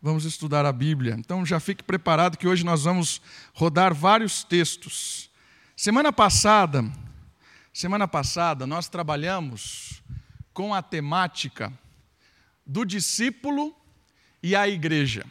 vamos 0.00 0.24
estudar 0.24 0.64
a 0.64 0.72
Bíblia. 0.72 1.14
Então 1.18 1.44
já 1.44 1.60
fique 1.60 1.82
preparado 1.82 2.38
que 2.38 2.48
hoje 2.48 2.64
nós 2.64 2.84
vamos 2.84 3.20
rodar 3.52 3.94
vários 3.94 4.42
textos. 4.42 5.30
Semana 5.76 6.12
passada, 6.12 6.84
semana 7.72 8.08
passada 8.08 8.66
nós 8.66 8.88
trabalhamos 8.88 10.02
com 10.52 10.74
a 10.74 10.82
temática 10.82 11.72
do 12.66 12.84
discípulo 12.84 13.74
e 14.42 14.56
a 14.56 14.68
igreja. 14.68 15.24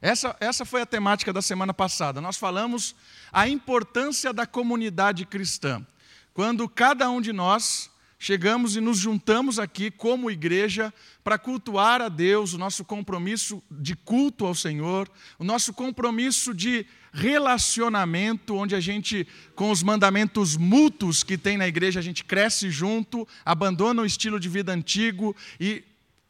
Essa, 0.00 0.36
essa 0.40 0.64
foi 0.64 0.82
a 0.82 0.86
temática 0.86 1.32
da 1.32 1.40
semana 1.40 1.72
passada. 1.72 2.20
Nós 2.20 2.36
falamos 2.36 2.96
a 3.32 3.48
importância 3.48 4.32
da 4.32 4.46
comunidade 4.46 5.24
cristã. 5.24 5.86
Quando 6.34 6.68
cada 6.68 7.08
um 7.08 7.20
de 7.20 7.32
nós 7.32 7.88
chegamos 8.22 8.76
e 8.76 8.80
nos 8.80 8.98
juntamos 8.98 9.58
aqui 9.58 9.90
como 9.90 10.30
igreja 10.30 10.94
para 11.24 11.36
cultuar 11.36 12.00
a 12.00 12.08
Deus, 12.08 12.54
o 12.54 12.58
nosso 12.58 12.84
compromisso 12.84 13.60
de 13.68 13.96
culto 13.96 14.46
ao 14.46 14.54
Senhor, 14.54 15.10
o 15.40 15.44
nosso 15.44 15.72
compromisso 15.72 16.54
de 16.54 16.86
relacionamento, 17.12 18.54
onde 18.54 18.76
a 18.76 18.80
gente, 18.80 19.26
com 19.56 19.72
os 19.72 19.82
mandamentos 19.82 20.56
mútuos 20.56 21.24
que 21.24 21.36
tem 21.36 21.56
na 21.56 21.66
igreja, 21.66 21.98
a 21.98 22.02
gente 22.02 22.22
cresce 22.22 22.70
junto, 22.70 23.26
abandona 23.44 24.02
o 24.02 24.06
estilo 24.06 24.38
de 24.38 24.48
vida 24.48 24.72
antigo 24.72 25.34
e 25.58 25.82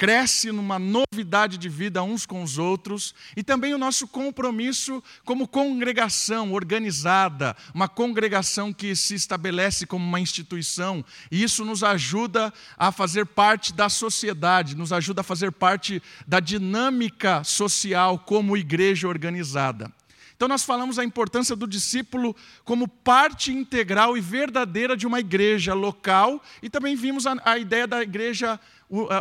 cresce 0.02 0.50
numa 0.50 0.80
novidade 0.80 1.56
de 1.56 1.68
vida 1.68 2.02
uns 2.02 2.26
com 2.26 2.42
os 2.42 2.58
outros, 2.58 3.14
e 3.36 3.42
também 3.44 3.72
o 3.72 3.78
nosso 3.78 4.08
compromisso 4.08 5.00
como 5.24 5.46
congregação 5.46 6.52
organizada, 6.54 7.56
uma 7.72 7.86
congregação 7.86 8.72
que 8.72 8.96
se 8.96 9.14
estabelece 9.14 9.86
como 9.86 10.04
uma 10.04 10.18
instituição, 10.18 11.04
e 11.30 11.40
isso 11.40 11.64
nos 11.64 11.84
ajuda 11.84 12.52
a 12.76 12.90
fazer 12.90 13.26
parte 13.26 13.72
da 13.72 13.88
sociedade, 13.88 14.76
nos 14.76 14.92
ajuda 14.92 15.20
a 15.20 15.24
fazer 15.24 15.52
parte 15.52 16.02
da 16.26 16.40
dinâmica 16.40 17.44
social 17.44 18.18
como 18.18 18.56
igreja 18.56 19.06
organizada. 19.06 19.88
Então, 20.34 20.48
nós 20.48 20.64
falamos 20.64 20.98
a 20.98 21.04
importância 21.04 21.54
do 21.54 21.68
discípulo 21.68 22.34
como 22.64 22.88
parte 22.88 23.52
integral 23.52 24.16
e 24.16 24.20
verdadeira 24.20 24.96
de 24.96 25.06
uma 25.06 25.20
igreja 25.20 25.72
local, 25.72 26.42
e 26.60 26.68
também 26.68 26.96
vimos 26.96 27.28
a, 27.28 27.36
a 27.44 27.56
ideia 27.56 27.86
da 27.86 28.02
igreja 28.02 28.58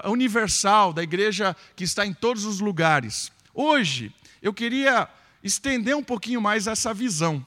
universal, 0.05 0.91
da 0.91 1.01
igreja 1.01 1.55
que 1.75 1.83
está 1.83 2.05
em 2.05 2.13
todos 2.13 2.45
os 2.45 2.59
lugares. 2.59 3.31
Hoje, 3.53 4.13
eu 4.41 4.53
queria 4.53 5.07
estender 5.43 5.95
um 5.95 6.03
pouquinho 6.03 6.41
mais 6.41 6.67
essa 6.67 6.93
visão. 6.93 7.45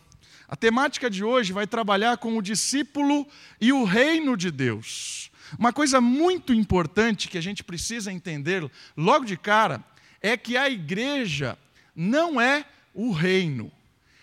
A 0.49 0.57
temática 0.57 1.11
de 1.11 1.25
hoje 1.25 1.53
vai 1.53 1.67
trabalhar 1.67 2.17
com 2.19 2.37
o 2.37 2.43
discípulo 2.43 3.27
e 3.61 3.73
o 3.73 3.85
reino 3.85 4.37
de 4.37 4.51
Deus. 4.51 5.31
Uma 5.59 5.73
coisa 5.73 6.01
muito 6.01 6.53
importante 6.53 7.29
que 7.29 7.39
a 7.39 7.41
gente 7.41 7.63
precisa 7.63 8.13
entender 8.13 8.69
logo 8.97 9.25
de 9.25 9.37
cara 9.37 9.83
é 10.21 10.37
que 10.37 10.57
a 10.57 10.69
igreja 10.69 11.59
não 11.95 12.41
é 12.41 12.65
o 12.95 13.13
reino. 13.13 13.71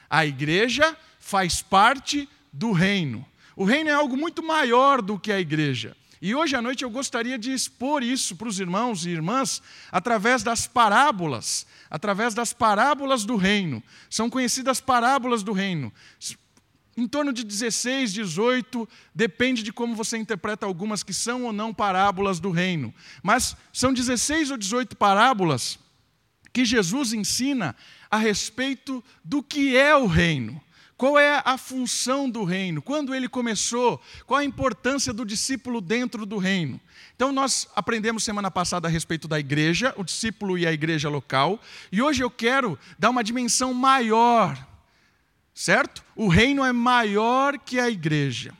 A 0.09 0.25
igreja 0.25 0.97
faz 1.19 1.61
parte 1.61 2.27
do 2.51 2.71
reino. 2.71 3.25
O 3.55 3.63
reino 3.63 3.89
é 3.89 3.93
algo 3.93 4.17
muito 4.17 4.41
maior 4.43 5.01
do 5.01 5.19
que 5.19 5.31
a 5.31 5.39
igreja. 5.39 5.95
E 6.21 6.35
hoje 6.35 6.55
à 6.55 6.61
noite 6.61 6.83
eu 6.83 6.89
gostaria 6.89 7.37
de 7.39 7.51
expor 7.51 8.03
isso 8.03 8.35
para 8.35 8.47
os 8.47 8.59
irmãos 8.59 9.05
e 9.05 9.09
irmãs 9.09 9.61
através 9.91 10.43
das 10.43 10.67
parábolas, 10.67 11.65
através 11.89 12.35
das 12.35 12.53
parábolas 12.53 13.25
do 13.25 13.35
reino. 13.35 13.81
São 14.07 14.29
conhecidas 14.29 14.79
parábolas 14.79 15.41
do 15.41 15.51
reino. 15.51 15.91
Em 16.95 17.07
torno 17.07 17.33
de 17.33 17.43
16, 17.43 18.13
18, 18.13 18.87
depende 19.15 19.63
de 19.63 19.73
como 19.73 19.95
você 19.95 20.15
interpreta 20.17 20.65
algumas 20.65 21.01
que 21.01 21.13
são 21.13 21.45
ou 21.45 21.53
não 21.53 21.73
parábolas 21.73 22.39
do 22.39 22.51
reino. 22.51 22.93
Mas 23.23 23.55
são 23.73 23.91
16 23.91 24.51
ou 24.51 24.57
18 24.57 24.95
parábolas 24.97 25.79
que 26.53 26.65
Jesus 26.65 27.13
ensina 27.13 27.75
a 28.11 28.17
respeito 28.17 29.03
do 29.23 29.41
que 29.41 29.75
é 29.75 29.95
o 29.95 30.05
reino. 30.05 30.61
Qual 31.01 31.17
é 31.17 31.41
a 31.43 31.57
função 31.57 32.29
do 32.29 32.43
reino? 32.43 32.79
Quando 32.79 33.15
ele 33.15 33.27
começou? 33.27 33.99
Qual 34.27 34.39
a 34.39 34.45
importância 34.45 35.11
do 35.11 35.25
discípulo 35.25 35.81
dentro 35.81 36.27
do 36.27 36.37
reino? 36.37 36.79
Então, 37.15 37.31
nós 37.31 37.67
aprendemos 37.75 38.23
semana 38.23 38.51
passada 38.51 38.87
a 38.87 38.91
respeito 38.91 39.27
da 39.27 39.39
igreja, 39.39 39.95
o 39.97 40.03
discípulo 40.03 40.59
e 40.59 40.67
a 40.67 40.71
igreja 40.71 41.09
local, 41.09 41.59
e 41.91 42.03
hoje 42.03 42.23
eu 42.23 42.29
quero 42.29 42.77
dar 42.99 43.09
uma 43.09 43.23
dimensão 43.23 43.73
maior, 43.73 44.55
certo? 45.55 46.03
O 46.15 46.27
reino 46.27 46.63
é 46.63 46.71
maior 46.71 47.57
que 47.57 47.79
a 47.79 47.89
igreja, 47.89 48.53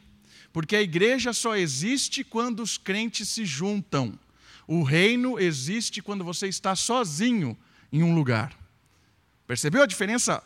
porque 0.51 0.75
a 0.75 0.81
igreja 0.81 1.34
só 1.34 1.56
existe 1.56 2.24
quando 2.24 2.63
os 2.63 2.75
crentes 2.75 3.30
se 3.30 3.46
juntam. 3.46 4.18
O 4.66 4.81
reino 4.81 5.40
existe 5.40 6.01
quando 6.01 6.24
você 6.24 6.47
está 6.47 6.75
sozinho 6.75 7.56
em 7.94 8.01
um 8.01 8.16
lugar. 8.16 8.51
Percebeu 9.46 9.84
a 9.84 9.85
diferença 9.85 10.44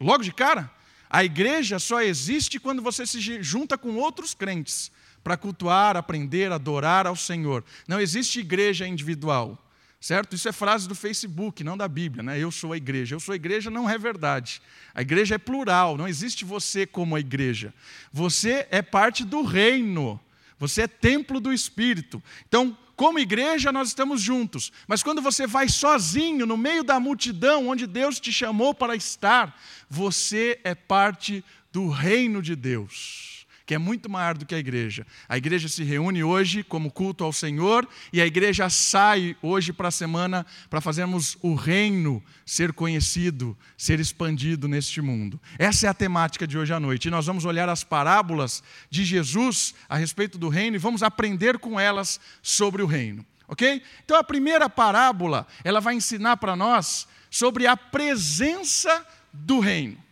logo 0.00 0.24
de 0.24 0.32
cara? 0.32 0.76
A 1.10 1.24
igreja 1.24 1.78
só 1.78 2.02
existe 2.02 2.58
quando 2.58 2.82
você 2.82 3.06
se 3.06 3.42
junta 3.42 3.78
com 3.78 3.96
outros 3.96 4.34
crentes 4.34 4.90
para 5.22 5.36
cultuar, 5.36 5.96
aprender, 5.96 6.52
adorar 6.52 7.06
ao 7.06 7.16
Senhor. 7.16 7.64
Não 7.86 8.00
existe 8.00 8.40
igreja 8.40 8.86
individual, 8.86 9.58
certo? 10.00 10.34
Isso 10.34 10.48
é 10.48 10.52
frase 10.52 10.86
do 10.86 10.94
Facebook, 10.94 11.64
não 11.64 11.76
da 11.76 11.88
Bíblia, 11.88 12.22
né? 12.22 12.38
Eu 12.38 12.50
sou 12.50 12.72
a 12.72 12.76
igreja. 12.76 13.14
Eu 13.14 13.20
sou 13.20 13.32
a 13.32 13.36
igreja 13.36 13.70
não 13.70 13.88
é 13.88 13.98
verdade. 13.98 14.60
A 14.94 15.02
igreja 15.02 15.34
é 15.34 15.38
plural, 15.38 15.96
não 15.96 16.08
existe 16.08 16.44
você 16.44 16.86
como 16.86 17.16
a 17.16 17.20
igreja. 17.20 17.72
Você 18.12 18.66
é 18.70 18.82
parte 18.82 19.24
do 19.24 19.42
reino. 19.42 20.20
Você 20.58 20.82
é 20.82 20.88
templo 20.88 21.40
do 21.40 21.52
Espírito. 21.52 22.22
Então, 22.48 22.76
como 22.98 23.20
igreja, 23.20 23.70
nós 23.70 23.86
estamos 23.86 24.20
juntos, 24.20 24.72
mas 24.88 25.04
quando 25.04 25.22
você 25.22 25.46
vai 25.46 25.68
sozinho, 25.68 26.44
no 26.44 26.56
meio 26.56 26.82
da 26.82 26.98
multidão 26.98 27.68
onde 27.68 27.86
Deus 27.86 28.18
te 28.18 28.32
chamou 28.32 28.74
para 28.74 28.96
estar, 28.96 29.56
você 29.88 30.58
é 30.64 30.74
parte 30.74 31.44
do 31.72 31.88
reino 31.88 32.42
de 32.42 32.56
Deus 32.56 33.27
que 33.68 33.74
é 33.74 33.78
muito 33.78 34.08
maior 34.08 34.34
do 34.34 34.46
que 34.46 34.54
a 34.54 34.58
igreja. 34.58 35.06
A 35.28 35.36
igreja 35.36 35.68
se 35.68 35.84
reúne 35.84 36.24
hoje 36.24 36.64
como 36.64 36.90
culto 36.90 37.22
ao 37.22 37.34
Senhor 37.34 37.86
e 38.10 38.18
a 38.18 38.26
igreja 38.26 38.70
sai 38.70 39.36
hoje 39.42 39.74
para 39.74 39.88
a 39.88 39.90
semana 39.90 40.46
para 40.70 40.80
fazermos 40.80 41.36
o 41.42 41.54
reino 41.54 42.24
ser 42.46 42.72
conhecido, 42.72 43.54
ser 43.76 44.00
expandido 44.00 44.66
neste 44.68 45.02
mundo. 45.02 45.38
Essa 45.58 45.86
é 45.86 45.90
a 45.90 45.92
temática 45.92 46.46
de 46.46 46.56
hoje 46.56 46.72
à 46.72 46.80
noite. 46.80 47.08
E 47.08 47.10
nós 47.10 47.26
vamos 47.26 47.44
olhar 47.44 47.68
as 47.68 47.84
parábolas 47.84 48.62
de 48.88 49.04
Jesus 49.04 49.74
a 49.86 49.98
respeito 49.98 50.38
do 50.38 50.48
reino 50.48 50.76
e 50.76 50.78
vamos 50.78 51.02
aprender 51.02 51.58
com 51.58 51.78
elas 51.78 52.18
sobre 52.40 52.82
o 52.82 52.86
reino. 52.86 53.22
OK? 53.46 53.82
Então 54.02 54.16
a 54.16 54.24
primeira 54.24 54.70
parábola, 54.70 55.46
ela 55.62 55.78
vai 55.78 55.94
ensinar 55.94 56.38
para 56.38 56.56
nós 56.56 57.06
sobre 57.30 57.66
a 57.66 57.76
presença 57.76 59.06
do 59.30 59.60
reino. 59.60 60.07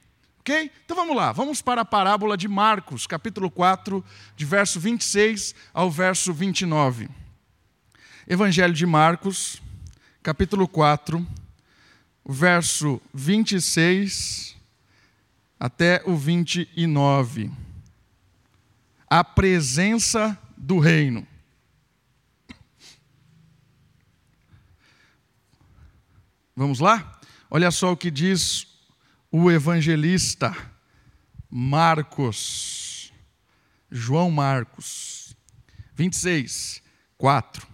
Ok? 0.46 0.70
Então 0.84 0.96
vamos 0.96 1.16
lá, 1.16 1.32
vamos 1.32 1.60
para 1.60 1.80
a 1.80 1.84
parábola 1.84 2.36
de 2.36 2.46
Marcos, 2.46 3.04
capítulo 3.04 3.50
4, 3.50 4.04
de 4.36 4.44
verso 4.44 4.78
26 4.78 5.56
ao 5.74 5.90
verso 5.90 6.32
29. 6.32 7.08
Evangelho 8.28 8.72
de 8.72 8.86
Marcos, 8.86 9.60
capítulo 10.22 10.68
4, 10.68 11.26
verso 12.24 13.02
26 13.12 14.56
até 15.58 16.00
o 16.06 16.16
29. 16.16 17.50
A 19.10 19.24
presença 19.24 20.38
do 20.56 20.78
reino. 20.78 21.26
Vamos 26.54 26.78
lá? 26.78 27.18
Olha 27.50 27.72
só 27.72 27.90
o 27.90 27.96
que 27.96 28.12
diz 28.12 28.75
o 29.38 29.50
evangelista 29.50 30.56
Marcos, 31.50 33.12
João 33.90 34.30
Marcos, 34.30 35.36
26, 35.94 36.82
4. 37.18 37.68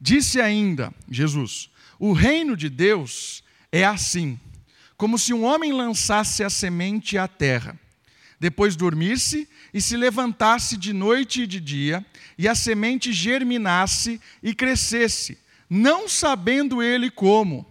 Disse 0.00 0.40
ainda 0.40 0.94
Jesus: 1.10 1.70
O 1.98 2.12
reino 2.12 2.56
de 2.56 2.68
Deus 2.68 3.42
é 3.72 3.84
assim, 3.84 4.38
como 4.96 5.18
se 5.18 5.34
um 5.34 5.42
homem 5.42 5.72
lançasse 5.72 6.44
a 6.44 6.48
semente 6.48 7.18
à 7.18 7.26
terra, 7.26 7.76
depois 8.38 8.76
dormisse 8.76 9.48
e 9.74 9.80
se 9.80 9.96
levantasse 9.96 10.76
de 10.76 10.92
noite 10.92 11.42
e 11.42 11.46
de 11.48 11.58
dia, 11.58 12.06
e 12.38 12.46
a 12.46 12.54
semente 12.54 13.12
germinasse 13.12 14.20
e 14.40 14.54
crescesse, 14.54 15.36
não 15.68 16.08
sabendo 16.08 16.80
ele 16.80 17.10
como. 17.10 17.66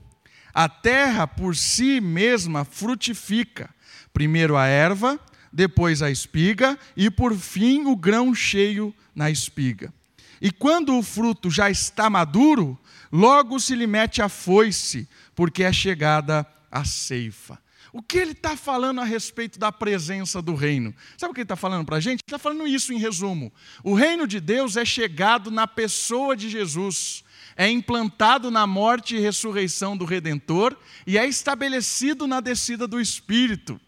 A 0.57 0.67
terra 0.67 1.27
por 1.27 1.55
si 1.55 2.01
mesma 2.01 2.65
frutifica, 2.65 3.69
primeiro 4.11 4.57
a 4.57 4.65
erva, 4.65 5.19
depois 5.53 6.01
a 6.01 6.09
espiga 6.09 6.79
e 6.95 7.11
por 7.11 7.35
fim 7.35 7.85
o 7.85 7.95
grão 7.95 8.33
cheio 8.33 8.91
na 9.13 9.29
espiga. 9.29 9.93
E 10.41 10.49
quando 10.49 10.97
o 10.97 11.03
fruto 11.03 11.51
já 11.51 11.69
está 11.69 12.09
maduro, 12.09 12.75
logo 13.11 13.59
se 13.59 13.75
lhe 13.75 13.85
mete 13.85 14.19
a 14.19 14.27
foice, 14.27 15.07
porque 15.35 15.61
é 15.61 15.71
chegada 15.71 16.43
a 16.71 16.83
ceifa. 16.83 17.59
O 17.93 18.01
que 18.01 18.17
ele 18.17 18.31
está 18.31 18.57
falando 18.57 18.99
a 18.99 19.03
respeito 19.03 19.59
da 19.59 19.71
presença 19.71 20.41
do 20.41 20.55
reino? 20.55 20.91
Sabe 21.19 21.29
o 21.29 21.33
que 21.35 21.41
ele 21.41 21.45
está 21.45 21.55
falando 21.55 21.85
para 21.85 21.97
a 21.97 21.99
gente? 21.99 22.21
Ele 22.21 22.35
está 22.35 22.39
falando 22.39 22.65
isso 22.65 22.91
em 22.91 22.97
resumo. 22.97 23.53
O 23.83 23.93
reino 23.93 24.25
de 24.25 24.39
Deus 24.39 24.75
é 24.75 24.83
chegado 24.83 25.51
na 25.51 25.67
pessoa 25.67 26.35
de 26.35 26.49
Jesus 26.49 27.23
é 27.57 27.67
implantado 27.67 28.51
na 28.51 28.67
morte 28.67 29.15
e 29.15 29.19
ressurreição 29.19 29.97
do 29.97 30.05
Redentor 30.05 30.77
e 31.07 31.17
é 31.17 31.27
estabelecido 31.27 32.27
na 32.27 32.39
descida 32.39 32.87
do 32.87 33.01
Espírito. 33.01 33.81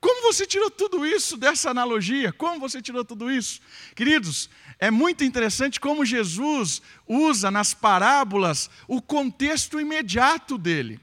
Como 0.00 0.22
você 0.22 0.46
tirou 0.46 0.70
tudo 0.70 1.04
isso 1.04 1.36
dessa 1.36 1.70
analogia? 1.70 2.32
Como 2.32 2.58
você 2.58 2.80
tirou 2.80 3.04
tudo 3.04 3.30
isso? 3.30 3.60
Queridos, 3.94 4.48
é 4.78 4.90
muito 4.90 5.22
interessante 5.22 5.78
como 5.78 6.04
Jesus 6.04 6.80
usa 7.06 7.50
nas 7.50 7.74
parábolas 7.74 8.70
o 8.86 9.02
contexto 9.02 9.78
imediato 9.78 10.56
dele. 10.56 10.98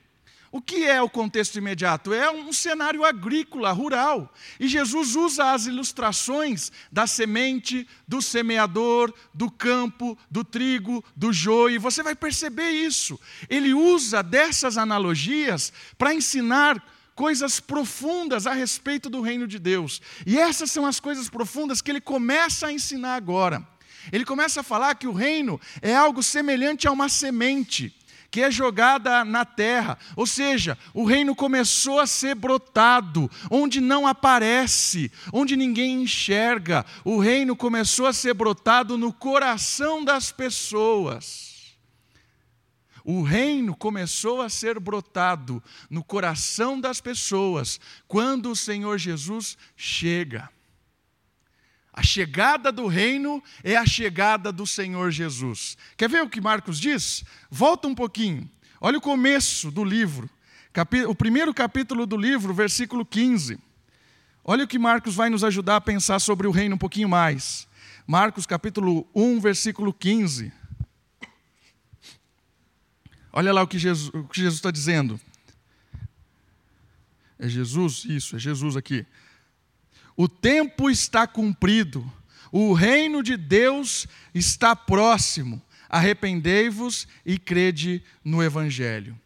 O 0.56 0.62
que 0.62 0.86
é 0.86 1.02
o 1.02 1.10
contexto 1.10 1.58
imediato? 1.58 2.14
É 2.14 2.32
um 2.32 2.54
cenário 2.54 3.04
agrícola, 3.04 3.74
rural. 3.74 4.34
E 4.58 4.70
Jesus 4.70 5.14
usa 5.14 5.52
as 5.52 5.66
ilustrações 5.66 6.72
da 6.90 7.06
semente, 7.06 7.86
do 8.08 8.22
semeador, 8.22 9.14
do 9.34 9.52
campo, 9.52 10.18
do 10.32 10.46
trigo, 10.46 11.04
do 11.14 11.34
joio. 11.34 11.82
Você 11.82 12.02
vai 12.02 12.16
perceber 12.16 12.70
isso. 12.70 13.20
Ele 13.50 13.74
usa 13.74 14.24
dessas 14.24 14.78
analogias 14.78 15.74
para 15.98 16.14
ensinar 16.14 16.82
coisas 17.14 17.60
profundas 17.60 18.48
a 18.48 18.54
respeito 18.54 19.10
do 19.10 19.20
reino 19.20 19.46
de 19.46 19.60
Deus. 19.60 20.02
E 20.26 20.40
essas 20.40 20.72
são 20.72 20.86
as 20.86 21.02
coisas 21.02 21.30
profundas 21.30 21.82
que 21.82 21.92
ele 21.92 22.00
começa 22.00 22.68
a 22.68 22.72
ensinar 22.72 23.16
agora. 23.16 23.62
Ele 24.10 24.24
começa 24.24 24.62
a 24.62 24.64
falar 24.64 24.96
que 24.96 25.06
o 25.06 25.12
reino 25.12 25.60
é 25.82 25.94
algo 25.94 26.24
semelhante 26.24 26.88
a 26.88 26.94
uma 26.94 27.10
semente 27.10 27.94
que 28.36 28.42
é 28.42 28.52
jogada 28.52 29.24
na 29.24 29.46
terra. 29.46 29.98
Ou 30.14 30.28
seja, 30.28 30.78
o 30.94 31.06
reino 31.06 31.34
começou 31.34 32.02
a 32.02 32.06
ser 32.06 32.36
brotado, 32.36 33.32
onde 33.50 33.80
não 33.80 34.06
aparece, 34.06 35.10
onde 35.32 35.56
ninguém 35.56 36.02
enxerga. 36.04 36.86
O 37.06 37.18
reino 37.18 37.56
começou 37.56 38.06
a 38.06 38.12
ser 38.12 38.34
brotado 38.34 38.98
no 38.98 39.14
coração 39.14 40.04
das 40.04 40.34
pessoas. 40.34 41.78
O 43.06 43.22
reino 43.22 43.74
começou 43.74 44.42
a 44.42 44.50
ser 44.50 44.82
brotado 44.82 45.64
no 45.90 46.04
coração 46.04 46.78
das 46.78 47.00
pessoas 47.00 47.80
quando 48.06 48.52
o 48.52 48.56
Senhor 48.56 48.98
Jesus 48.98 49.58
chega. 49.78 50.50
A 51.96 52.04
chegada 52.04 52.74
do 52.74 52.88
reino 52.88 53.42
é 53.64 53.78
a 53.78 53.86
chegada 53.86 54.52
do 54.52 54.68
Senhor 54.68 55.12
Jesus. 55.12 55.78
Quer 55.96 56.10
ver 56.10 56.24
o 56.24 56.30
que 56.30 56.42
Marcos 56.42 56.78
diz? 56.78 57.24
Volta 57.50 57.88
um 57.88 57.96
pouquinho. 57.96 58.52
Olha 58.82 58.98
o 58.98 59.02
começo 59.02 59.72
do 59.72 59.82
livro. 59.82 60.30
O 61.08 61.16
primeiro 61.16 61.54
capítulo 61.54 62.06
do 62.06 62.18
livro, 62.18 62.54
versículo 62.54 63.06
15. 63.06 63.58
Olha 64.44 64.66
o 64.66 64.68
que 64.68 64.78
Marcos 64.78 65.16
vai 65.16 65.30
nos 65.30 65.42
ajudar 65.42 65.78
a 65.78 65.82
pensar 65.82 66.20
sobre 66.20 66.46
o 66.46 66.52
reino 66.52 66.76
um 66.76 66.78
pouquinho 66.78 67.08
mais. 67.08 67.66
Marcos 68.06 68.46
capítulo 68.46 69.08
1, 69.16 69.40
versículo 69.40 69.94
15. 69.94 70.52
Olha 73.32 73.54
lá 73.54 73.64
o 73.64 73.68
que 73.68 73.80
Jesus, 73.80 74.12
está 74.54 74.70
dizendo. 74.70 75.18
É 77.40 77.48
Jesus? 77.48 78.04
Isso, 78.04 78.36
é 78.36 78.40
Jesus 78.40 78.76
aqui. 78.76 79.06
O 80.16 80.28
tempo 80.28 80.90
está 80.90 81.28
cumprido, 81.28 82.10
o 82.52 82.74
reino 82.74 83.22
de 83.22 83.36
Deus 83.36 84.08
está 84.34 84.76
próximo. 84.76 85.62
Arrependei-vos 85.90 87.08
e 87.26 87.38
crede 87.38 88.04
no 88.24 88.42
Evangelho. 88.42 89.20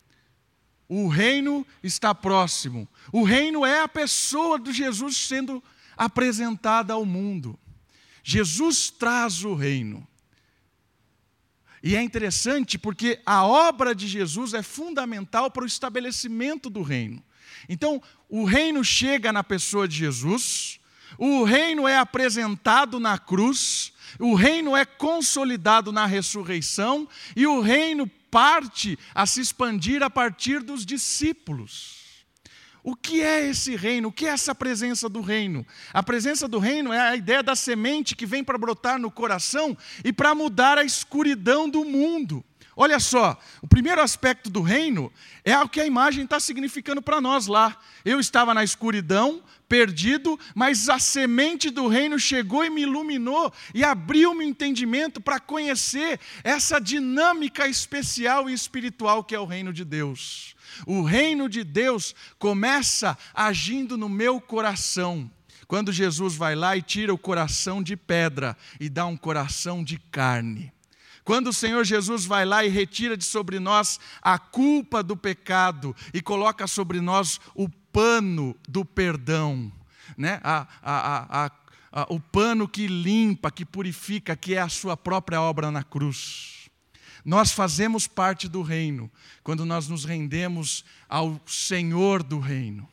O 0.87 1.07
reino 1.07 1.65
está 1.83 2.15
próximo. 2.15 2.87
O 3.11 3.23
reino 3.23 3.63
é 3.63 3.81
a 3.81 3.87
pessoa 3.87 4.59
de 4.59 4.73
Jesus 4.73 5.15
sendo 5.15 5.63
apresentada 5.95 6.93
ao 6.93 7.05
mundo. 7.05 7.57
Jesus 8.23 8.89
traz 8.89 9.43
o 9.43 9.53
reino. 9.53 10.07
E 11.83 11.95
é 11.95 12.01
interessante 12.01 12.77
porque 12.77 13.21
a 13.25 13.45
obra 13.45 13.93
de 13.93 14.07
Jesus 14.07 14.53
é 14.53 14.63
fundamental 14.63 15.51
para 15.51 15.63
o 15.63 15.67
estabelecimento 15.67 16.69
do 16.69 16.81
reino. 16.81 17.23
Então, 17.67 18.01
o 18.27 18.43
reino 18.43 18.83
chega 18.83 19.31
na 19.31 19.43
pessoa 19.43 19.87
de 19.87 19.95
Jesus, 19.95 20.78
o 21.17 21.43
reino 21.43 21.87
é 21.87 21.97
apresentado 21.97 22.99
na 22.99 23.17
cruz, 23.17 23.91
o 24.19 24.35
reino 24.35 24.75
é 24.75 24.85
consolidado 24.85 25.91
na 25.91 26.05
ressurreição 26.05 27.07
e 27.35 27.45
o 27.45 27.61
reino 27.61 28.07
parte 28.31 28.97
a 29.13 29.25
se 29.25 29.41
expandir 29.41 30.03
a 30.03 30.09
partir 30.09 30.61
dos 30.61 30.85
discípulos. 30.85 31.99
O 32.81 32.95
que 32.95 33.21
é 33.21 33.47
esse 33.47 33.75
reino? 33.75 34.07
O 34.07 34.11
que 34.11 34.25
é 34.25 34.29
essa 34.29 34.55
presença 34.55 35.09
do 35.09 35.21
reino? 35.21 35.65
A 35.93 36.01
presença 36.01 36.47
do 36.47 36.59
reino 36.59 36.93
é 36.93 36.99
a 36.99 37.15
ideia 37.15 37.43
da 37.43 37.55
semente 37.55 38.15
que 38.15 38.25
vem 38.25 38.43
para 38.43 38.57
brotar 38.57 38.97
no 38.97 39.11
coração 39.11 39.77
e 40.03 40.13
para 40.13 40.33
mudar 40.33 40.77
a 40.77 40.83
escuridão 40.83 41.69
do 41.69 41.83
mundo. 41.83 42.43
Olha 42.75 42.97
só, 42.97 43.37
o 43.61 43.67
primeiro 43.67 44.01
aspecto 44.01 44.49
do 44.49 44.61
reino 44.61 45.11
é 45.43 45.57
o 45.59 45.67
que 45.67 45.81
a 45.81 45.85
imagem 45.85 46.23
está 46.23 46.39
significando 46.39 47.01
para 47.01 47.19
nós 47.19 47.45
lá. 47.45 47.77
Eu 48.05 48.21
estava 48.21 48.53
na 48.53 48.63
escuridão, 48.63 49.43
perdido, 49.69 50.37
mas 50.55 50.89
a 50.89 50.97
semente 50.97 51.69
do 51.69 51.87
reino 51.87 52.19
chegou 52.19 52.65
e 52.65 52.69
me 52.69 52.81
iluminou 52.81 53.53
e 53.73 53.83
abriu 53.83 54.33
meu 54.33 54.47
entendimento 54.47 55.21
para 55.21 55.39
conhecer 55.39 56.19
essa 56.43 56.79
dinâmica 56.81 57.67
especial 57.67 58.49
e 58.49 58.53
espiritual 58.53 59.23
que 59.23 59.35
é 59.35 59.39
o 59.39 59.45
reino 59.45 59.71
de 59.71 59.85
Deus. 59.85 60.55
O 60.85 61.03
reino 61.03 61.47
de 61.47 61.63
Deus 61.63 62.15
começa 62.39 63.17
agindo 63.33 63.97
no 63.97 64.09
meu 64.09 64.41
coração. 64.41 65.29
Quando 65.67 65.93
Jesus 65.93 66.35
vai 66.35 66.55
lá 66.55 66.75
e 66.75 66.81
tira 66.81 67.13
o 67.13 67.17
coração 67.17 67.83
de 67.83 67.95
pedra 67.95 68.57
e 68.79 68.89
dá 68.89 69.05
um 69.05 69.15
coração 69.15 69.83
de 69.83 69.99
carne. 69.99 70.73
Quando 71.29 71.49
o 71.49 71.53
Senhor 71.53 71.85
Jesus 71.85 72.25
vai 72.25 72.43
lá 72.43 72.65
e 72.65 72.69
retira 72.69 73.15
de 73.15 73.23
sobre 73.23 73.59
nós 73.59 73.99
a 74.19 74.39
culpa 74.39 75.03
do 75.03 75.15
pecado 75.15 75.95
e 76.11 76.23
coloca 76.23 76.65
sobre 76.65 76.99
nós 76.99 77.39
o 77.53 77.69
pano 77.69 78.55
do 78.67 78.83
perdão, 78.83 79.71
né? 80.17 80.41
a, 80.43 80.65
a, 80.81 81.51
a, 81.91 82.07
o 82.09 82.19
pano 82.19 82.67
que 82.67 82.87
limpa, 82.87 83.51
que 83.51 83.63
purifica, 83.63 84.35
que 84.35 84.55
é 84.55 84.59
a 84.59 84.67
sua 84.67 84.97
própria 84.97 85.39
obra 85.39 85.69
na 85.69 85.83
cruz. 85.83 86.67
Nós 87.23 87.51
fazemos 87.51 88.07
parte 88.07 88.47
do 88.47 88.63
reino 88.63 89.07
quando 89.43 89.67
nós 89.67 89.87
nos 89.87 90.05
rendemos 90.05 90.83
ao 91.07 91.39
Senhor 91.45 92.23
do 92.23 92.39
reino. 92.39 92.89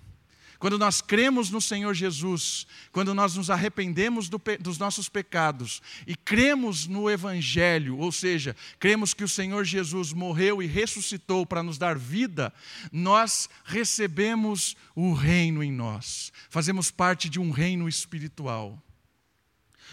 Quando 0.58 0.78
nós 0.78 1.00
cremos 1.02 1.50
no 1.50 1.60
Senhor 1.60 1.92
Jesus, 1.92 2.66
quando 2.90 3.14
nós 3.14 3.34
nos 3.34 3.50
arrependemos 3.50 4.28
do, 4.28 4.40
dos 4.58 4.78
nossos 4.78 5.08
pecados 5.08 5.82
e 6.06 6.16
cremos 6.16 6.86
no 6.86 7.10
Evangelho, 7.10 7.98
ou 7.98 8.10
seja, 8.10 8.56
cremos 8.78 9.12
que 9.12 9.24
o 9.24 9.28
Senhor 9.28 9.64
Jesus 9.64 10.12
morreu 10.12 10.62
e 10.62 10.66
ressuscitou 10.66 11.44
para 11.44 11.62
nos 11.62 11.76
dar 11.76 11.98
vida, 11.98 12.52
nós 12.90 13.48
recebemos 13.64 14.76
o 14.94 15.12
reino 15.12 15.62
em 15.62 15.72
nós, 15.72 16.32
fazemos 16.48 16.90
parte 16.90 17.28
de 17.28 17.38
um 17.38 17.50
reino 17.50 17.88
espiritual. 17.88 18.82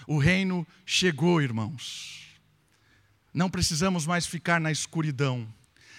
O 0.08 0.18
reino 0.18 0.66
chegou, 0.86 1.42
irmãos. 1.42 2.24
Não 3.34 3.50
precisamos 3.50 4.06
mais 4.06 4.26
ficar 4.26 4.62
na 4.62 4.72
escuridão 4.72 5.48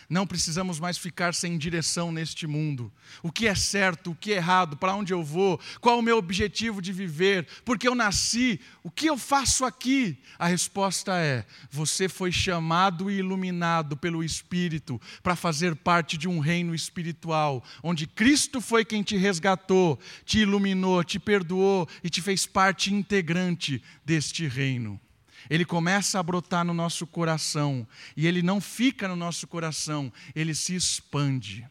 não 0.08 0.26
precisamos 0.26 0.78
mais 0.78 0.98
ficar 0.98 1.34
sem 1.34 1.56
direção 1.56 2.12
neste 2.12 2.46
mundo. 2.46 2.92
O 3.22 3.30
que 3.30 3.46
é 3.46 3.54
certo, 3.54 4.10
o 4.10 4.14
que 4.14 4.32
é 4.32 4.36
errado, 4.36 4.76
para 4.76 4.94
onde 4.94 5.12
eu 5.12 5.22
vou, 5.22 5.60
qual 5.80 5.98
o 5.98 6.02
meu 6.02 6.18
objetivo 6.18 6.80
de 6.80 6.92
viver, 6.92 7.46
porque 7.64 7.88
eu 7.88 7.94
nasci, 7.94 8.60
o 8.82 8.90
que 8.90 9.06
eu 9.06 9.16
faço 9.16 9.64
aqui? 9.64 10.18
A 10.38 10.46
resposta 10.46 11.18
é: 11.18 11.44
você 11.70 12.08
foi 12.08 12.32
chamado 12.32 13.10
e 13.10 13.18
iluminado 13.18 13.96
pelo 13.96 14.22
Espírito 14.22 15.00
para 15.22 15.36
fazer 15.36 15.74
parte 15.76 16.16
de 16.16 16.28
um 16.28 16.38
reino 16.38 16.74
espiritual, 16.74 17.62
onde 17.82 18.06
Cristo 18.06 18.60
foi 18.60 18.84
quem 18.84 19.02
te 19.02 19.16
resgatou, 19.16 19.98
te 20.24 20.40
iluminou, 20.40 21.02
te 21.04 21.18
perdoou 21.18 21.88
e 22.02 22.10
te 22.10 22.20
fez 22.20 22.46
parte 22.46 22.92
integrante 22.92 23.82
deste 24.04 24.46
reino 24.46 25.00
ele 25.48 25.64
começa 25.64 26.18
a 26.18 26.22
brotar 26.22 26.64
no 26.64 26.74
nosso 26.74 27.06
coração, 27.06 27.86
e 28.16 28.26
ele 28.26 28.42
não 28.42 28.60
fica 28.60 29.08
no 29.08 29.16
nosso 29.16 29.46
coração, 29.46 30.12
ele 30.34 30.54
se 30.54 30.74
expande. 30.74 31.66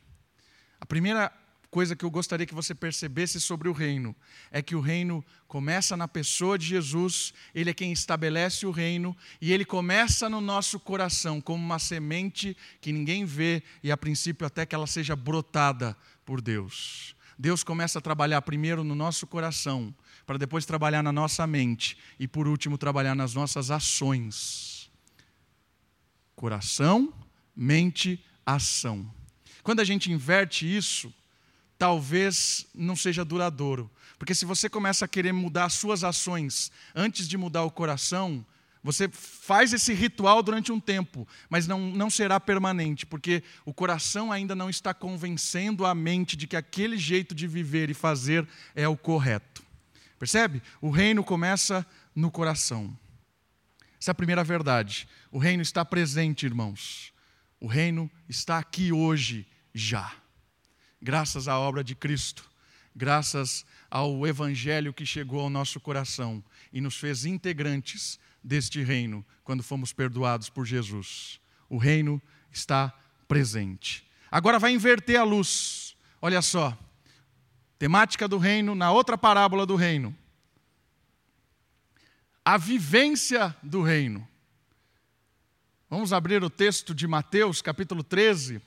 A 0.79 0.85
primeira 0.85 1.31
coisa 1.73 1.95
que 1.95 2.05
eu 2.05 2.11
gostaria 2.11 2.45
que 2.45 2.53
você 2.53 2.75
percebesse 2.75 3.41
sobre 3.41 3.67
o 3.67 3.71
reino 3.71 4.15
é 4.51 4.61
que 4.61 4.75
o 4.75 4.79
reino 4.79 5.25
começa 5.47 5.97
na 5.97 6.07
pessoa 6.07 6.55
de 6.55 6.67
Jesus, 6.67 7.33
ele 7.55 7.71
é 7.71 7.73
quem 7.73 7.91
estabelece 7.91 8.67
o 8.67 8.71
reino, 8.71 9.17
e 9.41 9.51
ele 9.51 9.65
começa 9.65 10.29
no 10.29 10.39
nosso 10.39 10.79
coração 10.79 11.41
como 11.41 11.65
uma 11.65 11.79
semente 11.79 12.55
que 12.79 12.91
ninguém 12.91 13.25
vê, 13.25 13.63
e 13.81 13.91
a 13.91 13.97
princípio 13.97 14.45
até 14.45 14.67
que 14.67 14.75
ela 14.75 14.85
seja 14.85 15.15
brotada 15.15 15.97
por 16.23 16.41
Deus. 16.41 17.15
Deus 17.37 17.63
começa 17.63 17.99
a 17.99 18.01
trabalhar 18.01 18.41
primeiro 18.41 18.83
no 18.83 18.95
nosso 18.95 19.25
coração, 19.25 19.93
para 20.25 20.37
depois 20.37 20.65
trabalhar 20.65 21.03
na 21.03 21.11
nossa 21.11 21.45
mente 21.47 21.97
e, 22.19 22.27
por 22.27 22.47
último, 22.47 22.77
trabalhar 22.77 23.15
nas 23.15 23.33
nossas 23.33 23.71
ações. 23.71 24.91
Coração, 26.35 27.13
mente, 27.55 28.23
ação. 28.45 29.09
Quando 29.61 29.79
a 29.79 29.83
gente 29.83 30.11
inverte 30.11 30.65
isso, 30.65 31.13
talvez 31.77 32.65
não 32.73 32.95
seja 32.95 33.25
duradouro. 33.25 33.89
Porque 34.17 34.35
se 34.35 34.45
você 34.45 34.69
começa 34.69 35.05
a 35.05 35.07
querer 35.07 35.33
mudar 35.33 35.65
as 35.65 35.73
suas 35.73 36.03
ações 36.03 36.71
antes 36.95 37.27
de 37.27 37.37
mudar 37.37 37.63
o 37.63 37.71
coração, 37.71 38.45
Você 38.83 39.07
faz 39.07 39.71
esse 39.71 39.93
ritual 39.93 40.43
durante 40.43 40.71
um 40.71 40.79
tempo, 40.79 41.25
mas 41.49 41.65
não, 41.65 41.79
não 41.79 42.09
será 42.09 42.37
permanente, 42.37 43.05
porque 43.05 43.41
o 43.65 43.73
coração 43.73 44.29
ainda 44.29 44.53
não 44.53 44.69
está 44.69 44.93
convencendo 44.93 45.85
a 45.85 45.95
mente 45.95 46.35
de 46.35 46.45
que 46.45 46.57
aquele 46.57 46.97
jeito 46.97 47.33
de 47.33 47.47
viver 47.47 47.89
e 47.89 47.93
fazer 47.93 48.45
é 48.75 48.85
o 48.85 48.97
correto. 48.97 49.63
Percebe? 50.19 50.61
O 50.81 50.89
reino 50.89 51.23
começa 51.23 51.85
no 52.13 52.29
coração. 52.29 52.97
Essa 53.99 54.11
é 54.11 54.13
a 54.13 54.15
primeira 54.15 54.43
verdade. 54.43 55.07
O 55.31 55.37
reino 55.37 55.63
está 55.63 55.85
presente, 55.85 56.45
irmãos. 56.45 57.13
O 57.61 57.67
reino 57.67 58.11
está 58.27 58.57
aqui 58.57 58.91
hoje, 58.91 59.47
já. 59.73 60.13
Graças 61.01 61.47
à 61.47 61.57
obra 61.57 61.81
de 61.83 61.95
Cristo, 61.95 62.49
graças 62.93 63.65
ao 63.89 64.27
evangelho 64.27 64.93
que 64.93 65.05
chegou 65.05 65.39
ao 65.39 65.49
nosso 65.49 65.79
coração 65.79 66.43
e 66.71 66.81
nos 66.81 66.97
fez 66.97 67.23
integrantes 67.25 68.19
deste 68.43 68.83
reino 68.83 69.25
quando 69.43 69.63
fomos 69.63 69.93
perdoados 69.93 70.50
por 70.50 70.65
Jesus. 70.65 71.39
O 71.69 71.77
reino 71.77 72.21
está 72.51 72.93
presente. 73.27 74.05
Agora 74.29 74.59
vai 74.59 74.73
inverter 74.73 75.19
a 75.19 75.23
luz. 75.23 75.95
Olha 76.21 76.41
só. 76.41 76.77
Temática 77.79 78.27
do 78.27 78.38
reino 78.38 78.75
na 78.75 78.91
outra 78.91 79.17
parábola 79.17 79.65
do 79.65 79.75
reino. 79.75 80.15
A 82.43 82.57
vivência 82.57 83.55
do 83.63 83.81
reino. 83.81 84.27
Vamos 85.89 86.12
abrir 86.12 86.43
o 86.43 86.50
texto 86.50 86.93
de 86.93 87.07
Mateus, 87.07 87.62
capítulo 87.62 88.03
13. 88.03 88.62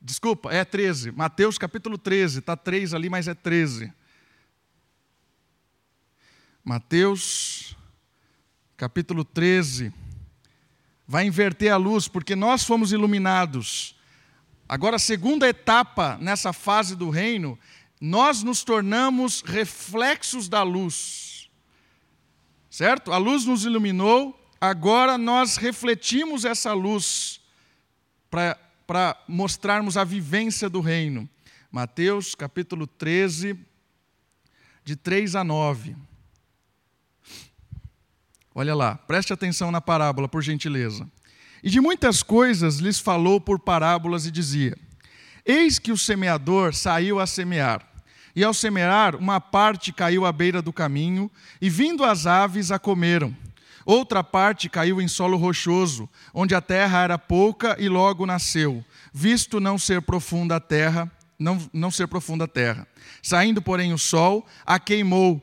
Desculpa, 0.00 0.52
é 0.52 0.64
13. 0.64 1.10
Mateus, 1.10 1.58
capítulo 1.58 1.98
13. 1.98 2.38
Está 2.38 2.56
3 2.56 2.94
ali, 2.94 3.10
mas 3.10 3.26
é 3.26 3.34
13. 3.34 3.92
Mateus 6.62 7.76
capítulo 8.76 9.24
13, 9.24 9.92
vai 11.06 11.26
inverter 11.26 11.72
a 11.72 11.76
luz, 11.76 12.08
porque 12.08 12.34
nós 12.34 12.64
fomos 12.64 12.92
iluminados. 12.92 13.96
Agora, 14.68 14.96
a 14.96 14.98
segunda 14.98 15.48
etapa 15.48 16.18
nessa 16.20 16.52
fase 16.52 16.96
do 16.96 17.10
reino, 17.10 17.58
nós 18.00 18.42
nos 18.42 18.64
tornamos 18.64 19.42
reflexos 19.42 20.48
da 20.48 20.62
luz. 20.62 21.48
Certo? 22.68 23.12
A 23.12 23.18
luz 23.18 23.44
nos 23.44 23.64
iluminou, 23.64 24.38
agora 24.60 25.16
nós 25.16 25.56
refletimos 25.56 26.44
essa 26.44 26.72
luz 26.72 27.40
para 28.28 29.16
mostrarmos 29.28 29.96
a 29.96 30.02
vivência 30.02 30.68
do 30.68 30.80
reino. 30.80 31.28
Mateus 31.70 32.34
capítulo 32.34 32.86
13, 32.86 33.56
de 34.84 34.96
3 34.96 35.36
a 35.36 35.44
9. 35.44 35.96
Olha 38.54 38.74
lá, 38.74 38.94
preste 38.94 39.32
atenção 39.32 39.70
na 39.72 39.80
parábola, 39.80 40.28
por 40.28 40.40
gentileza. 40.40 41.08
E 41.62 41.68
de 41.68 41.80
muitas 41.80 42.22
coisas 42.22 42.76
lhes 42.76 43.00
falou 43.00 43.40
por 43.40 43.58
parábolas 43.58 44.26
e 44.26 44.30
dizia: 44.30 44.76
Eis 45.44 45.78
que 45.78 45.90
o 45.90 45.98
semeador 45.98 46.72
saiu 46.74 47.18
a 47.18 47.26
semear. 47.26 47.84
E 48.36 48.44
ao 48.44 48.54
semear, 48.54 49.16
uma 49.16 49.40
parte 49.40 49.92
caiu 49.92 50.24
à 50.24 50.32
beira 50.32 50.60
do 50.60 50.72
caminho, 50.72 51.30
e 51.60 51.68
vindo 51.68 52.04
as 52.04 52.26
aves 52.26 52.70
a 52.70 52.78
comeram. 52.78 53.34
Outra 53.84 54.24
parte 54.24 54.68
caiu 54.68 55.00
em 55.00 55.08
solo 55.08 55.36
rochoso, 55.36 56.08
onde 56.32 56.54
a 56.54 56.60
terra 56.60 57.02
era 57.02 57.18
pouca 57.18 57.76
e 57.78 57.88
logo 57.88 58.24
nasceu, 58.24 58.84
visto 59.12 59.60
não 59.60 59.78
ser 59.78 60.00
profunda 60.02 60.56
a 60.56 60.60
terra, 60.60 61.10
não, 61.38 61.58
não 61.72 61.90
ser 61.90 62.06
profunda 62.08 62.44
a 62.44 62.48
terra. 62.48 62.86
Saindo, 63.22 63.60
porém, 63.60 63.92
o 63.92 63.98
sol, 63.98 64.46
a 64.64 64.78
queimou, 64.78 65.42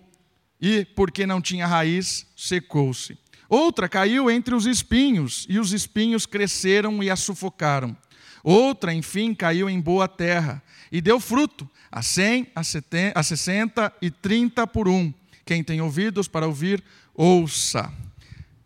e, 0.61 0.85
porque 0.85 1.25
não 1.25 1.41
tinha 1.41 1.65
raiz, 1.65 2.27
secou-se. 2.35 3.17
Outra 3.49 3.89
caiu 3.89 4.29
entre 4.29 4.53
os 4.53 4.65
espinhos, 4.65 5.45
e 5.49 5.59
os 5.59 5.73
espinhos 5.73 6.25
cresceram 6.25 7.01
e 7.03 7.09
a 7.09 7.15
sufocaram. 7.15 7.97
Outra, 8.43 8.93
enfim, 8.93 9.33
caiu 9.33 9.69
em 9.69 9.79
boa 9.79 10.07
terra, 10.07 10.63
e 10.91 11.01
deu 11.01 11.19
fruto, 11.19 11.69
a 11.91 12.01
cem, 12.01 12.47
a, 12.55 13.23
sessenta 13.23 13.93
e 14.01 14.09
trinta 14.09 14.65
por 14.65 14.87
um. 14.87 15.13
Quem 15.45 15.63
tem 15.63 15.81
ouvidos 15.81 16.27
para 16.27 16.47
ouvir, 16.47 16.83
ouça. 17.13 17.91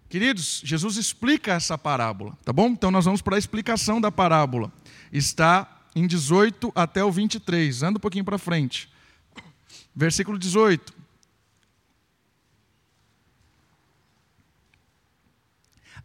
Queridos, 0.10 0.62
Jesus 0.64 0.98
explica 0.98 1.54
essa 1.54 1.78
parábola, 1.78 2.38
tá 2.46 2.54
bom? 2.54 2.68
Então 2.68 2.92
nós 2.92 3.06
vamos 3.06 3.22
para 3.22 3.36
a 3.36 3.40
explicação 3.40 4.00
da 4.00 4.12
parábola. 4.12 4.72
Está 5.12 5.84
em 5.96 6.06
18 6.06 6.72
até 6.75 7.04
o 7.04 7.12
23. 7.12 7.84
Anda 7.84 7.98
um 7.98 8.02
pouquinho 8.02 8.24
para 8.24 8.38
frente. 8.38 8.90
Versículo 9.96 10.38
18. 10.38 10.94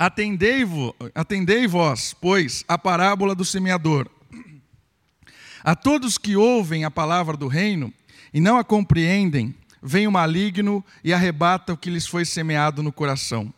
Atendei, 0.00 0.64
atendei 1.14 1.66
vós, 1.66 2.16
pois, 2.18 2.64
a 2.66 2.78
parábola 2.78 3.34
do 3.34 3.44
semeador. 3.44 4.08
A 5.62 5.74
todos 5.74 6.16
que 6.16 6.34
ouvem 6.34 6.86
a 6.86 6.90
palavra 6.90 7.36
do 7.36 7.46
reino 7.46 7.92
e 8.32 8.40
não 8.40 8.56
a 8.56 8.64
compreendem, 8.64 9.54
vem 9.82 10.06
o 10.06 10.10
maligno 10.10 10.82
e 11.04 11.12
arrebata 11.12 11.74
o 11.74 11.76
que 11.76 11.90
lhes 11.90 12.06
foi 12.06 12.24
semeado 12.24 12.82
no 12.82 12.90
coração. 12.90 13.52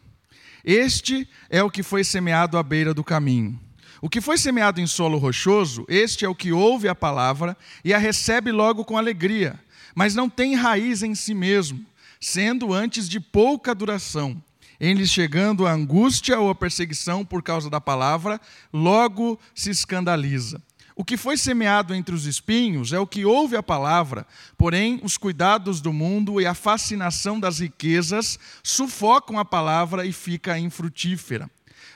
Este 0.65 1.29
é 1.49 1.63
o 1.63 1.71
que 1.71 1.85
foi 1.85 2.03
semeado 2.03 2.59
à 2.59 2.63
beira 2.65 2.93
do 2.93 3.05
caminho. 3.05 3.57
O 4.01 4.09
que 4.09 4.21
foi 4.21 4.37
semeado 4.37 4.81
em 4.81 4.87
solo 4.89 5.19
rochoso, 5.19 5.87
este 5.89 6.25
é 6.25 6.29
o 6.29 6.35
que 6.35 6.51
ouve 6.51 6.89
a 6.89 6.95
palavra 6.95 7.57
e 7.85 7.95
a 7.95 7.99
recebe 7.99 8.51
logo 8.51 8.85
com 8.85 8.99
alegria, 8.99 9.61
mas 9.95 10.17
não 10.17 10.29
tem 10.29 10.57
raiz 10.57 11.05
em 11.05 11.15
si 11.15 11.35
mesmo, 11.35 11.87
sendo 12.21 12.75
antes 12.75 13.09
de 13.09 13.21
pouca 13.21 13.73
duração 13.73 14.43
em 14.83 14.95
lhes 14.95 15.11
chegando 15.11 15.65
a 15.65 15.73
angústia 15.73 16.41
ou 16.41 16.51
a 16.51 16.57
perseguição 16.57 17.25
por 17.25 17.41
causa 17.41 17.71
da 17.71 17.81
palavra, 17.81 18.41
logo 18.73 19.39
se 19.55 19.71
escandaliza. 19.71 20.61
O 20.97 21.05
que 21.05 21.17
foi 21.17 21.37
semeado 21.37 21.95
entre 21.95 22.13
os 22.13 22.27
espinhos 22.27 22.93
é 22.93 22.99
o 22.99 23.07
que 23.07 23.25
ouve 23.25 23.57
a 23.57 23.63
palavra, 23.63 24.27
porém 24.59 25.01
os 25.05 25.17
cuidados 25.17 25.81
do 25.81 25.93
mundo 25.93 26.41
e 26.41 26.47
a 26.47 26.53
fascinação 26.53 27.39
das 27.39 27.61
riquezas 27.61 28.37
sufocam 28.61 29.39
a 29.39 29.45
palavra 29.45 30.05
e 30.05 30.13
fica 30.13 30.59
infrutífera. 30.59 31.49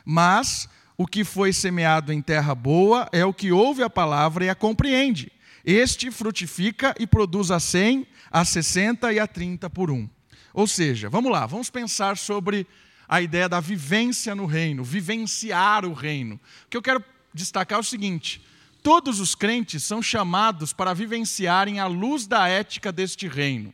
Mas 0.04 0.68
o 0.96 1.08
que 1.08 1.24
foi 1.24 1.52
semeado 1.52 2.12
em 2.12 2.22
terra 2.22 2.54
boa 2.54 3.08
é 3.10 3.24
o 3.24 3.34
que 3.34 3.50
ouve 3.50 3.82
a 3.82 3.90
palavra 3.90 4.44
e 4.44 4.48
a 4.48 4.54
compreende. 4.54 5.32
Este 5.64 6.12
frutifica 6.12 6.94
e 7.00 7.06
produz 7.06 7.50
a 7.50 7.58
cem, 7.58 8.06
a 8.30 8.44
sessenta 8.44 9.12
e 9.12 9.18
a 9.18 9.26
trinta 9.26 9.68
por 9.68 9.90
um. 9.90 10.08
Ou 10.56 10.66
seja, 10.66 11.10
vamos 11.10 11.30
lá, 11.30 11.44
vamos 11.44 11.68
pensar 11.68 12.16
sobre 12.16 12.66
a 13.06 13.20
ideia 13.20 13.46
da 13.46 13.60
vivência 13.60 14.34
no 14.34 14.46
reino, 14.46 14.82
vivenciar 14.82 15.84
o 15.84 15.92
reino. 15.92 16.36
O 16.64 16.70
que 16.70 16.78
eu 16.78 16.80
quero 16.80 17.04
destacar 17.34 17.76
é 17.76 17.80
o 17.80 17.84
seguinte: 17.84 18.42
todos 18.82 19.20
os 19.20 19.34
crentes 19.34 19.84
são 19.84 20.00
chamados 20.00 20.72
para 20.72 20.94
vivenciarem 20.94 21.78
a 21.78 21.86
luz 21.86 22.26
da 22.26 22.48
ética 22.48 22.90
deste 22.90 23.28
reino. 23.28 23.70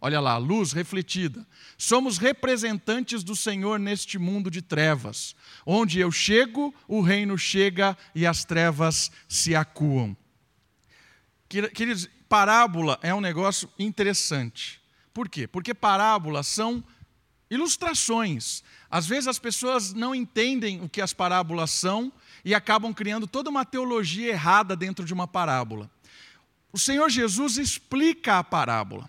Olha 0.00 0.18
lá, 0.18 0.36
luz 0.36 0.72
refletida. 0.72 1.46
Somos 1.78 2.18
representantes 2.18 3.22
do 3.22 3.36
Senhor 3.36 3.78
neste 3.78 4.18
mundo 4.18 4.50
de 4.50 4.60
trevas. 4.60 5.36
Onde 5.64 6.00
eu 6.00 6.10
chego, 6.10 6.74
o 6.88 7.00
reino 7.00 7.38
chega 7.38 7.96
e 8.12 8.26
as 8.26 8.44
trevas 8.44 9.12
se 9.28 9.54
acuam. 9.54 10.16
Queridos, 11.48 12.08
parábola 12.28 12.98
é 13.02 13.14
um 13.14 13.20
negócio 13.20 13.70
interessante. 13.78 14.82
Por 15.14 15.28
quê? 15.28 15.46
Porque 15.46 15.72
parábolas 15.72 16.48
são 16.48 16.82
ilustrações. 17.48 18.64
Às 18.90 19.06
vezes 19.06 19.28
as 19.28 19.38
pessoas 19.38 19.92
não 19.92 20.12
entendem 20.12 20.82
o 20.82 20.88
que 20.88 21.00
as 21.00 21.12
parábolas 21.12 21.70
são 21.70 22.12
e 22.44 22.52
acabam 22.52 22.92
criando 22.92 23.28
toda 23.28 23.48
uma 23.48 23.64
teologia 23.64 24.30
errada 24.30 24.74
dentro 24.74 25.04
de 25.04 25.14
uma 25.14 25.28
parábola. 25.28 25.88
O 26.72 26.78
Senhor 26.78 27.08
Jesus 27.08 27.56
explica 27.56 28.40
a 28.40 28.44
parábola. 28.44 29.08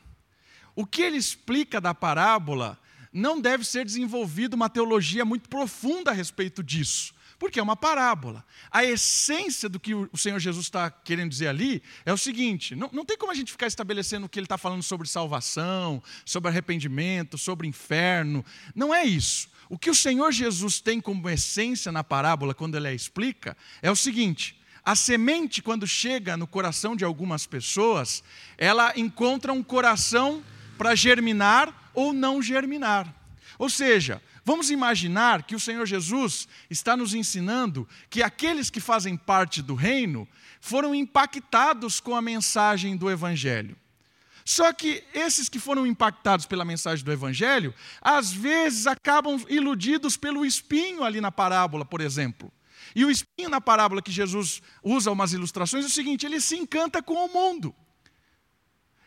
O 0.75 0.85
que 0.85 1.01
ele 1.01 1.17
explica 1.17 1.81
da 1.81 1.95
parábola 1.95 2.79
não 3.11 3.41
deve 3.41 3.65
ser 3.65 3.83
desenvolvido 3.83 4.53
uma 4.53 4.69
teologia 4.69 5.25
muito 5.25 5.49
profunda 5.49 6.11
a 6.11 6.13
respeito 6.13 6.61
disso 6.61 7.14
porque 7.37 7.59
é 7.59 7.63
uma 7.63 7.75
parábola. 7.75 8.45
A 8.71 8.83
essência 8.83 9.67
do 9.67 9.79
que 9.79 9.93
o 9.93 10.17
Senhor 10.17 10.39
Jesus 10.39 10.65
está 10.65 10.89
querendo 10.89 11.29
dizer 11.29 11.47
ali 11.47 11.81
é 12.05 12.13
o 12.13 12.17
seguinte: 12.17 12.75
não, 12.75 12.89
não 12.91 13.05
tem 13.05 13.17
como 13.17 13.31
a 13.31 13.35
gente 13.35 13.51
ficar 13.51 13.67
estabelecendo 13.67 14.25
o 14.25 14.29
que 14.29 14.39
ele 14.39 14.45
está 14.45 14.57
falando 14.57 14.83
sobre 14.83 15.07
salvação, 15.07 16.01
sobre 16.25 16.49
arrependimento, 16.49 17.37
sobre 17.37 17.67
inferno. 17.67 18.43
Não 18.73 18.93
é 18.93 19.03
isso. 19.03 19.49
O 19.69 19.77
que 19.77 19.89
o 19.89 19.95
Senhor 19.95 20.31
Jesus 20.31 20.79
tem 20.79 21.01
como 21.01 21.29
essência 21.29 21.91
na 21.91 22.03
parábola, 22.03 22.53
quando 22.53 22.75
ele 22.75 22.87
a 22.87 22.93
explica, 22.93 23.57
é 23.81 23.89
o 23.89 23.95
seguinte: 23.95 24.59
a 24.83 24.95
semente, 24.95 25.61
quando 25.61 25.87
chega 25.87 26.37
no 26.37 26.45
coração 26.45 26.95
de 26.95 27.03
algumas 27.03 27.47
pessoas, 27.47 28.23
ela 28.57 28.93
encontra 28.95 29.51
um 29.51 29.63
coração 29.63 30.43
para 30.77 30.93
germinar 30.93 31.91
ou 31.93 32.13
não 32.13 32.41
germinar. 32.41 33.13
Ou 33.57 33.69
seja, 33.69 34.21
Vamos 34.45 34.69
imaginar 34.69 35.41
que 35.41 35.55
o 35.55 35.59
Senhor 35.59 35.87
Jesus 35.87 36.47
está 36.69 36.95
nos 36.95 37.15
ensinando 37.15 37.89
que 38.11 38.21
aqueles 38.21 38.69
que 38.69 38.79
fazem 38.79 39.17
parte 39.17 39.59
do 39.59 39.73
reino 39.73 40.27
foram 40.61 40.93
impactados 40.93 41.99
com 41.99 42.15
a 42.15 42.21
mensagem 42.21 42.95
do 42.95 43.09
Evangelho. 43.09 43.75
Só 44.45 44.71
que 44.71 45.03
esses 45.11 45.49
que 45.49 45.57
foram 45.57 45.87
impactados 45.87 46.45
pela 46.45 46.63
mensagem 46.63 47.03
do 47.03 47.11
Evangelho, 47.11 47.73
às 47.99 48.31
vezes 48.31 48.85
acabam 48.85 49.43
iludidos 49.49 50.15
pelo 50.15 50.45
espinho 50.45 51.03
ali 51.03 51.19
na 51.19 51.31
parábola, 51.31 51.83
por 51.83 51.99
exemplo. 51.99 52.53
E 52.95 53.03
o 53.03 53.09
espinho 53.09 53.49
na 53.49 53.59
parábola 53.59 53.99
que 53.99 54.11
Jesus 54.11 54.61
usa 54.83 55.11
umas 55.11 55.33
ilustrações 55.33 55.85
é 55.85 55.87
o 55.87 55.91
seguinte: 55.91 56.23
ele 56.23 56.39
se 56.39 56.55
encanta 56.55 57.01
com 57.01 57.25
o 57.25 57.33
mundo. 57.33 57.75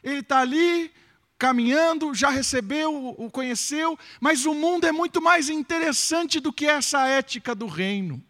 Ele 0.03 0.19
está 0.19 0.41
ali 0.41 0.93
caminhando, 1.39 2.13
já 2.13 2.31
recebeu, 2.31 3.15
o 3.17 3.31
conheceu, 3.31 3.97
mas 4.21 4.45
o 4.45 4.53
mundo 4.53 4.87
é 4.87 4.93
muito 4.93 5.23
mais 5.23 5.49
interessante 5.49 6.41
do 6.41 6.53
que 6.53 6.67
essa 6.67 7.07
ética 7.07 7.55
do 7.55 7.67
reino. 7.67 8.23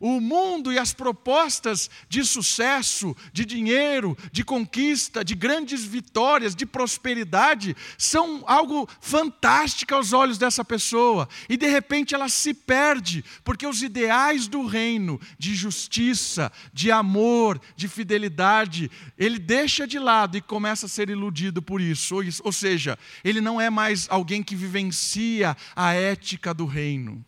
O 0.00 0.20
mundo 0.20 0.72
e 0.72 0.78
as 0.78 0.92
propostas 0.92 1.90
de 2.08 2.24
sucesso, 2.24 3.16
de 3.32 3.44
dinheiro, 3.44 4.16
de 4.30 4.44
conquista, 4.44 5.24
de 5.24 5.34
grandes 5.34 5.84
vitórias, 5.84 6.54
de 6.54 6.64
prosperidade, 6.64 7.76
são 7.96 8.44
algo 8.46 8.88
fantástico 9.00 9.94
aos 9.94 10.12
olhos 10.12 10.38
dessa 10.38 10.64
pessoa. 10.64 11.28
E 11.48 11.56
de 11.56 11.66
repente 11.66 12.14
ela 12.14 12.28
se 12.28 12.54
perde, 12.54 13.24
porque 13.42 13.66
os 13.66 13.82
ideais 13.82 14.46
do 14.46 14.66
reino, 14.66 15.20
de 15.38 15.54
justiça, 15.54 16.52
de 16.72 16.90
amor, 16.90 17.60
de 17.76 17.88
fidelidade, 17.88 18.90
ele 19.16 19.38
deixa 19.38 19.86
de 19.86 19.98
lado 19.98 20.36
e 20.36 20.40
começa 20.40 20.86
a 20.86 20.88
ser 20.88 21.10
iludido 21.10 21.60
por 21.60 21.80
isso. 21.80 22.16
Ou 22.44 22.52
seja, 22.52 22.98
ele 23.24 23.40
não 23.40 23.60
é 23.60 23.70
mais 23.70 24.06
alguém 24.10 24.42
que 24.42 24.54
vivencia 24.54 25.56
a 25.74 25.92
ética 25.92 26.54
do 26.54 26.66
reino. 26.66 27.24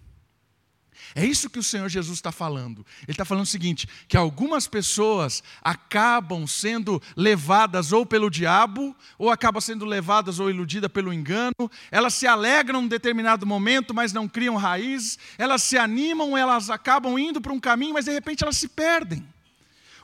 É 1.14 1.24
isso 1.24 1.50
que 1.50 1.58
o 1.58 1.62
Senhor 1.62 1.88
Jesus 1.88 2.18
está 2.18 2.30
falando. 2.30 2.84
Ele 3.02 3.12
está 3.12 3.24
falando 3.24 3.44
o 3.44 3.48
seguinte: 3.48 3.88
que 4.06 4.16
algumas 4.16 4.66
pessoas 4.66 5.42
acabam 5.62 6.46
sendo 6.46 7.02
levadas 7.16 7.92
ou 7.92 8.06
pelo 8.06 8.30
diabo, 8.30 8.94
ou 9.18 9.30
acabam 9.30 9.60
sendo 9.60 9.84
levadas 9.84 10.38
ou 10.38 10.50
iludidas 10.50 10.90
pelo 10.90 11.12
engano, 11.12 11.70
elas 11.90 12.14
se 12.14 12.26
alegram 12.26 12.82
em 12.82 12.88
determinado 12.88 13.46
momento, 13.46 13.94
mas 13.94 14.12
não 14.12 14.28
criam 14.28 14.56
raízes, 14.56 15.18
elas 15.36 15.62
se 15.62 15.76
animam, 15.76 16.36
elas 16.36 16.70
acabam 16.70 17.18
indo 17.18 17.40
para 17.40 17.52
um 17.52 17.60
caminho, 17.60 17.94
mas 17.94 18.04
de 18.04 18.12
repente 18.12 18.42
elas 18.42 18.56
se 18.56 18.68
perdem. 18.68 19.24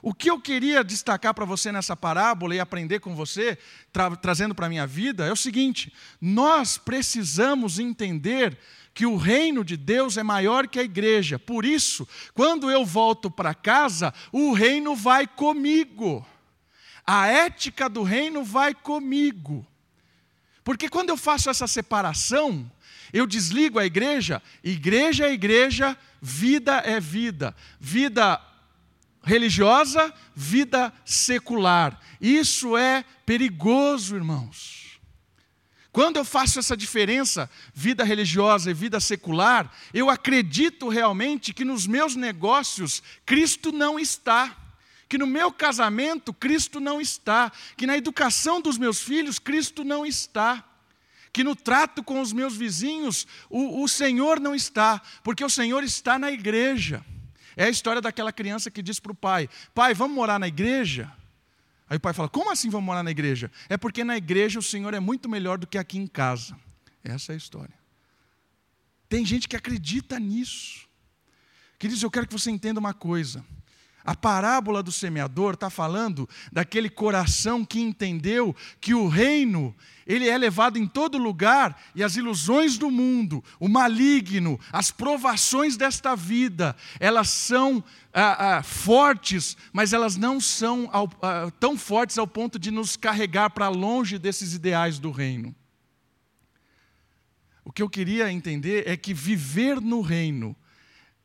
O 0.02 0.14
que 0.14 0.30
eu 0.30 0.40
queria 0.40 0.84
destacar 0.84 1.34
para 1.34 1.44
você 1.44 1.72
nessa 1.72 1.96
parábola 1.96 2.54
e 2.54 2.60
aprender 2.60 3.00
com 3.00 3.14
você, 3.14 3.58
tra 3.92 4.14
trazendo 4.14 4.54
para 4.54 4.66
a 4.66 4.68
minha 4.68 4.86
vida, 4.86 5.26
é 5.26 5.32
o 5.32 5.36
seguinte: 5.36 5.92
nós 6.20 6.78
precisamos 6.78 7.78
entender 7.78 8.56
que 8.92 9.04
o 9.04 9.16
reino 9.16 9.62
de 9.62 9.76
Deus 9.76 10.16
é 10.16 10.22
maior 10.22 10.66
que 10.66 10.78
a 10.78 10.82
igreja. 10.82 11.38
Por 11.38 11.64
isso, 11.64 12.08
quando 12.32 12.70
eu 12.70 12.84
volto 12.84 13.30
para 13.30 13.54
casa, 13.54 14.12
o 14.32 14.52
reino 14.52 14.96
vai 14.96 15.26
comigo. 15.26 16.26
A 17.06 17.26
ética 17.26 17.88
do 17.88 18.02
reino 18.02 18.42
vai 18.42 18.74
comigo. 18.74 19.66
Porque 20.64 20.88
quando 20.88 21.10
eu 21.10 21.16
faço 21.16 21.48
essa 21.48 21.66
separação, 21.66 22.70
eu 23.12 23.26
desligo 23.26 23.78
a 23.78 23.86
igreja, 23.86 24.42
igreja 24.64 25.26
é 25.26 25.32
igreja, 25.32 25.96
vida 26.20 26.78
é 26.78 26.98
vida. 26.98 27.54
Vida 27.78 28.40
religiosa, 29.26 30.14
vida 30.34 30.92
secular. 31.04 32.00
Isso 32.20 32.76
é 32.76 33.04
perigoso, 33.26 34.14
irmãos. 34.14 35.00
Quando 35.90 36.18
eu 36.18 36.24
faço 36.24 36.60
essa 36.60 36.76
diferença, 36.76 37.50
vida 37.74 38.04
religiosa 38.04 38.70
e 38.70 38.74
vida 38.74 39.00
secular, 39.00 39.70
eu 39.92 40.08
acredito 40.08 40.88
realmente 40.88 41.52
que 41.52 41.64
nos 41.64 41.86
meus 41.86 42.14
negócios 42.14 43.02
Cristo 43.24 43.72
não 43.72 43.98
está, 43.98 44.56
que 45.08 45.18
no 45.18 45.26
meu 45.26 45.50
casamento 45.50 46.32
Cristo 46.32 46.78
não 46.78 47.00
está, 47.00 47.50
que 47.76 47.86
na 47.86 47.96
educação 47.96 48.60
dos 48.60 48.78
meus 48.78 49.00
filhos 49.00 49.40
Cristo 49.40 49.82
não 49.82 50.06
está, 50.06 50.64
que 51.32 51.42
no 51.42 51.56
trato 51.56 52.02
com 52.04 52.20
os 52.20 52.32
meus 52.32 52.54
vizinhos 52.54 53.26
o, 53.50 53.82
o 53.82 53.88
Senhor 53.88 54.38
não 54.38 54.54
está, 54.54 55.02
porque 55.24 55.44
o 55.44 55.50
Senhor 55.50 55.82
está 55.82 56.16
na 56.16 56.30
igreja. 56.30 57.04
É 57.56 57.64
a 57.64 57.70
história 57.70 58.02
daquela 58.02 58.30
criança 58.32 58.70
que 58.70 58.82
diz 58.82 59.00
para 59.00 59.12
o 59.12 59.14
pai: 59.14 59.48
Pai, 59.74 59.94
vamos 59.94 60.14
morar 60.14 60.38
na 60.38 60.46
igreja? 60.46 61.10
Aí 61.88 61.96
o 61.96 62.00
pai 62.00 62.12
fala: 62.12 62.28
Como 62.28 62.50
assim 62.50 62.68
vamos 62.68 62.84
morar 62.84 63.02
na 63.02 63.10
igreja? 63.10 63.50
É 63.68 63.76
porque 63.76 64.04
na 64.04 64.16
igreja 64.16 64.58
o 64.58 64.62
Senhor 64.62 64.92
é 64.92 65.00
muito 65.00 65.28
melhor 65.28 65.56
do 65.56 65.66
que 65.66 65.78
aqui 65.78 65.98
em 65.98 66.06
casa. 66.06 66.56
Essa 67.02 67.32
é 67.32 67.34
a 67.34 67.36
história. 67.36 67.74
Tem 69.08 69.24
gente 69.24 69.48
que 69.48 69.56
acredita 69.56 70.18
nisso. 70.18 70.86
Queridos, 71.78 72.02
eu 72.02 72.10
quero 72.10 72.26
que 72.26 72.32
você 72.32 72.50
entenda 72.50 72.80
uma 72.80 72.92
coisa. 72.92 73.44
A 74.06 74.14
parábola 74.14 74.84
do 74.84 74.92
semeador 74.92 75.54
está 75.54 75.68
falando 75.68 76.28
daquele 76.52 76.88
coração 76.88 77.64
que 77.64 77.80
entendeu 77.80 78.54
que 78.80 78.94
o 78.94 79.08
reino 79.08 79.74
ele 80.06 80.28
é 80.28 80.38
levado 80.38 80.78
em 80.78 80.86
todo 80.86 81.18
lugar 81.18 81.76
e 81.92 82.04
as 82.04 82.14
ilusões 82.14 82.78
do 82.78 82.88
mundo, 82.88 83.42
o 83.58 83.68
maligno, 83.68 84.60
as 84.70 84.92
provações 84.92 85.76
desta 85.76 86.14
vida, 86.14 86.76
elas 87.00 87.28
são 87.28 87.82
ah, 88.14 88.58
ah, 88.58 88.62
fortes, 88.62 89.56
mas 89.72 89.92
elas 89.92 90.16
não 90.16 90.40
são 90.40 90.88
ao, 90.92 91.10
ah, 91.20 91.50
tão 91.58 91.76
fortes 91.76 92.16
ao 92.16 92.28
ponto 92.28 92.60
de 92.60 92.70
nos 92.70 92.96
carregar 92.96 93.50
para 93.50 93.68
longe 93.68 94.16
desses 94.16 94.54
ideais 94.54 95.00
do 95.00 95.10
reino. 95.10 95.52
O 97.64 97.72
que 97.72 97.82
eu 97.82 97.90
queria 97.90 98.30
entender 98.30 98.86
é 98.86 98.96
que 98.96 99.12
viver 99.12 99.80
no 99.80 100.00
reino 100.00 100.54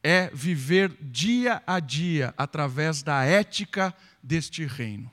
é 0.04 0.30
viver 0.34 0.96
dia 1.00 1.62
a 1.66 1.80
dia 1.80 2.34
através 2.38 3.04
da 3.04 3.24
ética 3.24 3.94
deste 4.22 4.66
reino. 4.66 5.12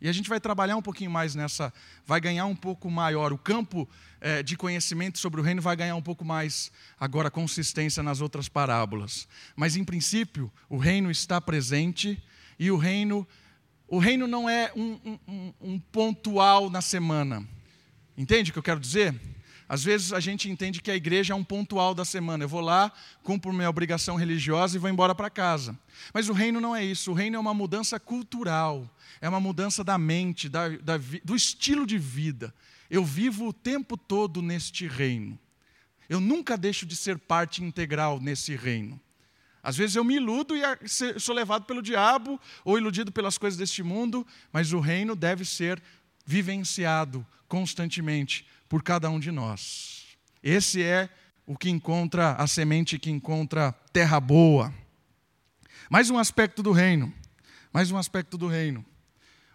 E 0.00 0.08
a 0.08 0.12
gente 0.12 0.28
vai 0.28 0.38
trabalhar 0.38 0.76
um 0.76 0.82
pouquinho 0.82 1.10
mais 1.10 1.34
nessa, 1.34 1.72
vai 2.04 2.20
ganhar 2.20 2.46
um 2.46 2.54
pouco 2.54 2.90
maior. 2.90 3.32
O 3.32 3.38
campo 3.38 3.88
é, 4.20 4.42
de 4.42 4.56
conhecimento 4.56 5.18
sobre 5.18 5.40
o 5.40 5.44
reino 5.44 5.62
vai 5.62 5.74
ganhar 5.74 5.96
um 5.96 6.02
pouco 6.02 6.24
mais 6.24 6.70
agora 7.00 7.30
consistência 7.30 8.02
nas 8.02 8.20
outras 8.20 8.48
parábolas. 8.48 9.26
Mas 9.54 9.76
em 9.76 9.84
princípio, 9.84 10.52
o 10.68 10.76
reino 10.76 11.10
está 11.10 11.40
presente 11.40 12.22
e 12.58 12.70
o 12.70 12.76
reino, 12.76 13.26
o 13.88 13.98
reino 13.98 14.26
não 14.26 14.48
é 14.48 14.70
um, 14.76 15.18
um, 15.26 15.52
um 15.60 15.78
pontual 15.78 16.68
na 16.68 16.82
semana. 16.82 17.46
Entende 18.16 18.50
o 18.50 18.52
que 18.52 18.58
eu 18.58 18.62
quero 18.62 18.80
dizer? 18.80 19.14
Às 19.68 19.82
vezes 19.82 20.12
a 20.12 20.20
gente 20.20 20.48
entende 20.48 20.80
que 20.80 20.90
a 20.90 20.96
igreja 20.96 21.32
é 21.32 21.36
um 21.36 21.42
pontual 21.42 21.94
da 21.94 22.04
semana. 22.04 22.44
Eu 22.44 22.48
vou 22.48 22.60
lá, 22.60 22.92
cumpro 23.22 23.52
minha 23.52 23.68
obrigação 23.68 24.14
religiosa 24.14 24.76
e 24.76 24.78
vou 24.78 24.88
embora 24.88 25.14
para 25.14 25.28
casa. 25.28 25.76
Mas 26.14 26.28
o 26.28 26.32
reino 26.32 26.60
não 26.60 26.74
é 26.74 26.84
isso. 26.84 27.10
O 27.10 27.14
reino 27.14 27.36
é 27.36 27.38
uma 27.38 27.54
mudança 27.54 27.98
cultural, 27.98 28.88
é 29.20 29.28
uma 29.28 29.40
mudança 29.40 29.82
da 29.82 29.98
mente, 29.98 30.48
da, 30.48 30.68
da, 30.68 30.98
do 31.24 31.34
estilo 31.34 31.84
de 31.84 31.98
vida. 31.98 32.54
Eu 32.88 33.04
vivo 33.04 33.48
o 33.48 33.52
tempo 33.52 33.96
todo 33.96 34.40
neste 34.40 34.86
reino. 34.86 35.36
Eu 36.08 36.20
nunca 36.20 36.56
deixo 36.56 36.86
de 36.86 36.94
ser 36.94 37.18
parte 37.18 37.64
integral 37.64 38.20
nesse 38.20 38.54
reino. 38.54 39.00
Às 39.60 39.76
vezes 39.76 39.96
eu 39.96 40.04
me 40.04 40.14
iludo 40.14 40.54
e 40.54 41.18
sou 41.18 41.34
levado 41.34 41.64
pelo 41.64 41.82
diabo 41.82 42.40
ou 42.64 42.78
iludido 42.78 43.10
pelas 43.10 43.36
coisas 43.36 43.58
deste 43.58 43.82
mundo, 43.82 44.24
mas 44.52 44.72
o 44.72 44.78
reino 44.78 45.16
deve 45.16 45.44
ser 45.44 45.82
vivenciado 46.24 47.26
constantemente 47.48 48.46
por 48.68 48.82
cada 48.82 49.08
um 49.10 49.18
de 49.18 49.30
nós. 49.30 50.16
Esse 50.42 50.82
é 50.82 51.08
o 51.46 51.56
que 51.56 51.70
encontra 51.70 52.32
a 52.32 52.46
semente 52.46 52.98
que 52.98 53.10
encontra 53.10 53.72
terra 53.92 54.18
boa. 54.18 54.74
Mais 55.88 56.10
um 56.10 56.18
aspecto 56.18 56.62
do 56.62 56.72
reino. 56.72 57.12
Mais 57.72 57.90
um 57.90 57.96
aspecto 57.96 58.36
do 58.36 58.48
reino. 58.48 58.84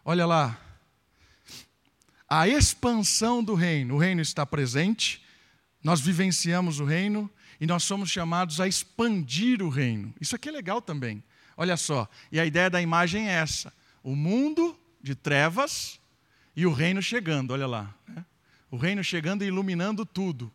Olha 0.06 0.26
lá. 0.26 0.60
A 2.28 2.47
expansão 2.47 3.43
do 3.43 3.54
reino. 3.54 3.95
O 3.95 3.97
reino 3.97 4.21
está 4.21 4.45
presente, 4.45 5.21
nós 5.84 6.00
vivenciamos 6.00 6.80
o 6.80 6.86
reino 6.86 7.30
e 7.60 7.67
nós 7.67 7.84
somos 7.84 8.10
chamados 8.10 8.62
a 8.62 8.67
expandir 8.67 9.62
o 9.62 9.69
reino. 9.69 10.13
Isso 10.19 10.36
aqui 10.36 10.50
é 10.50 10.52
legal 10.52 10.82
também. 10.82 11.24
Olha 11.58 11.76
só. 11.76 12.10
E 12.32 12.39
a 12.39 12.45
ideia 12.45 12.69
da 12.69 12.82
imagem 12.82 13.28
é 13.30 13.34
essa: 13.34 13.74
o 14.02 14.15
mundo 14.15 14.80
de 15.02 15.13
trevas 15.13 16.00
e 16.56 16.65
o 16.65 16.71
reino 16.71 17.02
chegando. 17.02 17.52
Olha 17.52 17.67
lá. 17.67 17.93
O 18.71 18.77
reino 18.77 19.03
chegando 19.03 19.43
e 19.43 19.47
iluminando 19.47 20.05
tudo. 20.05 20.49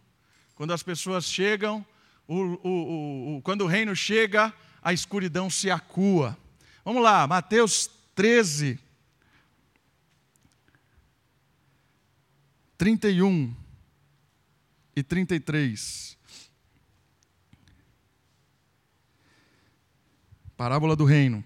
Quando 0.55 0.73
as 0.73 0.83
pessoas 0.83 1.27
chegam, 1.27 1.85
o, 2.27 2.35
o, 2.35 3.37
o, 3.37 3.43
quando 3.43 3.61
o 3.61 3.67
reino 3.67 3.95
chega, 3.95 4.53
a 4.83 4.93
escuridão 4.93 5.51
se 5.51 5.71
acua. 5.71 6.37
Vamos 6.83 7.03
lá, 7.03 7.27
Mateus 7.27 7.91
13, 8.15 8.81
31 12.79 13.55
e 14.95 15.03
33. 15.03 16.17
Parábola 20.57 20.97
do 20.97 21.05
reino. 21.05 21.45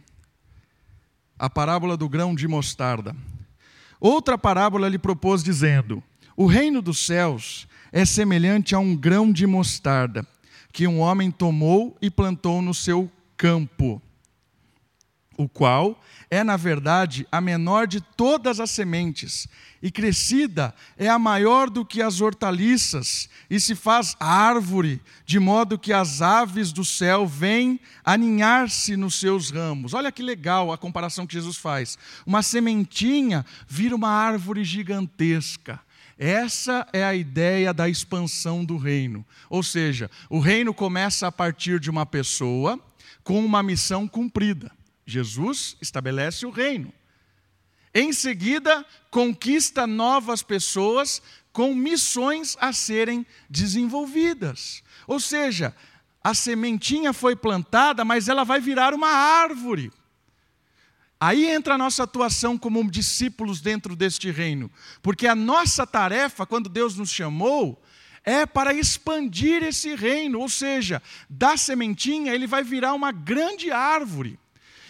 A 1.37 1.51
parábola 1.51 1.97
do 1.97 2.09
grão 2.09 2.33
de 2.33 2.47
mostarda. 2.47 3.17
Outra 3.99 4.39
parábola 4.39 4.89
lhe 4.89 4.99
propôs, 4.99 5.43
dizendo: 5.43 6.01
o 6.41 6.47
reino 6.47 6.81
dos 6.81 7.05
céus 7.05 7.69
é 7.93 8.03
semelhante 8.03 8.75
a 8.75 8.79
um 8.79 8.97
grão 8.97 9.31
de 9.31 9.47
mostarda 9.47 10.27
que 10.73 10.87
um 10.87 10.99
homem 11.01 11.31
tomou 11.31 11.95
e 12.01 12.11
plantou 12.11 12.63
no 12.63 12.73
seu 12.73 13.13
campo. 13.37 14.01
o 15.37 15.47
qual 15.47 16.03
é, 16.31 16.43
na 16.43 16.57
verdade, 16.57 17.27
a 17.31 17.43
menor 17.43 17.87
de 17.87 18.01
todas 18.01 18.59
as 18.59 18.71
sementes, 18.71 19.49
e 19.83 19.91
crescida 19.91 20.75
é 20.97 21.09
a 21.09 21.19
maior 21.19 21.69
do 21.69 21.85
que 21.85 22.01
as 22.01 22.21
hortaliças, 22.21 23.29
e 23.49 23.59
se 23.59 23.75
faz 23.75 24.17
árvore, 24.19 25.03
de 25.27 25.39
modo 25.39 25.79
que 25.79 25.93
as 25.93 26.23
aves 26.23 26.73
do 26.73 26.85
céu 26.85 27.27
vêm 27.27 27.81
aninhar-se 28.05 28.97
nos 28.97 29.17
seus 29.17 29.51
ramos. 29.51 29.93
Olha 29.93 30.13
que 30.13 30.23
legal 30.23 30.73
a 30.73 30.79
comparação 30.79 31.27
que 31.27 31.35
Jesus 31.35 31.57
faz. 31.57 31.99
Uma 32.25 32.43
sementinha 32.43 33.45
vira 33.67 33.95
uma 33.95 34.11
árvore 34.11 34.65
gigantesca. 34.65 35.81
Essa 36.23 36.87
é 36.93 37.03
a 37.03 37.15
ideia 37.15 37.73
da 37.73 37.89
expansão 37.89 38.63
do 38.63 38.77
reino. 38.77 39.25
Ou 39.49 39.63
seja, 39.63 40.11
o 40.29 40.39
reino 40.39 40.75
começa 40.75 41.27
a 41.27 41.33
partir 41.33 41.81
de 41.81 41.89
uma 41.89 42.05
pessoa 42.05 42.79
com 43.25 43.43
uma 43.43 43.63
missão 43.63 44.07
cumprida. 44.07 44.71
Jesus 45.07 45.79
estabelece 45.81 46.45
o 46.45 46.51
reino. 46.51 46.93
Em 47.95 48.13
seguida, 48.13 48.85
conquista 49.11 49.87
novas 49.87 50.43
pessoas 50.43 51.23
com 51.55 51.75
missões 51.75 52.55
a 52.61 52.71
serem 52.71 53.27
desenvolvidas. 53.49 54.83
Ou 55.07 55.19
seja, 55.19 55.75
a 56.23 56.35
sementinha 56.35 57.15
foi 57.15 57.35
plantada, 57.35 58.05
mas 58.05 58.29
ela 58.29 58.45
vai 58.45 58.61
virar 58.61 58.93
uma 58.93 59.09
árvore. 59.09 59.91
Aí 61.21 61.47
entra 61.47 61.75
a 61.75 61.79
nossa 61.79 62.05
atuação 62.05 62.57
como 62.57 62.91
discípulos 62.91 63.61
dentro 63.61 63.95
deste 63.95 64.31
reino, 64.31 64.71
porque 65.03 65.27
a 65.27 65.35
nossa 65.35 65.87
tarefa, 65.87 66.47
quando 66.47 66.71
Deus 66.71 66.97
nos 66.97 67.11
chamou, 67.11 67.79
é 68.25 68.47
para 68.47 68.73
expandir 68.73 69.63
esse 69.63 69.95
reino, 69.95 70.41
ou 70.41 70.49
seja, 70.49 71.03
da 71.29 71.59
sementinha 71.59 72.33
ele 72.35 72.47
vai 72.47 72.65
virar 72.65 72.95
uma 72.95 73.13
grande 73.13 73.71
árvore. 73.71 74.39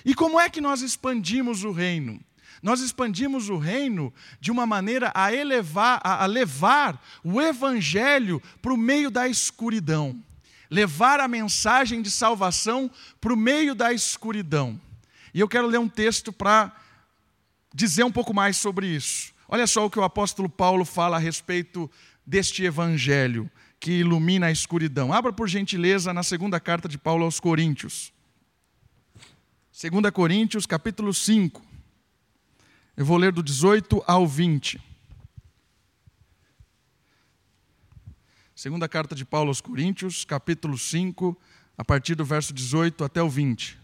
E 0.04 0.14
como 0.14 0.38
é 0.38 0.48
que 0.48 0.60
nós 0.60 0.82
expandimos 0.82 1.64
o 1.64 1.72
reino? 1.72 2.20
Nós 2.62 2.80
expandimos 2.80 3.48
o 3.48 3.56
reino 3.56 4.12
de 4.40 4.52
uma 4.52 4.66
maneira 4.66 5.10
a 5.14 5.34
elevar, 5.34 6.00
a, 6.04 6.26
levar 6.26 7.02
o 7.24 7.40
evangelho 7.40 8.40
para 8.62 8.72
o 8.72 8.76
meio 8.76 9.10
da 9.10 9.26
escuridão, 9.26 10.16
levar 10.70 11.18
a 11.18 11.26
mensagem 11.26 12.02
de 12.02 12.10
salvação 12.10 12.88
para 13.20 13.32
o 13.32 13.36
meio 13.36 13.74
da 13.74 13.92
escuridão. 13.92 14.78
E 15.32 15.40
eu 15.40 15.48
quero 15.48 15.66
ler 15.66 15.78
um 15.78 15.88
texto 15.88 16.32
para 16.32 16.74
dizer 17.74 18.04
um 18.04 18.12
pouco 18.12 18.34
mais 18.34 18.56
sobre 18.56 18.86
isso. 18.86 19.32
Olha 19.48 19.66
só 19.66 19.86
o 19.86 19.90
que 19.90 19.98
o 19.98 20.04
apóstolo 20.04 20.48
Paulo 20.48 20.84
fala 20.84 21.16
a 21.16 21.20
respeito 21.20 21.90
deste 22.24 22.64
evangelho 22.64 23.50
que 23.80 23.92
ilumina 23.92 24.46
a 24.46 24.52
escuridão. 24.52 25.12
Abra 25.12 25.32
por 25.32 25.48
gentileza 25.48 26.12
na 26.12 26.22
segunda 26.22 26.60
carta 26.60 26.88
de 26.88 26.98
Paulo 26.98 27.24
aos 27.24 27.40
Coríntios. 27.40 28.12
2 29.72 30.10
Coríntios, 30.12 30.66
capítulo 30.66 31.14
5. 31.14 31.64
Eu 32.96 33.04
vou 33.04 33.16
ler 33.16 33.32
do 33.32 33.42
18 33.42 34.04
ao 34.06 34.26
20. 34.26 34.80
Segunda 38.54 38.86
carta 38.86 39.14
de 39.14 39.24
Paulo 39.24 39.48
aos 39.48 39.62
Coríntios, 39.62 40.22
capítulo 40.22 40.76
5, 40.76 41.34
a 41.78 41.82
partir 41.82 42.14
do 42.14 42.26
verso 42.26 42.52
18 42.52 43.02
até 43.02 43.22
o 43.22 43.28
20. 43.30 43.78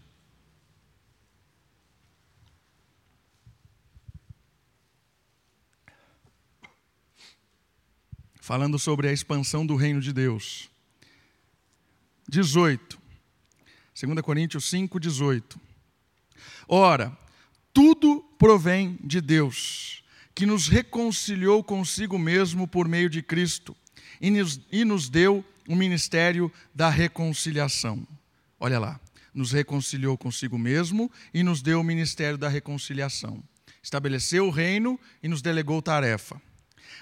Falando 8.47 8.79
sobre 8.79 9.09
a 9.09 9.11
expansão 9.11 9.65
do 9.65 9.75
reino 9.75 9.99
de 9.99 10.13
Deus. 10.13 10.69
18. 12.29 12.97
2 13.93 14.21
Coríntios 14.21 14.69
5, 14.69 14.97
18. 15.01 15.59
Ora, 16.65 17.11
tudo 17.73 18.23
provém 18.39 18.97
de 19.03 19.19
Deus, 19.19 20.01
que 20.33 20.45
nos 20.45 20.69
reconciliou 20.69 21.61
consigo 21.61 22.17
mesmo 22.17 22.69
por 22.69 22.87
meio 22.87 23.09
de 23.09 23.21
Cristo 23.21 23.75
e 24.21 24.31
nos, 24.31 24.61
e 24.71 24.85
nos 24.85 25.09
deu 25.09 25.43
o 25.67 25.75
ministério 25.75 26.49
da 26.73 26.87
reconciliação. 26.87 28.07
Olha 28.57 28.79
lá, 28.79 28.97
nos 29.33 29.51
reconciliou 29.51 30.17
consigo 30.17 30.57
mesmo 30.57 31.11
e 31.33 31.43
nos 31.43 31.61
deu 31.61 31.81
o 31.81 31.83
ministério 31.83 32.37
da 32.37 32.47
reconciliação. 32.47 33.43
Estabeleceu 33.83 34.47
o 34.47 34.51
reino 34.51 34.97
e 35.21 35.27
nos 35.27 35.41
delegou 35.41 35.81
tarefa. 35.81 36.41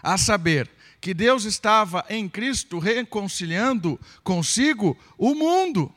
A 0.01 0.17
saber, 0.17 0.69
que 1.05 1.13
Deus 1.13 1.45
estava 1.45 2.03
em 2.09 2.27
Cristo 2.27 2.79
reconciliando 2.79 3.99
consigo 4.23 4.97
o 5.19 5.35
mundo 5.35 5.93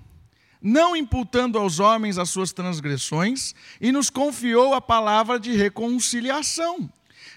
não 0.60 0.94
imputando 0.94 1.56
aos 1.56 1.78
homens 1.78 2.18
as 2.18 2.28
suas 2.28 2.52
transgressões, 2.52 3.54
e 3.80 3.92
nos 3.92 4.10
confiou 4.10 4.74
a 4.74 4.80
palavra 4.80 5.38
de 5.38 5.56
reconciliação. 5.56 6.90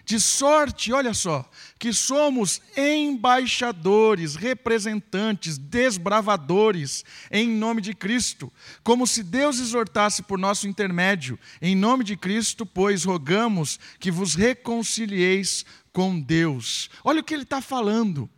De 0.03 0.19
sorte, 0.19 0.91
olha 0.91 1.13
só, 1.13 1.49
que 1.77 1.93
somos 1.93 2.61
embaixadores, 2.75 4.35
representantes, 4.35 5.57
desbravadores 5.57 7.05
em 7.29 7.47
nome 7.47 7.81
de 7.81 7.93
Cristo, 7.93 8.51
como 8.83 9.05
se 9.05 9.23
Deus 9.23 9.59
exortasse 9.59 10.23
por 10.23 10.39
nosso 10.39 10.67
intermédio. 10.67 11.39
Em 11.61 11.75
nome 11.75 12.03
de 12.03 12.17
Cristo, 12.17 12.65
pois, 12.65 13.03
rogamos 13.03 13.79
que 13.99 14.11
vos 14.11 14.33
reconcilieis 14.35 15.65
com 15.91 16.19
Deus. 16.19 16.89
Olha 17.03 17.21
o 17.21 17.23
que 17.23 17.33
ele 17.33 17.43
está 17.43 17.61
falando. 17.61 18.29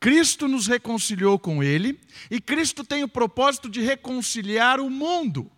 Cristo 0.00 0.46
nos 0.46 0.66
reconciliou 0.66 1.38
com 1.38 1.62
Ele 1.62 1.98
e 2.30 2.40
Cristo 2.40 2.84
tem 2.84 3.02
o 3.02 3.08
propósito 3.08 3.68
de 3.68 3.80
reconciliar 3.80 4.80
o 4.80 4.88
mundo. 4.88 5.50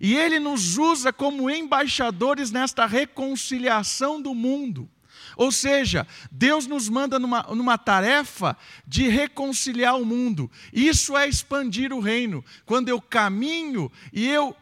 E 0.00 0.16
Ele 0.16 0.40
nos 0.40 0.76
usa 0.76 1.12
como 1.12 1.48
embaixadores 1.48 2.50
nesta 2.50 2.86
reconciliação 2.86 4.20
do 4.20 4.34
mundo. 4.34 4.90
Ou 5.36 5.50
seja, 5.52 6.06
Deus 6.30 6.66
nos 6.66 6.88
manda 6.88 7.18
numa, 7.18 7.42
numa 7.54 7.78
tarefa 7.78 8.56
de 8.86 9.08
reconciliar 9.08 9.96
o 9.96 10.04
mundo. 10.04 10.50
Isso 10.72 11.16
é 11.16 11.28
expandir 11.28 11.92
o 11.92 12.00
reino. 12.00 12.44
Quando 12.66 12.88
eu 12.88 13.00
caminho 13.00 13.90
e 14.12 14.28
eu 14.28 14.56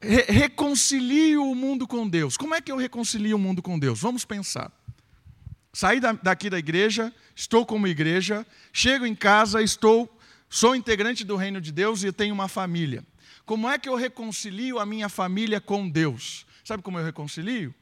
re 0.00 0.22
reconcilio 0.28 1.44
o 1.44 1.54
mundo 1.54 1.86
com 1.86 2.08
Deus. 2.08 2.36
Como 2.36 2.54
é 2.54 2.60
que 2.60 2.70
eu 2.70 2.76
reconcilio 2.76 3.36
o 3.36 3.40
mundo 3.40 3.62
com 3.62 3.78
Deus? 3.78 4.00
Vamos 4.00 4.24
pensar. 4.24 4.72
Saí 5.76 6.00
daqui 6.00 6.48
da 6.48 6.58
igreja, 6.58 7.12
estou 7.34 7.66
como 7.66 7.86
igreja, 7.86 8.46
chego 8.72 9.04
em 9.04 9.14
casa, 9.14 9.60
estou, 9.60 10.10
sou 10.48 10.74
integrante 10.74 11.22
do 11.22 11.36
reino 11.36 11.60
de 11.60 11.70
Deus 11.70 12.02
e 12.02 12.10
tenho 12.10 12.32
uma 12.32 12.48
família. 12.48 13.04
Como 13.44 13.68
é 13.68 13.78
que 13.78 13.86
eu 13.86 13.94
reconcilio 13.94 14.78
a 14.78 14.86
minha 14.86 15.10
família 15.10 15.60
com 15.60 15.86
Deus? 15.86 16.46
Sabe 16.64 16.82
como 16.82 16.98
eu 16.98 17.04
reconcilio? 17.04 17.74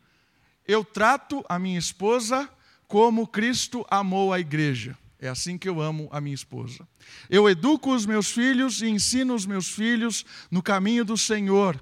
Eu 0.66 0.84
trato 0.84 1.44
a 1.48 1.56
minha 1.56 1.78
esposa 1.78 2.50
como 2.88 3.28
Cristo 3.28 3.86
amou 3.88 4.32
a 4.32 4.40
igreja. 4.40 4.98
É 5.20 5.28
assim 5.28 5.56
que 5.56 5.68
eu 5.68 5.80
amo 5.80 6.08
a 6.10 6.20
minha 6.20 6.34
esposa. 6.34 6.88
Eu 7.30 7.48
educo 7.48 7.94
os 7.94 8.04
meus 8.04 8.28
filhos 8.28 8.82
e 8.82 8.88
ensino 8.88 9.36
os 9.36 9.46
meus 9.46 9.68
filhos 9.68 10.26
no 10.50 10.60
caminho 10.60 11.04
do 11.04 11.16
Senhor. 11.16 11.80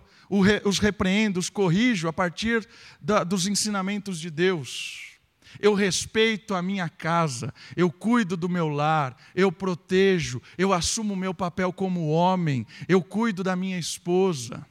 Os 0.63 0.79
repreendo, 0.79 1.41
os 1.41 1.49
corrijo 1.49 2.07
a 2.07 2.13
partir 2.13 2.69
da, 3.01 3.25
dos 3.25 3.47
ensinamentos 3.47 4.21
de 4.21 4.29
Deus 4.29 5.12
eu 5.61 5.75
respeito 5.75 6.55
a 6.55 6.63
minha 6.63 6.89
casa, 6.89 7.53
eu 7.77 7.91
cuido 7.91 8.37
do 8.37 8.49
meu 8.49 8.69
lar, 8.69 9.17
eu 9.35 9.51
protejo, 9.51 10.41
eu 10.57 10.73
assumo 10.73 11.15
o 11.15 11.17
meu 11.17 11.35
papel 11.35 11.73
como 11.73 12.09
homem, 12.09 12.67
eu 12.89 13.03
cuido 13.03 13.43
da 13.43 13.57
minha 13.57 13.79
esposa. 13.79 14.67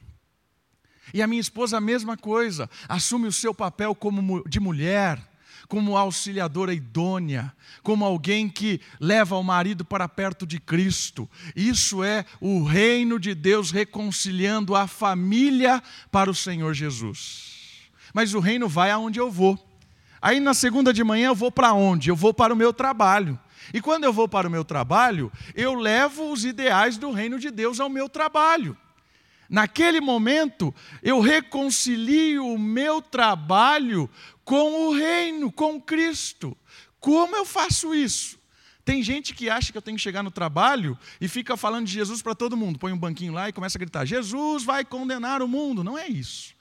E 1.14 1.20
a 1.20 1.26
minha 1.26 1.40
esposa, 1.40 1.76
a 1.76 1.80
mesma 1.80 2.16
coisa, 2.16 2.70
assume 2.88 3.26
o 3.26 3.32
seu 3.32 3.54
papel 3.54 3.94
como 3.94 4.42
de 4.48 4.58
mulher, 4.58 5.20
como 5.68 5.96
auxiliadora 5.96 6.74
idônea, 6.74 7.52
como 7.82 8.04
alguém 8.04 8.48
que 8.48 8.80
leva 9.00 9.36
o 9.36 9.42
marido 9.42 9.84
para 9.84 10.08
perto 10.08 10.46
de 10.46 10.60
Cristo. 10.60 11.28
Isso 11.56 12.04
é 12.04 12.26
o 12.40 12.62
reino 12.62 13.18
de 13.18 13.34
Deus 13.34 13.70
reconciliando 13.70 14.74
a 14.74 14.86
família 14.86 15.82
para 16.10 16.30
o 16.30 16.34
Senhor 16.34 16.74
Jesus. 16.74 17.90
Mas 18.12 18.34
o 18.34 18.40
reino 18.40 18.68
vai 18.68 18.90
aonde 18.90 19.18
eu 19.18 19.30
vou. 19.30 19.71
Aí 20.22 20.38
na 20.38 20.54
segunda 20.54 20.92
de 20.92 21.02
manhã 21.02 21.26
eu 21.26 21.34
vou 21.34 21.50
para 21.50 21.74
onde? 21.74 22.08
Eu 22.08 22.14
vou 22.14 22.32
para 22.32 22.54
o 22.54 22.56
meu 22.56 22.72
trabalho. 22.72 23.38
E 23.74 23.80
quando 23.80 24.04
eu 24.04 24.12
vou 24.12 24.28
para 24.28 24.46
o 24.46 24.50
meu 24.50 24.64
trabalho, 24.64 25.32
eu 25.52 25.74
levo 25.74 26.30
os 26.30 26.44
ideais 26.44 26.96
do 26.96 27.10
reino 27.10 27.40
de 27.40 27.50
Deus 27.50 27.80
ao 27.80 27.90
meu 27.90 28.08
trabalho. 28.08 28.76
Naquele 29.48 30.00
momento, 30.00 30.74
eu 31.02 31.20
reconcilio 31.20 32.46
o 32.46 32.58
meu 32.58 33.02
trabalho 33.02 34.08
com 34.44 34.88
o 34.88 34.92
reino, 34.94 35.50
com 35.50 35.80
Cristo. 35.80 36.56
Como 37.00 37.34
eu 37.34 37.44
faço 37.44 37.92
isso? 37.92 38.38
Tem 38.84 39.02
gente 39.02 39.34
que 39.34 39.50
acha 39.50 39.70
que 39.70 39.78
eu 39.78 39.82
tenho 39.82 39.96
que 39.96 40.02
chegar 40.02 40.22
no 40.22 40.30
trabalho 40.30 40.98
e 41.20 41.28
fica 41.28 41.56
falando 41.56 41.86
de 41.86 41.92
Jesus 41.92 42.22
para 42.22 42.34
todo 42.34 42.56
mundo. 42.56 42.78
Põe 42.78 42.92
um 42.92 42.98
banquinho 42.98 43.32
lá 43.32 43.48
e 43.48 43.52
começa 43.52 43.76
a 43.76 43.80
gritar: 43.80 44.04
Jesus 44.04 44.64
vai 44.64 44.84
condenar 44.84 45.42
o 45.42 45.48
mundo. 45.48 45.84
Não 45.84 45.98
é 45.98 46.08
isso. 46.08 46.54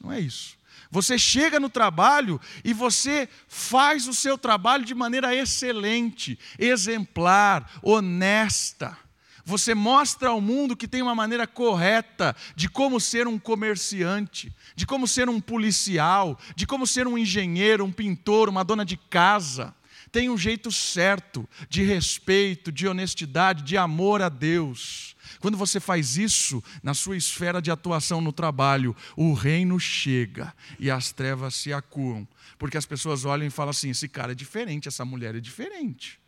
Não 0.00 0.12
é 0.12 0.20
isso. 0.20 0.56
Você 0.90 1.18
chega 1.18 1.58
no 1.58 1.68
trabalho 1.68 2.40
e 2.64 2.72
você 2.72 3.28
faz 3.48 4.06
o 4.06 4.14
seu 4.14 4.38
trabalho 4.38 4.84
de 4.84 4.94
maneira 4.94 5.34
excelente, 5.34 6.38
exemplar, 6.58 7.70
honesta. 7.82 8.96
Você 9.44 9.76
mostra 9.76 10.30
ao 10.30 10.40
mundo 10.40 10.76
que 10.76 10.88
tem 10.88 11.00
uma 11.00 11.14
maneira 11.14 11.46
correta 11.46 12.34
de 12.56 12.68
como 12.68 13.00
ser 13.00 13.28
um 13.28 13.38
comerciante, 13.38 14.52
de 14.74 14.84
como 14.84 15.06
ser 15.06 15.28
um 15.28 15.40
policial, 15.40 16.36
de 16.56 16.66
como 16.66 16.84
ser 16.84 17.06
um 17.06 17.16
engenheiro, 17.16 17.84
um 17.84 17.92
pintor, 17.92 18.48
uma 18.48 18.64
dona 18.64 18.84
de 18.84 18.96
casa. 18.96 19.72
Tem 20.10 20.28
um 20.28 20.36
jeito 20.36 20.72
certo 20.72 21.48
de 21.68 21.82
respeito, 21.82 22.72
de 22.72 22.88
honestidade, 22.88 23.62
de 23.62 23.76
amor 23.76 24.20
a 24.20 24.28
Deus. 24.28 25.15
Quando 25.46 25.56
você 25.56 25.78
faz 25.78 26.16
isso 26.16 26.60
na 26.82 26.92
sua 26.92 27.16
esfera 27.16 27.62
de 27.62 27.70
atuação 27.70 28.20
no 28.20 28.32
trabalho, 28.32 28.96
o 29.16 29.32
reino 29.32 29.78
chega 29.78 30.52
e 30.76 30.90
as 30.90 31.12
trevas 31.12 31.54
se 31.54 31.72
acuam. 31.72 32.26
Porque 32.58 32.76
as 32.76 32.84
pessoas 32.84 33.24
olham 33.24 33.46
e 33.46 33.50
falam 33.50 33.70
assim: 33.70 33.90
esse 33.90 34.08
cara 34.08 34.32
é 34.32 34.34
diferente, 34.34 34.88
essa 34.88 35.04
mulher 35.04 35.36
é 35.36 35.38
diferente. 35.38 36.18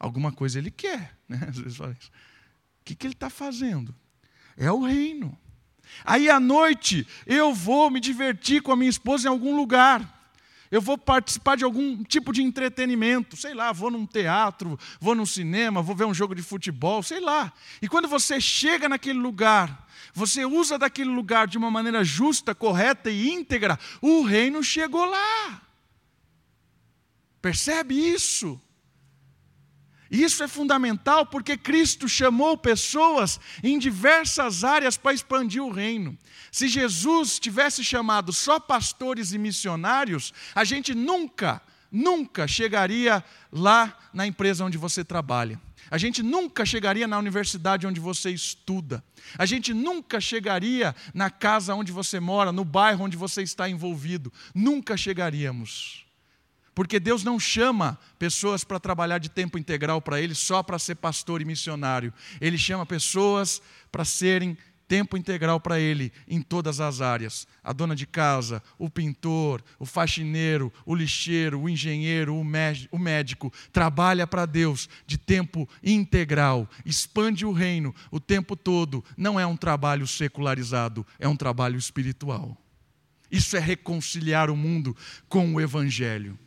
Alguma 0.00 0.32
coisa 0.32 0.58
ele 0.58 0.72
quer. 0.72 1.16
Né? 1.28 1.40
Às 1.48 1.58
vezes 1.58 1.76
fala 1.76 1.96
isso. 1.96 2.10
O 2.80 2.84
que, 2.86 2.96
que 2.96 3.06
ele 3.06 3.14
está 3.14 3.30
fazendo? 3.30 3.94
É 4.56 4.72
o 4.72 4.84
reino. 4.84 5.38
Aí 6.04 6.28
à 6.28 6.40
noite 6.40 7.06
eu 7.24 7.54
vou 7.54 7.88
me 7.88 8.00
divertir 8.00 8.62
com 8.62 8.72
a 8.72 8.76
minha 8.76 8.90
esposa 8.90 9.28
em 9.28 9.30
algum 9.30 9.54
lugar. 9.54 10.17
Eu 10.70 10.80
vou 10.80 10.98
participar 10.98 11.56
de 11.56 11.64
algum 11.64 12.02
tipo 12.04 12.32
de 12.32 12.42
entretenimento, 12.42 13.36
sei 13.36 13.54
lá, 13.54 13.72
vou 13.72 13.90
num 13.90 14.06
teatro, 14.06 14.78
vou 15.00 15.14
num 15.14 15.26
cinema, 15.26 15.82
vou 15.82 15.96
ver 15.96 16.04
um 16.04 16.14
jogo 16.14 16.34
de 16.34 16.42
futebol, 16.42 17.02
sei 17.02 17.20
lá. 17.20 17.52
E 17.80 17.88
quando 17.88 18.08
você 18.08 18.40
chega 18.40 18.88
naquele 18.88 19.18
lugar, 19.18 19.86
você 20.12 20.44
usa 20.44 20.78
daquele 20.78 21.10
lugar 21.10 21.46
de 21.46 21.56
uma 21.56 21.70
maneira 21.70 22.04
justa, 22.04 22.54
correta 22.54 23.10
e 23.10 23.30
íntegra, 23.30 23.78
o 24.02 24.22
reino 24.22 24.62
chegou 24.62 25.04
lá. 25.04 25.62
Percebe 27.40 27.94
isso? 27.94 28.60
Isso 30.10 30.42
é 30.42 30.48
fundamental 30.48 31.26
porque 31.26 31.56
Cristo 31.56 32.08
chamou 32.08 32.56
pessoas 32.56 33.38
em 33.62 33.78
diversas 33.78 34.64
áreas 34.64 34.96
para 34.96 35.12
expandir 35.12 35.62
o 35.62 35.70
reino. 35.70 36.16
Se 36.50 36.66
Jesus 36.66 37.38
tivesse 37.38 37.84
chamado 37.84 38.32
só 38.32 38.58
pastores 38.58 39.32
e 39.32 39.38
missionários, 39.38 40.32
a 40.54 40.64
gente 40.64 40.94
nunca, 40.94 41.60
nunca 41.92 42.48
chegaria 42.48 43.22
lá 43.52 43.96
na 44.12 44.26
empresa 44.26 44.64
onde 44.64 44.78
você 44.78 45.04
trabalha. 45.04 45.60
A 45.90 45.96
gente 45.96 46.22
nunca 46.22 46.66
chegaria 46.66 47.06
na 47.06 47.18
universidade 47.18 47.86
onde 47.86 48.00
você 48.00 48.30
estuda. 48.30 49.02
A 49.38 49.46
gente 49.46 49.72
nunca 49.72 50.20
chegaria 50.20 50.94
na 51.14 51.30
casa 51.30 51.74
onde 51.74 51.92
você 51.92 52.20
mora, 52.20 52.52
no 52.52 52.64
bairro 52.64 53.04
onde 53.04 53.16
você 53.16 53.42
está 53.42 53.68
envolvido. 53.68 54.32
Nunca 54.54 54.96
chegaríamos. 54.96 56.07
Porque 56.78 57.00
Deus 57.00 57.24
não 57.24 57.40
chama 57.40 57.98
pessoas 58.20 58.62
para 58.62 58.78
trabalhar 58.78 59.18
de 59.18 59.28
tempo 59.28 59.58
integral 59.58 60.00
para 60.00 60.20
Ele 60.20 60.32
só 60.32 60.62
para 60.62 60.78
ser 60.78 60.94
pastor 60.94 61.42
e 61.42 61.44
missionário. 61.44 62.14
Ele 62.40 62.56
chama 62.56 62.86
pessoas 62.86 63.60
para 63.90 64.04
serem 64.04 64.56
tempo 64.86 65.16
integral 65.16 65.58
para 65.58 65.80
Ele 65.80 66.12
em 66.28 66.40
todas 66.40 66.78
as 66.78 67.00
áreas. 67.00 67.48
A 67.64 67.72
dona 67.72 67.96
de 67.96 68.06
casa, 68.06 68.62
o 68.78 68.88
pintor, 68.88 69.60
o 69.76 69.84
faxineiro, 69.84 70.72
o 70.86 70.94
lixeiro, 70.94 71.60
o 71.60 71.68
engenheiro, 71.68 72.36
o 72.36 72.98
médico, 72.98 73.52
trabalha 73.72 74.24
para 74.24 74.46
Deus 74.46 74.88
de 75.04 75.18
tempo 75.18 75.68
integral, 75.82 76.70
expande 76.86 77.44
o 77.44 77.50
reino 77.50 77.92
o 78.08 78.20
tempo 78.20 78.54
todo. 78.54 79.04
Não 79.16 79.40
é 79.40 79.44
um 79.44 79.56
trabalho 79.56 80.06
secularizado, 80.06 81.04
é 81.18 81.26
um 81.26 81.34
trabalho 81.34 81.76
espiritual. 81.76 82.56
Isso 83.28 83.56
é 83.56 83.60
reconciliar 83.60 84.48
o 84.48 84.56
mundo 84.56 84.96
com 85.28 85.54
o 85.54 85.60
Evangelho. 85.60 86.38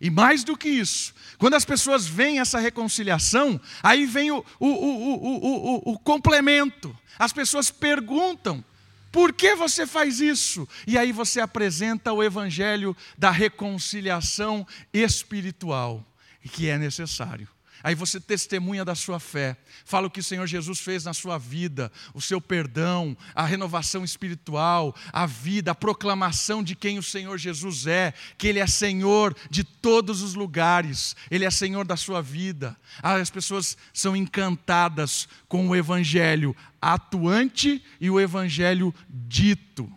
E 0.00 0.10
mais 0.10 0.44
do 0.44 0.56
que 0.56 0.68
isso, 0.68 1.14
quando 1.38 1.54
as 1.54 1.64
pessoas 1.64 2.06
veem 2.06 2.40
essa 2.40 2.58
reconciliação, 2.58 3.60
aí 3.82 4.06
vem 4.06 4.30
o, 4.30 4.44
o, 4.58 4.68
o, 4.68 5.92
o, 5.92 5.98
complemento. 5.98 6.96
As 7.18 7.32
pessoas 7.32 7.70
perguntam: 7.70 8.64
por 9.12 9.32
que 9.32 9.54
você 9.54 9.86
faz 9.86 10.20
isso? 10.20 10.68
E 10.86 10.98
aí 10.98 11.12
você 11.12 11.40
apresenta 11.40 12.12
o 12.12 12.22
evangelho 12.22 12.96
da 13.16 13.30
reconciliação 13.30 14.66
espiritual, 14.92 16.04
que 16.52 16.68
é 16.68 16.78
necessário. 16.78 17.48
Aí 17.82 17.94
você 17.94 18.20
testemunha 18.20 18.84
da 18.84 18.94
sua 18.94 19.20
fé, 19.20 19.56
fala 19.84 20.06
o 20.06 20.10
que 20.10 20.20
o 20.20 20.24
Senhor 20.24 20.46
Jesus 20.46 20.80
fez 20.80 21.04
na 21.04 21.12
sua 21.12 21.36
vida, 21.36 21.92
o 22.14 22.20
seu 22.20 22.40
perdão, 22.40 23.16
a 23.34 23.44
renovação 23.44 24.04
espiritual, 24.04 24.94
a 25.12 25.26
vida, 25.26 25.72
a 25.72 25.74
proclamação 25.74 26.62
de 26.62 26.74
quem 26.74 26.98
o 26.98 27.02
Senhor 27.02 27.36
Jesus 27.36 27.86
é, 27.86 28.14
que 28.38 28.46
Ele 28.46 28.58
é 28.58 28.66
Senhor 28.66 29.36
de 29.50 29.64
todos 29.64 30.22
os 30.22 30.34
lugares, 30.34 31.14
Ele 31.30 31.44
é 31.44 31.50
Senhor 31.50 31.86
da 31.86 31.96
sua 31.96 32.22
vida. 32.22 32.76
Ah, 33.02 33.16
as 33.16 33.30
pessoas 33.30 33.76
são 33.92 34.16
encantadas 34.16 35.28
com 35.48 35.68
o 35.68 35.76
Evangelho 35.76 36.56
atuante 36.80 37.82
e 38.00 38.08
o 38.10 38.20
Evangelho 38.20 38.94
dito. 39.08 39.90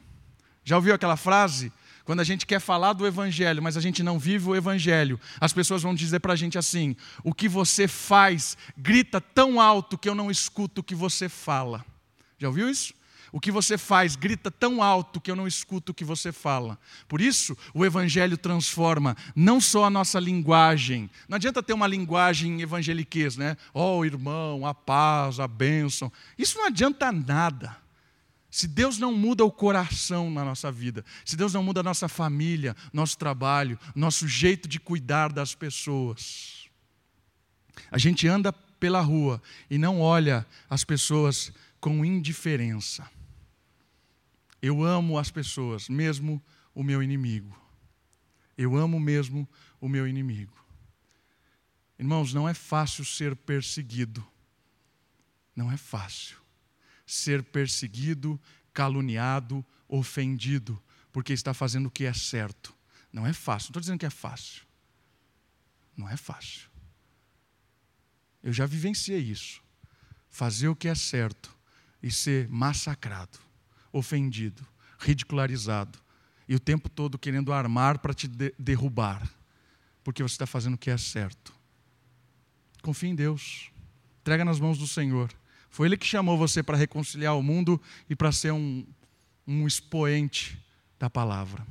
Já 0.64 0.76
ouviu 0.76 0.94
aquela 0.94 1.16
frase? 1.16 1.72
Quando 2.08 2.22
a 2.22 2.24
gente 2.24 2.46
quer 2.46 2.62
falar 2.62 2.94
do 2.94 3.06
Evangelho, 3.06 3.62
mas 3.62 3.76
a 3.76 3.82
gente 3.82 4.02
não 4.02 4.18
vive 4.18 4.48
o 4.48 4.56
Evangelho, 4.56 5.20
as 5.42 5.52
pessoas 5.52 5.82
vão 5.82 5.94
dizer 5.94 6.22
para 6.22 6.32
a 6.32 6.36
gente 6.38 6.58
assim: 6.58 6.96
o 7.22 7.34
que 7.34 7.50
você 7.50 7.86
faz 7.86 8.56
grita 8.78 9.20
tão 9.20 9.60
alto 9.60 9.98
que 9.98 10.08
eu 10.08 10.16
não 10.16 10.32
escuto 10.32 10.80
o 10.80 10.84
que 10.86 10.96
você 10.96 11.28
fala. 11.28 11.86
Já 12.40 12.48
ouviu 12.48 12.70
isso? 12.70 12.94
O 13.30 13.42
que 13.42 13.52
você 13.52 13.78
faz 13.78 14.16
grita 14.16 14.50
tão 14.50 14.82
alto 14.82 15.20
que 15.20 15.30
eu 15.30 15.36
não 15.36 15.46
escuto 15.46 15.92
o 15.92 15.94
que 15.94 16.06
você 16.06 16.32
fala. 16.32 16.80
Por 17.10 17.20
isso, 17.20 17.58
o 17.74 17.86
Evangelho 17.86 18.38
transforma 18.38 19.14
não 19.36 19.60
só 19.60 19.84
a 19.84 19.90
nossa 19.90 20.18
linguagem. 20.18 21.10
Não 21.28 21.36
adianta 21.36 21.62
ter 21.62 21.74
uma 21.74 21.88
linguagem 21.88 22.62
evangeliquez, 22.62 23.36
né? 23.36 23.58
Oh, 23.74 24.06
irmão, 24.06 24.66
a 24.66 24.74
paz, 24.74 25.42
a 25.42 25.48
bênção. 25.48 26.10
Isso 26.38 26.58
não 26.58 26.68
adianta 26.68 27.12
nada. 27.12 27.76
Se 28.50 28.68
Deus 28.68 28.98
não 28.98 29.14
muda 29.14 29.44
o 29.44 29.52
coração 29.52 30.32
na 30.32 30.44
nossa 30.44 30.72
vida, 30.72 31.04
se 31.26 31.36
Deus 31.36 31.54
não 31.54 31.62
muda 31.62 31.82
a 31.82 31.84
nossa 31.84 32.08
família, 32.08 32.76
nosso 32.94 33.18
trabalho, 33.18 33.78
nosso 33.94 34.28
jeito 34.28 34.68
de 34.68 34.80
cuidar 34.80 35.32
das 35.34 35.54
pessoas, 35.54 36.70
a 37.92 37.98
gente 37.98 38.28
anda 38.28 38.54
pela 38.54 39.02
rua 39.02 39.42
e 39.70 39.78
não 39.78 40.00
olha 40.00 40.46
as 40.70 40.84
pessoas 40.84 41.52
com 41.80 42.06
indiferença. 42.06 43.10
Eu 44.62 44.84
amo 44.84 45.20
as 45.20 45.30
pessoas, 45.30 45.90
mesmo 45.90 46.42
o 46.74 46.84
meu 46.84 47.04
inimigo. 47.04 47.56
Eu 48.58 48.76
amo 48.76 49.00
mesmo 49.00 49.48
o 49.80 49.88
meu 49.88 50.08
inimigo. 50.08 50.58
Irmãos, 52.00 52.34
não 52.34 52.48
é 52.48 52.54
fácil 52.54 53.04
ser 53.04 53.36
perseguido. 53.36 54.26
Não 55.56 55.72
é 55.72 55.78
fácil 55.78 56.47
ser 57.08 57.42
perseguido, 57.42 58.40
caluniado, 58.74 59.66
ofendido, 59.88 60.80
porque 61.12 61.34
está 61.34 61.54
fazendo 61.54 61.88
o 61.88 61.92
que 61.92 62.04
é 62.06 62.14
certo. 62.14 62.76
Não 63.12 63.26
é 63.26 63.34
fácil, 63.34 63.68
não 63.68 63.70
estou 63.70 63.82
dizendo 63.82 64.00
que 64.00 64.06
é 64.06 64.12
fácil. 64.12 64.64
Não 65.96 66.08
é 66.08 66.18
fácil. 66.18 66.70
Eu 68.44 68.54
já 68.54 68.66
vivenciei 68.66 69.20
isso. 69.20 69.64
Fazer 70.30 70.68
o 70.68 70.76
que 70.76 70.88
é 70.88 70.94
certo 70.94 71.58
e 72.04 72.12
ser 72.12 72.48
massacrado, 72.50 73.40
ofendido, 73.92 74.68
ridicularizado, 75.00 76.00
e 76.48 76.56
o 76.56 76.60
tempo 76.60 76.90
todo 76.90 77.18
querendo 77.18 77.52
armar 77.52 78.00
para 78.00 78.14
te 78.14 78.28
de 78.28 78.54
derrubar, 78.60 79.28
porque 80.04 80.22
você 80.22 80.36
está 80.36 80.46
fazendo 80.46 80.76
o 80.76 80.78
que 80.78 80.90
é 80.90 80.98
certo. 80.98 81.54
Confie 82.82 83.10
em 83.10 83.16
Deus, 83.16 83.72
entrega 84.22 84.46
nas 84.46 84.60
mãos 84.60 84.78
do 84.78 84.88
Senhor. 84.88 85.34
Foi 85.70 85.88
Ele 85.88 85.98
que 85.98 86.06
chamou 86.06 86.38
você 86.38 86.64
para 86.64 86.78
reconciliar 86.78 87.38
o 87.38 87.44
mundo 87.44 87.82
e 88.10 88.16
para 88.16 88.32
ser 88.32 88.52
um, 88.52 88.86
um 89.46 89.68
expoente 89.68 90.58
da 91.00 91.10
palavra. 91.10 91.66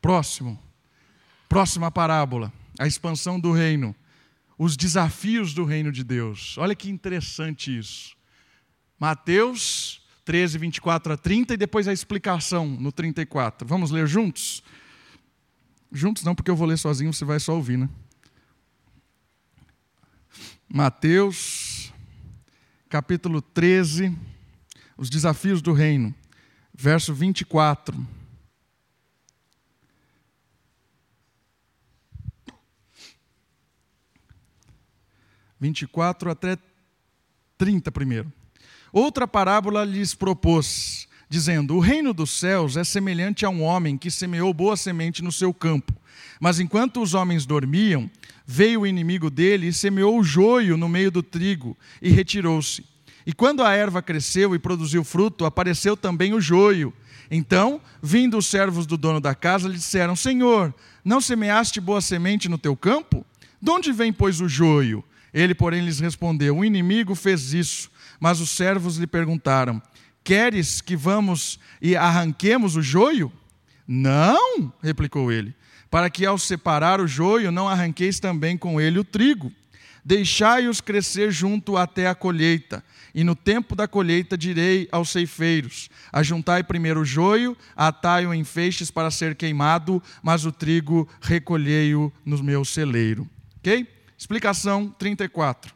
Próximo, 0.00 0.58
próxima 1.48 1.90
parábola, 1.90 2.52
a 2.78 2.86
expansão 2.86 3.38
do 3.38 3.52
reino, 3.52 3.94
os 4.56 4.76
desafios 4.76 5.52
do 5.52 5.64
reino 5.64 5.90
de 5.90 6.04
Deus. 6.04 6.56
Olha 6.58 6.74
que 6.74 6.88
interessante 6.88 7.76
isso. 7.76 8.16
Mateus 8.98 10.00
13, 10.24 10.58
24 10.58 11.12
a 11.12 11.16
30 11.16 11.54
e 11.54 11.56
depois 11.56 11.88
a 11.88 11.92
explicação 11.92 12.66
no 12.66 12.92
34. 12.92 13.66
Vamos 13.66 13.90
ler 13.90 14.06
juntos? 14.06 14.62
Juntos 15.90 16.22
não, 16.22 16.34
porque 16.34 16.50
eu 16.50 16.56
vou 16.56 16.66
ler 16.66 16.76
sozinho, 16.76 17.12
você 17.12 17.24
vai 17.24 17.40
só 17.40 17.54
ouvir, 17.54 17.78
né? 17.78 17.88
Mateus 20.68 21.67
capítulo 22.88 23.42
13, 23.42 24.16
os 24.96 25.10
desafios 25.10 25.60
do 25.60 25.74
reino, 25.74 26.14
verso 26.72 27.12
24. 27.12 27.94
Vinte 35.60 35.82
e 35.82 35.86
quatro 35.86 36.30
até 36.30 36.56
trinta 37.58 37.92
primeiro. 37.92 38.32
Outra 38.90 39.28
parábola 39.28 39.84
lhes 39.84 40.14
propôs, 40.14 41.06
dizendo: 41.28 41.74
O 41.74 41.80
reino 41.80 42.14
dos 42.14 42.30
céus 42.30 42.76
é 42.76 42.84
semelhante 42.84 43.44
a 43.44 43.50
um 43.50 43.62
homem 43.62 43.98
que 43.98 44.10
semeou 44.10 44.54
boa 44.54 44.76
semente 44.76 45.22
no 45.22 45.32
seu 45.32 45.52
campo. 45.52 45.92
Mas 46.40 46.60
enquanto 46.60 47.02
os 47.02 47.14
homens 47.14 47.46
dormiam, 47.46 48.10
veio 48.46 48.80
o 48.80 48.86
inimigo 48.86 49.30
dele 49.30 49.68
e 49.68 49.72
semeou 49.72 50.18
o 50.18 50.24
joio 50.24 50.76
no 50.76 50.88
meio 50.88 51.10
do 51.10 51.22
trigo 51.22 51.76
e 52.00 52.10
retirou-se. 52.10 52.84
E 53.26 53.32
quando 53.32 53.62
a 53.62 53.74
erva 53.74 54.00
cresceu 54.00 54.54
e 54.54 54.58
produziu 54.58 55.04
fruto, 55.04 55.44
apareceu 55.44 55.96
também 55.96 56.32
o 56.32 56.40
joio. 56.40 56.92
Então, 57.30 57.80
vindo 58.02 58.38
os 58.38 58.46
servos 58.46 58.86
do 58.86 58.96
dono 58.96 59.20
da 59.20 59.34
casa, 59.34 59.68
lhe 59.68 59.76
disseram: 59.76 60.16
Senhor, 60.16 60.74
não 61.04 61.20
semeaste 61.20 61.80
boa 61.80 62.00
semente 62.00 62.48
no 62.48 62.56
teu 62.56 62.74
campo? 62.74 63.26
De 63.60 63.70
onde 63.70 63.92
vem, 63.92 64.12
pois, 64.12 64.40
o 64.40 64.48
joio? 64.48 65.04
Ele, 65.32 65.54
porém, 65.54 65.84
lhes 65.84 66.00
respondeu: 66.00 66.56
O 66.56 66.64
inimigo 66.64 67.14
fez 67.14 67.52
isso. 67.52 67.90
Mas 68.18 68.40
os 68.40 68.50
servos 68.50 68.96
lhe 68.96 69.06
perguntaram: 69.06 69.82
Queres 70.24 70.80
que 70.80 70.96
vamos 70.96 71.58
e 71.80 71.96
arranquemos 71.96 72.76
o 72.76 72.82
joio? 72.82 73.32
Não, 73.86 74.72
replicou 74.82 75.32
ele, 75.32 75.54
para 75.90 76.10
que 76.10 76.26
ao 76.26 76.38
separar 76.38 77.00
o 77.00 77.06
joio 77.06 77.50
não 77.50 77.68
arranqueis 77.68 78.20
também 78.20 78.56
com 78.56 78.80
ele 78.80 78.98
o 78.98 79.04
trigo. 79.04 79.52
Deixai-os 80.04 80.80
crescer 80.80 81.30
junto 81.30 81.76
até 81.76 82.06
a 82.06 82.14
colheita. 82.14 82.82
E 83.14 83.24
no 83.24 83.34
tempo 83.34 83.74
da 83.74 83.88
colheita 83.88 84.38
direi 84.38 84.88
aos 84.92 85.10
ceifeiros: 85.10 85.90
Ajuntai 86.12 86.62
primeiro 86.62 87.00
o 87.00 87.04
joio, 87.04 87.56
atai-o 87.76 88.32
em 88.32 88.44
feixes 88.44 88.90
para 88.90 89.10
ser 89.10 89.34
queimado, 89.34 90.02
mas 90.22 90.44
o 90.44 90.52
trigo 90.52 91.08
recolhei-o 91.20 92.12
no 92.24 92.42
meu 92.42 92.64
celeiro. 92.64 93.28
Ok? 93.58 93.86
Explicação 94.16 94.88
34. 94.98 95.74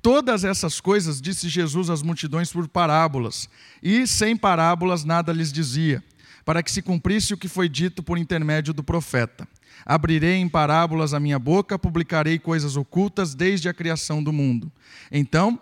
Todas 0.00 0.44
essas 0.44 0.80
coisas 0.80 1.20
disse 1.20 1.48
Jesus 1.48 1.90
às 1.90 2.02
multidões 2.02 2.52
por 2.52 2.68
parábolas, 2.68 3.48
e 3.82 4.06
sem 4.06 4.36
parábolas 4.36 5.04
nada 5.04 5.32
lhes 5.32 5.52
dizia, 5.52 6.02
para 6.48 6.62
que 6.62 6.72
se 6.72 6.80
cumprisse 6.80 7.34
o 7.34 7.36
que 7.36 7.46
foi 7.46 7.68
dito 7.68 8.02
por 8.02 8.16
intermédio 8.16 8.72
do 8.72 8.82
profeta. 8.82 9.46
Abrirei 9.84 10.36
em 10.36 10.48
parábolas 10.48 11.12
a 11.12 11.20
minha 11.20 11.38
boca, 11.38 11.78
publicarei 11.78 12.38
coisas 12.38 12.74
ocultas 12.74 13.34
desde 13.34 13.68
a 13.68 13.74
criação 13.74 14.22
do 14.22 14.32
mundo. 14.32 14.72
Então, 15.12 15.60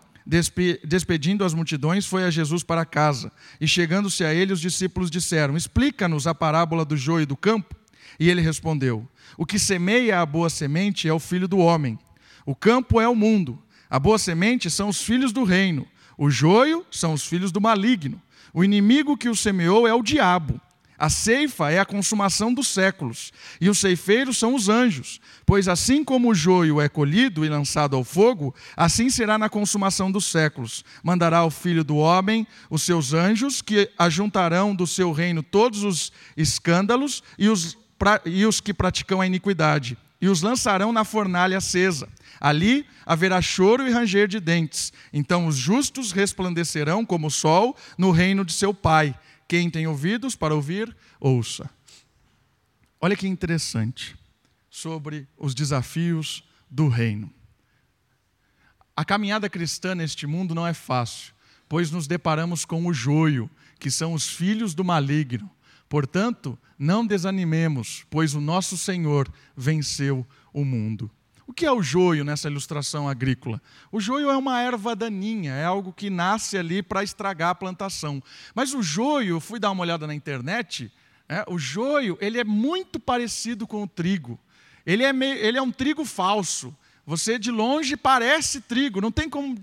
despedindo 0.85 1.44
as 1.44 1.55
multidões, 1.55 2.07
foi 2.07 2.22
a 2.22 2.31
Jesus 2.31 2.62
para 2.62 2.85
casa. 2.85 3.33
E 3.61 3.66
chegando-se 3.66 4.25
a 4.25 4.33
ele, 4.33 4.53
os 4.53 4.61
discípulos 4.61 5.11
disseram: 5.11 5.57
Explica-nos 5.57 6.25
a 6.29 6.33
parábola 6.33 6.85
do 6.85 6.96
joio 6.96 7.25
e 7.25 7.27
do 7.27 7.37
campo. 7.37 7.75
E 8.20 8.31
ele 8.31 8.40
respondeu: 8.40 9.09
O 9.37 9.44
que 9.44 9.59
semeia 9.59 10.20
a 10.20 10.25
boa 10.25 10.49
semente 10.49 11.09
é 11.09 11.12
o 11.12 11.18
filho 11.18 11.49
do 11.49 11.59
homem. 11.59 11.99
O 12.46 12.55
campo 12.55 13.01
é 13.01 13.09
o 13.09 13.16
mundo. 13.16 13.61
A 13.90 13.99
boa 13.99 14.20
semente 14.20 14.70
são 14.70 14.90
os 14.90 15.03
filhos 15.03 15.33
do 15.33 15.42
reino. 15.42 15.85
O 16.16 16.31
joio 16.31 16.87
são 16.92 17.12
os 17.12 17.27
filhos 17.27 17.51
do 17.51 17.61
maligno. 17.61 18.22
O 18.55 18.62
inimigo 18.62 19.16
que 19.16 19.29
o 19.29 19.35
semeou 19.35 19.85
é 19.88 19.92
o 19.92 20.01
diabo. 20.01 20.61
A 20.99 21.11
ceifa 21.11 21.71
é 21.71 21.79
a 21.79 21.85
consumação 21.85 22.53
dos 22.53 22.69
séculos, 22.69 23.33
e 23.61 23.69
os 23.69 23.79
ceifeiros 23.79 24.39
são 24.39 24.55
os 24.55 24.69
anjos. 24.69 25.21
Pois 25.45 25.69
assim 25.69 26.03
como 26.03 26.31
o 26.31 26.35
joio 26.35 26.81
é 26.81 26.89
colhido 26.89 27.45
e 27.45 27.49
lançado 27.49 27.95
ao 27.95 28.03
fogo, 28.03 28.55
assim 28.77 29.11
será 29.11 29.37
na 29.37 29.49
consumação 29.49 30.11
dos 30.11 30.25
séculos. 30.27 30.85
Mandará 31.03 31.45
o 31.45 31.51
filho 31.51 31.85
do 31.85 31.97
homem 31.97 32.47
os 32.71 32.83
seus 32.83 33.13
anjos, 33.13 33.61
que 33.61 33.91
ajuntarão 33.99 34.75
do 34.75 34.87
seu 34.87 35.13
reino 35.13 35.43
todos 35.43 35.83
os 35.83 36.13
escândalos 36.37 37.23
e 37.39 37.49
os, 37.49 37.77
e 38.25 38.47
os 38.47 38.61
que 38.61 38.73
praticam 38.73 39.21
a 39.21 39.27
iniquidade, 39.27 39.99
e 40.21 40.29
os 40.29 40.41
lançarão 40.41 40.93
na 40.93 41.05
fornalha 41.05 41.59
acesa. 41.59 42.09
Ali 42.41 42.87
haverá 43.05 43.41
choro 43.41 43.87
e 43.87 43.91
ranger 43.91 44.29
de 44.29 44.41
dentes. 44.41 44.93
Então 45.13 45.47
os 45.47 45.57
justos 45.57 46.13
resplandecerão 46.13 47.05
como 47.05 47.29
o 47.29 47.31
sol 47.31 47.77
no 47.97 48.11
reino 48.11 48.45
de 48.45 48.53
seu 48.53 48.75
Pai. 48.75 49.15
Quem 49.49 49.71
tem 49.71 49.87
ouvidos 49.87 50.35
para 50.35 50.55
ouvir, 50.55 50.95
ouça. 51.21 51.71
Olha 53.01 53.17
que 53.17 53.29
interessante 53.29 54.17
sobre 54.69 55.29
os 55.37 55.55
desafios 55.55 56.43
do 56.71 56.89
reino. 56.89 57.33
A 58.97 59.05
caminhada 59.05 59.49
cristã 59.49 59.95
neste 59.95 60.27
mundo 60.27 60.55
não 60.55 60.67
é 60.67 60.75
fácil, 60.75 61.35
pois 61.69 61.91
nos 61.91 62.07
deparamos 62.07 62.65
com 62.65 62.87
o 62.87 62.93
joio, 62.93 63.49
que 63.79 63.91
são 63.91 64.15
os 64.15 64.29
filhos 64.29 64.75
do 64.75 64.85
maligno. 64.85 65.51
Portanto, 65.89 66.59
não 66.79 67.07
desanimemos, 67.07 68.05
pois 68.11 68.35
o 68.35 68.41
nosso 68.41 68.77
Senhor 68.77 69.33
venceu 69.57 70.27
o 70.53 70.65
mundo. 70.65 71.11
O 71.47 71.53
que 71.53 71.65
é 71.65 71.71
o 71.71 71.81
joio 71.81 72.25
nessa 72.25 72.49
ilustração 72.49 73.09
agrícola? 73.09 73.63
O 73.93 74.01
joio 74.01 74.31
é 74.31 74.37
uma 74.37 74.61
erva 74.61 74.97
daninha, 74.97 75.53
é 75.53 75.65
algo 75.65 75.93
que 75.93 76.11
nasce 76.11 76.59
ali 76.59 76.83
para 76.83 77.05
estragar 77.05 77.51
a 77.51 77.55
plantação. 77.55 78.21
Mas 78.53 78.75
o 78.75 78.83
joio, 78.83 79.39
fui 79.39 79.61
dar 79.61 79.71
uma 79.71 79.83
olhada 79.83 80.07
na 80.09 80.15
internet, 80.15 80.93
é, 81.29 81.45
o 81.49 81.57
joio 81.57 82.19
ele 82.21 82.39
é 82.39 82.45
muito 82.45 82.99
parecido 82.99 83.67
com 83.67 83.85
o 83.85 83.87
trigo. 83.87 84.39
Ele 84.85 85.05
é, 85.05 85.13
meio, 85.13 85.35
ele 85.35 85.57
é 85.57 85.63
um 85.63 85.71
trigo 85.71 86.05
falso. 86.05 86.77
Você 87.07 87.39
de 87.39 87.53
longe 87.53 87.97
parece 87.97 88.61
trigo, 88.61 89.01
não 89.01 89.13
tem 89.13 89.31
como 89.31 89.57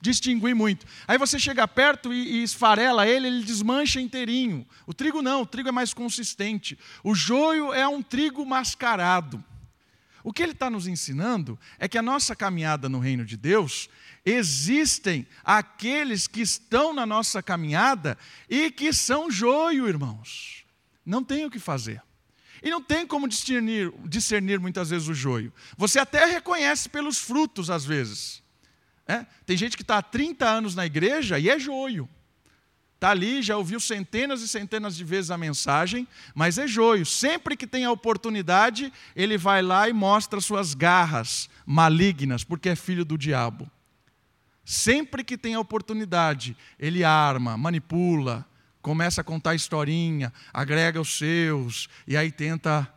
distinguir 0.00 0.54
muito. 0.54 0.86
Aí 1.08 1.18
você 1.18 1.40
chega 1.40 1.66
perto 1.66 2.12
e, 2.12 2.36
e, 2.38 2.42
esfarela 2.44 3.08
ele, 3.08 3.26
ele 3.26 3.44
desmancha 3.44 4.00
inteirinho. 4.00 4.64
O 4.86 4.94
trigo 4.94 5.20
não, 5.20 5.42
o 5.42 5.46
trigo 5.46 5.68
é 5.68 5.72
mais 5.72 5.92
consistente. 5.92 6.78
O 7.02 7.16
joio 7.16 7.72
é 7.72 7.86
um 7.88 8.00
trigo 8.00 8.46
mascarado. 8.46 9.42
O 10.26 10.32
que 10.32 10.42
ele 10.42 10.50
está 10.50 10.68
nos 10.68 10.88
ensinando 10.88 11.56
é 11.78 11.86
que 11.86 11.96
a 11.96 12.02
nossa 12.02 12.34
caminhada 12.34 12.88
no 12.88 12.98
reino 12.98 13.24
de 13.24 13.36
Deus, 13.36 13.88
existem 14.24 15.24
aqueles 15.44 16.26
que 16.26 16.40
estão 16.40 16.92
na 16.92 17.06
nossa 17.06 17.40
caminhada 17.40 18.18
e 18.50 18.68
que 18.72 18.92
são 18.92 19.30
joio, 19.30 19.86
irmãos. 19.86 20.64
Não 21.04 21.22
tem 21.22 21.44
o 21.44 21.50
que 21.50 21.60
fazer. 21.60 22.02
E 22.60 22.68
não 22.68 22.82
tem 22.82 23.06
como 23.06 23.28
discernir, 23.28 23.92
discernir 24.04 24.58
muitas 24.58 24.90
vezes 24.90 25.06
o 25.06 25.14
joio. 25.14 25.52
Você 25.76 26.00
até 26.00 26.24
reconhece 26.24 26.88
pelos 26.88 27.18
frutos, 27.18 27.70
às 27.70 27.84
vezes. 27.84 28.42
É? 29.06 29.24
Tem 29.46 29.56
gente 29.56 29.76
que 29.76 29.84
está 29.84 29.98
há 29.98 30.02
30 30.02 30.44
anos 30.44 30.74
na 30.74 30.84
igreja 30.84 31.38
e 31.38 31.48
é 31.48 31.56
joio. 31.56 32.08
Está 32.96 33.10
ali, 33.10 33.42
já 33.42 33.58
ouviu 33.58 33.78
centenas 33.78 34.40
e 34.40 34.48
centenas 34.48 34.96
de 34.96 35.04
vezes 35.04 35.30
a 35.30 35.36
mensagem, 35.36 36.08
mas 36.34 36.56
é 36.56 36.66
joio. 36.66 37.04
Sempre 37.04 37.54
que 37.54 37.66
tem 37.66 37.84
a 37.84 37.92
oportunidade, 37.92 38.90
ele 39.14 39.36
vai 39.36 39.60
lá 39.60 39.86
e 39.86 39.92
mostra 39.92 40.40
suas 40.40 40.72
garras 40.72 41.48
malignas, 41.66 42.42
porque 42.42 42.70
é 42.70 42.74
filho 42.74 43.04
do 43.04 43.18
diabo. 43.18 43.70
Sempre 44.64 45.22
que 45.22 45.36
tem 45.36 45.54
a 45.54 45.60
oportunidade, 45.60 46.56
ele 46.78 47.04
arma, 47.04 47.54
manipula, 47.54 48.46
começa 48.80 49.20
a 49.20 49.24
contar 49.24 49.54
historinha, 49.54 50.32
agrega 50.50 50.98
os 50.98 51.18
seus, 51.18 51.88
e 52.06 52.16
aí 52.16 52.32
tenta. 52.32 52.90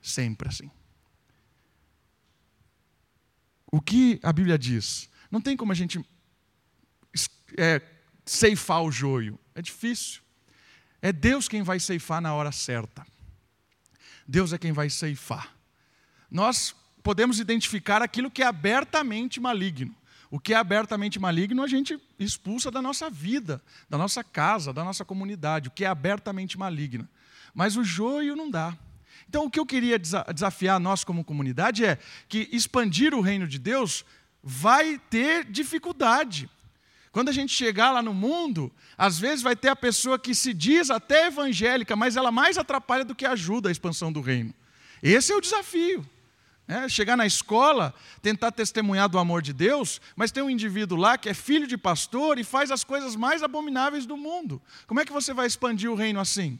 Sempre 0.00 0.48
assim. 0.48 0.70
O 3.72 3.80
que 3.80 4.20
a 4.22 4.32
Bíblia 4.32 4.56
diz? 4.56 5.10
Não 5.30 5.40
tem 5.40 5.56
como 5.56 5.72
a 5.72 5.74
gente 5.74 6.00
é, 7.56 7.82
ceifar 8.24 8.82
o 8.82 8.90
joio. 8.90 9.38
É 9.54 9.62
difícil. 9.62 10.20
É 11.00 11.12
Deus 11.12 11.48
quem 11.48 11.62
vai 11.62 11.80
ceifar 11.80 12.20
na 12.20 12.34
hora 12.34 12.52
certa. 12.52 13.04
Deus 14.26 14.52
é 14.52 14.58
quem 14.58 14.72
vai 14.72 14.88
ceifar. 14.88 15.54
Nós 16.30 16.74
podemos 17.02 17.40
identificar 17.40 18.00
aquilo 18.00 18.30
que 18.30 18.42
é 18.42 18.46
abertamente 18.46 19.40
maligno. 19.40 19.94
O 20.30 20.40
que 20.40 20.54
é 20.54 20.56
abertamente 20.56 21.18
maligno, 21.18 21.62
a 21.62 21.66
gente 21.66 22.00
expulsa 22.18 22.70
da 22.70 22.80
nossa 22.80 23.10
vida, 23.10 23.60
da 23.90 23.98
nossa 23.98 24.24
casa, 24.24 24.72
da 24.72 24.82
nossa 24.82 25.04
comunidade. 25.04 25.68
O 25.68 25.70
que 25.70 25.84
é 25.84 25.88
abertamente 25.88 26.56
maligno. 26.56 27.06
Mas 27.52 27.76
o 27.76 27.84
joio 27.84 28.34
não 28.34 28.50
dá. 28.50 28.76
Então, 29.28 29.44
o 29.44 29.50
que 29.50 29.60
eu 29.60 29.66
queria 29.66 29.98
desafiar 29.98 30.80
nós 30.80 31.04
como 31.04 31.24
comunidade 31.24 31.84
é 31.84 31.98
que 32.28 32.48
expandir 32.52 33.14
o 33.14 33.20
reino 33.20 33.46
de 33.46 33.58
Deus 33.58 34.04
vai 34.42 34.98
ter 35.10 35.44
dificuldade. 35.44 36.48
Quando 37.12 37.28
a 37.28 37.32
gente 37.32 37.52
chegar 37.52 37.92
lá 37.92 38.00
no 38.00 38.14
mundo, 38.14 38.72
às 38.96 39.18
vezes 39.18 39.42
vai 39.42 39.54
ter 39.54 39.68
a 39.68 39.76
pessoa 39.76 40.18
que 40.18 40.34
se 40.34 40.54
diz 40.54 40.90
até 40.90 41.26
evangélica, 41.26 41.94
mas 41.94 42.16
ela 42.16 42.32
mais 42.32 42.56
atrapalha 42.56 43.04
do 43.04 43.14
que 43.14 43.26
ajuda 43.26 43.68
a 43.68 43.72
expansão 43.72 44.10
do 44.10 44.22
reino. 44.22 44.54
Esse 45.02 45.30
é 45.30 45.36
o 45.36 45.40
desafio. 45.40 46.08
É, 46.66 46.88
chegar 46.88 47.16
na 47.16 47.26
escola, 47.26 47.92
tentar 48.22 48.50
testemunhar 48.50 49.08
do 49.10 49.18
amor 49.18 49.42
de 49.42 49.52
Deus, 49.52 50.00
mas 50.16 50.32
tem 50.32 50.42
um 50.42 50.48
indivíduo 50.48 50.96
lá 50.96 51.18
que 51.18 51.28
é 51.28 51.34
filho 51.34 51.66
de 51.66 51.76
pastor 51.76 52.38
e 52.38 52.44
faz 52.44 52.70
as 52.70 52.82
coisas 52.82 53.14
mais 53.14 53.42
abomináveis 53.42 54.06
do 54.06 54.16
mundo. 54.16 54.62
Como 54.86 54.98
é 54.98 55.04
que 55.04 55.12
você 55.12 55.34
vai 55.34 55.46
expandir 55.46 55.90
o 55.90 55.94
reino 55.94 56.18
assim? 56.18 56.58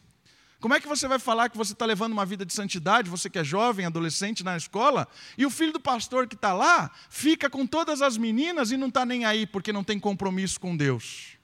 Como 0.62 0.74
é 0.74 0.80
que 0.80 0.86
você 0.86 1.08
vai 1.08 1.18
falar 1.18 1.48
que 1.48 1.56
você 1.56 1.72
está 1.72 1.84
levando 1.84 2.12
uma 2.12 2.24
vida 2.24 2.46
de 2.46 2.52
santidade, 2.52 3.10
você 3.10 3.28
que 3.28 3.36
é 3.36 3.42
jovem, 3.42 3.84
adolescente 3.84 4.44
na 4.44 4.56
escola, 4.56 5.08
e 5.36 5.44
o 5.44 5.50
filho 5.50 5.72
do 5.72 5.80
pastor 5.80 6.28
que 6.28 6.36
está 6.36 6.52
lá 6.52 6.88
fica 7.10 7.50
com 7.50 7.66
todas 7.66 8.00
as 8.00 8.16
meninas 8.16 8.70
e 8.70 8.76
não 8.76 8.86
está 8.86 9.04
nem 9.04 9.24
aí 9.24 9.44
porque 9.44 9.72
não 9.72 9.82
tem 9.82 9.98
compromisso 9.98 10.60
com 10.60 10.76
Deus? 10.76 11.36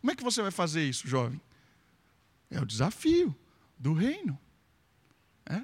Como 0.00 0.10
é 0.10 0.16
que 0.16 0.24
você 0.24 0.40
vai 0.40 0.50
fazer 0.50 0.88
isso, 0.88 1.06
jovem? 1.06 1.38
É 2.50 2.58
o 2.62 2.64
desafio 2.64 3.36
do 3.78 3.92
reino. 3.92 4.38
É? 5.44 5.60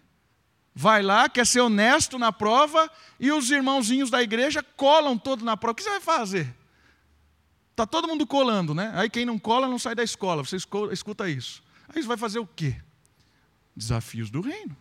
Vai 0.74 1.02
lá, 1.02 1.30
quer 1.30 1.46
ser 1.46 1.60
honesto 1.60 2.18
na 2.18 2.30
prova, 2.30 2.90
e 3.18 3.32
os 3.32 3.50
irmãozinhos 3.50 4.10
da 4.10 4.22
igreja 4.22 4.62
colam 4.62 5.16
todo 5.16 5.46
na 5.46 5.56
prova. 5.56 5.72
O 5.72 5.76
que 5.76 5.82
você 5.82 5.88
vai 5.88 6.00
fazer? 6.02 6.54
Tá 7.74 7.86
todo 7.86 8.06
mundo 8.06 8.26
colando, 8.26 8.74
né? 8.74 8.92
Aí 8.94 9.08
quem 9.08 9.24
não 9.24 9.38
cola 9.38 9.66
não 9.66 9.78
sai 9.78 9.94
da 9.94 10.02
escola. 10.02 10.44
Você 10.44 10.56
escuta 10.92 11.26
isso. 11.26 11.62
Aí 11.88 12.02
você 12.02 12.06
vai 12.06 12.18
fazer 12.18 12.38
o 12.38 12.46
quê? 12.46 12.76
Desafios 13.78 14.28
do 14.28 14.40
reino. 14.40 14.76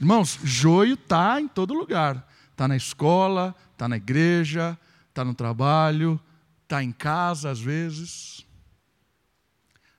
Irmãos, 0.00 0.38
joio 0.42 0.94
está 0.94 1.38
em 1.40 1.46
todo 1.46 1.74
lugar. 1.74 2.26
Está 2.50 2.66
na 2.66 2.76
escola, 2.76 3.54
está 3.72 3.86
na 3.86 3.98
igreja, 3.98 4.78
está 5.10 5.22
no 5.22 5.34
trabalho, 5.34 6.18
está 6.62 6.82
em 6.82 6.90
casa 6.90 7.50
às 7.50 7.60
vezes. 7.60 8.46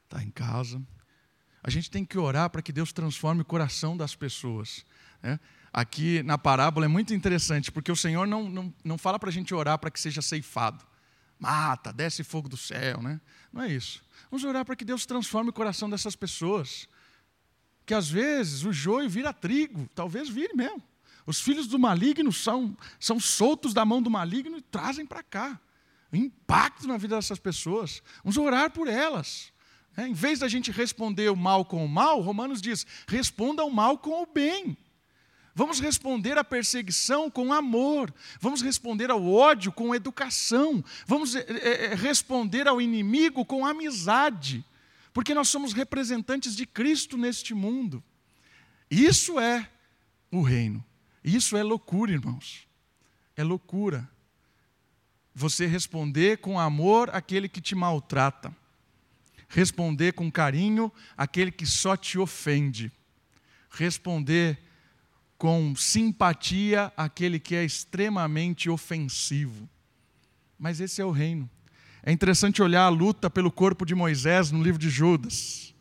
Está 0.05 0.23
em 0.23 0.31
casa. 0.31 0.81
A 1.63 1.69
gente 1.69 1.91
tem 1.91 2.03
que 2.03 2.17
orar 2.17 2.49
para 2.49 2.63
que 2.63 2.73
Deus 2.73 2.91
transforme 2.91 3.43
o 3.43 3.45
coração 3.45 3.95
das 3.95 4.15
pessoas. 4.15 4.83
Né? 5.21 5.39
Aqui 5.71 6.23
na 6.23 6.37
parábola 6.37 6.87
é 6.87 6.89
muito 6.89 7.13
interessante, 7.13 7.71
porque 7.71 7.91
o 7.91 7.95
Senhor 7.95 8.25
não, 8.25 8.49
não, 8.49 8.73
não 8.83 8.97
fala 8.97 9.19
para 9.19 9.29
a 9.29 9.33
gente 9.33 9.53
orar 9.53 9.77
para 9.77 9.91
que 9.91 9.99
seja 9.99 10.21
ceifado. 10.21 10.83
Mata, 11.39 11.93
desce 11.93 12.23
fogo 12.23 12.49
do 12.49 12.57
céu, 12.57 13.01
né? 13.01 13.21
Não 13.53 13.61
é 13.61 13.71
isso. 13.71 14.03
Vamos 14.29 14.43
orar 14.43 14.65
para 14.65 14.75
que 14.75 14.83
Deus 14.83 15.05
transforme 15.05 15.49
o 15.49 15.53
coração 15.53 15.89
dessas 15.89 16.15
pessoas 16.15 16.88
que 17.88 17.93
às 17.93 18.09
vezes 18.09 18.65
o 18.65 18.73
joio 18.73 19.09
vira 19.09 19.31
trigo, 19.31 19.89
talvez 19.95 20.27
vire 20.27 20.53
mesmo. 20.53 20.83
Os 21.25 21.39
filhos 21.39 21.67
do 21.67 21.79
maligno 21.79 22.33
são, 22.33 22.75
são 22.99 23.17
soltos 23.17 23.73
da 23.73 23.85
mão 23.85 24.01
do 24.01 24.09
maligno 24.09 24.57
e 24.57 24.61
trazem 24.61 25.05
para 25.05 25.23
cá. 25.23 25.59
impacto 26.11 26.85
na 26.85 26.97
vida 26.97 27.15
dessas 27.15 27.39
pessoas. 27.39 28.03
Vamos 28.23 28.38
orar 28.38 28.71
por 28.71 28.89
elas. 28.89 29.53
É, 29.95 30.05
em 30.05 30.13
vez 30.13 30.39
da 30.39 30.49
gente 30.49 30.69
responder 30.69 31.29
o 31.29 31.35
mal 31.35 31.63
com 31.63 31.83
o 31.83 31.88
mal, 31.88 32.19
Romanos 32.19 32.61
diz: 32.61 32.85
responda 33.07 33.63
o 33.63 33.71
mal 33.71 33.97
com 33.97 34.21
o 34.21 34.25
bem. 34.25 34.77
Vamos 35.58 35.80
responder 35.82 36.38
à 36.38 36.43
perseguição 36.43 37.30
com 37.30 37.51
amor. 37.51 38.14
Vamos 38.39 38.62
responder 38.62 39.10
ao 39.10 39.26
ódio 39.26 39.72
com 39.72 39.93
educação. 39.93 40.86
Vamos 41.05 41.34
é, 41.36 41.95
responder 41.95 42.68
ao 42.68 42.80
inimigo 42.80 43.43
com 43.43 43.66
amizade 43.66 44.64
porque 45.18 45.34
nós 45.34 45.49
somos 45.49 45.74
representantes 45.74 46.55
de 46.55 46.64
Cristo 46.64 47.18
neste 47.18 47.55
mundo. 47.55 48.03
Isso 48.88 49.39
é 49.39 49.68
o 50.32 50.43
reino. 50.43 50.86
Isso 51.24 51.58
é 51.58 51.64
loucura, 51.64 52.12
irmãos. 52.12 52.68
É 53.36 53.43
loucura. 53.43 54.08
Você 55.34 55.66
responder 55.66 56.38
com 56.38 56.60
amor 56.60 57.10
aquele 57.16 57.49
que 57.49 57.60
te 57.60 57.74
maltrata. 57.74 58.55
Responder 59.49 60.14
com 60.14 60.32
carinho 60.32 60.91
aquele 61.18 61.51
que 61.51 61.66
só 61.66 61.97
te 61.97 62.20
ofende. 62.20 62.91
Responder 63.72 64.66
com 65.38 65.75
simpatia 65.75 66.91
aquele 66.97 67.39
que 67.39 67.55
é 67.55 67.63
extremamente 67.63 68.69
ofensivo. 68.69 69.69
Mas 70.57 70.79
esse 70.79 71.01
é 71.01 71.05
o 71.05 71.11
reino. 71.11 71.49
É 72.01 72.11
interessante 72.11 72.61
olhar 72.61 72.83
a 72.83 72.89
luta 72.89 73.29
pelo 73.29 73.51
corpo 73.51 73.85
de 73.85 73.93
Moisés 73.93 74.51
no 74.51 74.63
livro 74.63 74.79
de 74.79 74.89
Judas, 74.89 75.75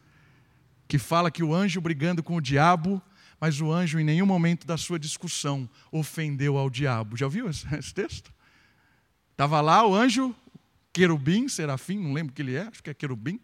que 0.89 0.99
fala 0.99 1.31
que 1.31 1.43
o 1.43 1.55
anjo 1.55 1.81
brigando 1.81 2.23
com 2.23 2.37
o 2.37 2.41
diabo, 2.41 3.01
mas 3.41 3.61
o 3.61 3.73
anjo 3.73 3.99
em 3.99 4.05
nenhum 4.05 4.27
momento 4.27 4.67
da 4.67 4.77
sua 4.77 4.99
discussão 4.99 5.69
ofendeu 5.91 6.59
ao 6.59 6.69
diabo. 6.69 7.17
Já 7.17 7.29
viu 7.29 7.49
esse, 7.49 7.67
texto? 7.95 8.33
Estava 9.31 9.61
lá 9.61 9.87
o 9.87 9.95
anjo, 9.95 10.35
querubim, 10.93 11.49
serafim, 11.49 11.99
não 11.99 12.13
lembro 12.13 12.33
o 12.33 12.35
que 12.35 12.43
ele 12.43 12.57
é, 12.57 12.63
acho 12.63 12.83
que 12.83 12.91
é 12.91 12.95
querubim, 12.95 13.41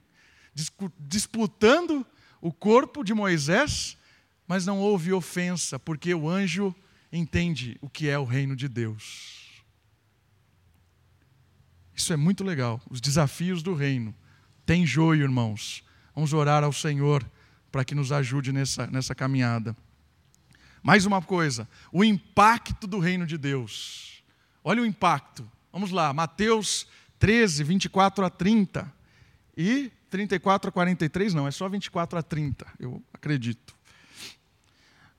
disputando 0.99 2.05
o 2.41 2.53
corpo 2.53 3.05
de 3.05 3.15
Moisés, 3.15 3.97
mas 4.53 4.67
não 4.67 4.79
houve 4.81 5.15
ofensa, 5.15 5.79
porque 5.79 6.13
o 6.13 6.29
anjo 6.29 6.75
entende 7.11 7.79
o 7.81 7.89
que 7.89 8.11
é 8.11 8.19
o 8.19 8.25
reino 8.27 8.55
de 8.55 8.69
Deus. 8.69 9.63
Isso 11.95 12.13
é 12.13 12.19
muito 12.19 12.45
legal. 12.45 12.79
Os 12.91 13.01
desafios 13.01 13.63
do 13.63 13.73
reino. 13.73 14.15
Tem 14.67 14.85
joio, 14.85 15.23
irmãos. 15.23 15.83
Vamos 16.15 16.35
orar 16.35 16.63
ao 16.63 16.71
Senhor 16.71 17.27
para 17.71 17.83
que 17.83 17.95
nos 17.95 18.13
ajude 18.13 18.53
nessa, 18.53 18.87
nessa 18.89 19.15
caminhada. 19.15 19.75
Mais 20.83 21.07
uma 21.07 21.23
coisa: 21.23 21.67
o 21.91 22.05
impacto 22.05 22.87
do 22.87 22.99
reino 22.99 23.25
de 23.25 23.39
Deus. 23.39 24.23
Olha 24.63 24.83
o 24.83 24.87
impacto. 24.87 25.51
Vamos 25.73 25.91
lá, 25.91 26.13
Mateus 26.13 26.87
13, 27.19 27.65
24 27.65 28.23
a 28.23 28.29
30. 28.29 28.93
E 29.57 29.91
34 30.11 30.69
a 30.69 30.73
43, 30.73 31.33
não, 31.33 31.49
é 31.49 31.51
só 31.51 31.71
24 31.71 32.19
a 32.19 32.23
30, 32.23 32.67
eu 32.79 33.03
acredito. 33.15 33.81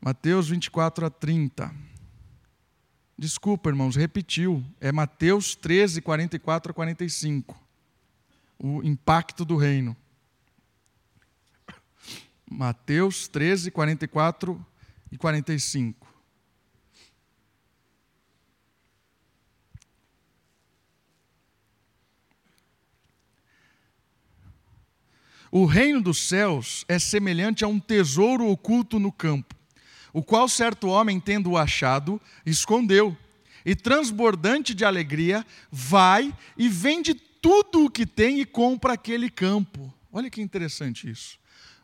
Mateus 0.03 0.49
24 0.49 1.05
a 1.05 1.09
30. 1.09 1.73
Desculpa, 3.17 3.69
irmãos, 3.69 3.95
repetiu. 3.95 4.61
É 4.81 4.91
Mateus 4.91 5.55
13, 5.55 6.01
44 6.01 6.71
a 6.71 6.73
45. 6.73 7.57
O 8.59 8.83
impacto 8.83 9.45
do 9.45 9.55
reino. 9.55 9.95
Mateus 12.51 13.29
13, 13.29 13.71
44 13.71 14.65
e 15.09 15.17
45. 15.17 16.05
O 25.49 25.63
reino 25.65 26.01
dos 26.01 26.27
céus 26.27 26.83
é 26.89 26.99
semelhante 26.99 27.63
a 27.63 27.69
um 27.69 27.79
tesouro 27.79 28.47
oculto 28.49 28.99
no 28.99 29.09
campo 29.09 29.62
o 30.13 30.21
qual 30.21 30.47
certo 30.47 30.87
homem, 30.87 31.19
tendo-o 31.19 31.57
achado, 31.57 32.21
escondeu, 32.45 33.17
e 33.65 33.75
transbordante 33.75 34.73
de 34.73 34.85
alegria, 34.85 35.45
vai 35.71 36.33
e 36.57 36.69
vende 36.69 37.13
tudo 37.13 37.85
o 37.85 37.89
que 37.89 38.05
tem 38.05 38.39
e 38.39 38.45
compra 38.45 38.93
aquele 38.93 39.29
campo. 39.29 39.93
Olha 40.11 40.29
que 40.29 40.41
interessante 40.41 41.09
isso. 41.09 41.37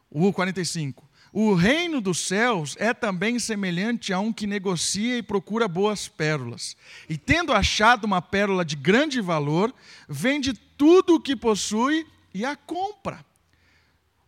O 0.10 0.32
45. 0.32 1.10
O 1.32 1.54
reino 1.54 2.02
dos 2.02 2.20
céus 2.20 2.76
é 2.80 2.94
também 2.94 3.38
semelhante 3.38 4.12
a 4.12 4.20
um 4.20 4.34
que 4.34 4.48
negocia 4.48 5.18
e 5.18 5.24
procura 5.24 5.68
boas 5.68 6.08
pérolas. 6.08 6.76
E 7.08 7.18
tendo 7.18 7.54
achado 7.54 8.06
uma 8.06 8.22
pérola 8.22 8.66
de 8.66 8.76
grande 8.76 9.22
valor, 9.22 9.74
vende 10.08 10.54
tudo 10.54 11.16
o 11.16 11.20
que 11.20 11.36
possui 11.36 12.06
e 12.34 12.44
a 12.44 12.56
compra. 12.56 13.24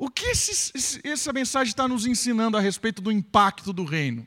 O 0.01 0.09
que 0.09 0.29
esse, 0.29 0.99
essa 1.03 1.31
mensagem 1.31 1.69
está 1.69 1.87
nos 1.87 2.07
ensinando 2.07 2.57
a 2.57 2.59
respeito 2.59 3.03
do 3.03 3.11
impacto 3.11 3.71
do 3.71 3.83
reino? 3.83 4.23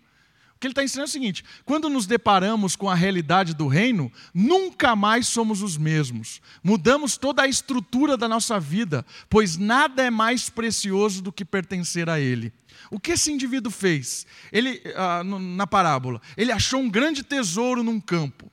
O 0.54 0.58
que 0.60 0.68
ele 0.68 0.72
está 0.72 0.84
ensinando 0.84 1.08
é 1.08 1.10
o 1.10 1.12
seguinte: 1.12 1.44
quando 1.64 1.90
nos 1.90 2.06
deparamos 2.06 2.76
com 2.76 2.88
a 2.88 2.94
realidade 2.94 3.54
do 3.54 3.66
reino, 3.66 4.12
nunca 4.32 4.94
mais 4.94 5.26
somos 5.26 5.62
os 5.62 5.76
mesmos. 5.76 6.40
Mudamos 6.62 7.16
toda 7.16 7.42
a 7.42 7.48
estrutura 7.48 8.16
da 8.16 8.28
nossa 8.28 8.60
vida, 8.60 9.04
pois 9.28 9.56
nada 9.56 10.04
é 10.04 10.10
mais 10.10 10.48
precioso 10.48 11.20
do 11.20 11.32
que 11.32 11.44
pertencer 11.44 12.08
a 12.08 12.20
Ele. 12.20 12.52
O 12.88 13.00
que 13.00 13.10
esse 13.10 13.32
indivíduo 13.32 13.72
fez? 13.72 14.28
Ele, 14.52 14.80
ah, 14.94 15.24
na 15.24 15.66
parábola, 15.66 16.22
ele 16.36 16.52
achou 16.52 16.78
um 16.78 16.88
grande 16.88 17.24
tesouro 17.24 17.82
num 17.82 18.00
campo. 18.00 18.48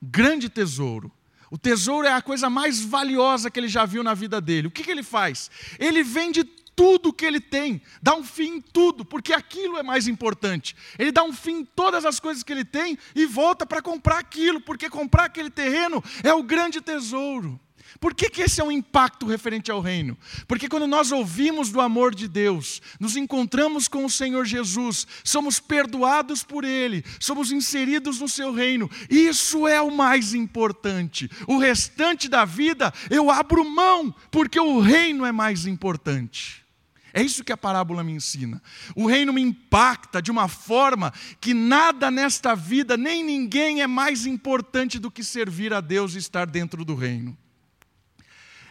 Grande 0.00 0.48
tesouro. 0.48 1.12
O 1.50 1.58
tesouro 1.58 2.06
é 2.06 2.12
a 2.12 2.22
coisa 2.22 2.50
mais 2.50 2.80
valiosa 2.80 3.50
que 3.50 3.58
ele 3.58 3.68
já 3.68 3.84
viu 3.84 4.02
na 4.02 4.14
vida 4.14 4.40
dele. 4.40 4.68
O 4.68 4.70
que, 4.70 4.84
que 4.84 4.90
ele 4.90 5.02
faz? 5.02 5.50
Ele 5.78 6.02
vende 6.02 6.44
tudo 6.78 7.12
que 7.12 7.24
ele 7.24 7.40
tem, 7.40 7.82
dá 8.00 8.14
um 8.14 8.22
fim 8.22 8.58
em 8.58 8.60
tudo, 8.60 9.04
porque 9.04 9.32
aquilo 9.32 9.78
é 9.78 9.82
mais 9.82 10.06
importante. 10.06 10.76
Ele 10.96 11.10
dá 11.10 11.24
um 11.24 11.32
fim 11.32 11.56
em 11.56 11.64
todas 11.64 12.04
as 12.04 12.20
coisas 12.20 12.44
que 12.44 12.52
ele 12.52 12.64
tem 12.64 12.96
e 13.16 13.26
volta 13.26 13.66
para 13.66 13.82
comprar 13.82 14.18
aquilo, 14.18 14.60
porque 14.60 14.88
comprar 14.88 15.24
aquele 15.24 15.50
terreno 15.50 16.02
é 16.22 16.32
o 16.32 16.40
grande 16.40 16.80
tesouro. 16.80 17.58
Por 18.00 18.14
que, 18.14 18.30
que 18.30 18.42
esse 18.42 18.60
é 18.60 18.64
um 18.64 18.70
impacto 18.70 19.26
referente 19.26 19.70
ao 19.70 19.80
reino? 19.80 20.16
Porque 20.46 20.68
quando 20.68 20.86
nós 20.86 21.10
ouvimos 21.10 21.70
do 21.70 21.80
amor 21.80 22.14
de 22.14 22.28
Deus, 22.28 22.80
nos 23.00 23.16
encontramos 23.16 23.88
com 23.88 24.04
o 24.04 24.10
Senhor 24.10 24.44
Jesus, 24.44 25.06
somos 25.24 25.58
perdoados 25.58 26.42
por 26.44 26.64
Ele, 26.64 27.04
somos 27.18 27.50
inseridos 27.50 28.20
no 28.20 28.28
Seu 28.28 28.52
reino, 28.52 28.90
isso 29.08 29.66
é 29.66 29.80
o 29.80 29.90
mais 29.90 30.34
importante. 30.34 31.30
O 31.46 31.58
restante 31.58 32.28
da 32.28 32.44
vida 32.44 32.92
eu 33.10 33.30
abro 33.30 33.68
mão, 33.68 34.14
porque 34.30 34.60
o 34.60 34.80
reino 34.80 35.24
é 35.24 35.32
mais 35.32 35.66
importante. 35.66 36.64
É 37.12 37.22
isso 37.22 37.42
que 37.42 37.52
a 37.52 37.56
parábola 37.56 38.04
me 38.04 38.12
ensina. 38.12 38.62
O 38.94 39.06
reino 39.06 39.32
me 39.32 39.40
impacta 39.40 40.20
de 40.20 40.30
uma 40.30 40.46
forma 40.46 41.12
que 41.40 41.54
nada 41.54 42.10
nesta 42.10 42.54
vida, 42.54 42.96
nem 42.96 43.24
ninguém 43.24 43.80
é 43.80 43.86
mais 43.86 44.26
importante 44.26 44.98
do 44.98 45.10
que 45.10 45.24
servir 45.24 45.72
a 45.72 45.80
Deus 45.80 46.14
e 46.14 46.18
estar 46.18 46.46
dentro 46.46 46.84
do 46.84 46.94
reino. 46.94 47.36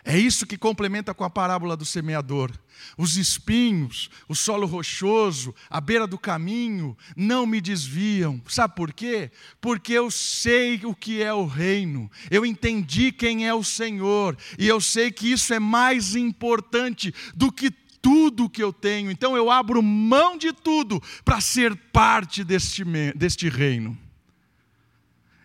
É 0.10 0.18
isso 0.18 0.46
que 0.48 0.58
complementa 0.58 1.14
com 1.14 1.26
a 1.26 1.30
parábola 1.30 1.76
do 1.76 1.84
semeador. 1.84 2.50
Os 2.98 3.18
espinhos, 3.18 4.10
o 4.26 4.34
solo 4.34 4.66
rochoso, 4.66 5.54
a 5.70 5.82
beira 5.82 6.08
do 6.08 6.18
caminho, 6.18 6.98
não 7.14 7.46
me 7.46 7.60
desviam. 7.60 8.42
Sabe 8.48 8.74
por 8.74 8.94
quê? 8.94 9.30
Porque 9.60 9.92
eu 9.92 10.10
sei 10.10 10.80
o 10.86 10.96
que 10.96 11.22
é 11.22 11.34
o 11.34 11.46
reino, 11.46 12.10
eu 12.32 12.46
entendi 12.46 13.12
quem 13.12 13.46
é 13.46 13.54
o 13.54 13.66
Senhor, 13.66 14.38
e 14.58 14.66
eu 14.66 14.80
sei 14.80 15.12
que 15.12 15.30
isso 15.30 15.54
é 15.54 15.60
mais 15.60 16.16
importante 16.16 17.14
do 17.36 17.52
que 17.52 17.70
tudo 18.02 18.50
que 18.50 18.64
eu 18.64 18.72
tenho. 18.72 19.12
Então 19.12 19.36
eu 19.36 19.52
abro 19.52 19.84
mão 19.84 20.38
de 20.38 20.54
tudo 20.54 21.04
para 21.26 21.42
ser 21.42 21.76
parte 21.92 22.46
deste, 22.46 22.86
deste 23.14 23.50
reino. 23.50 24.07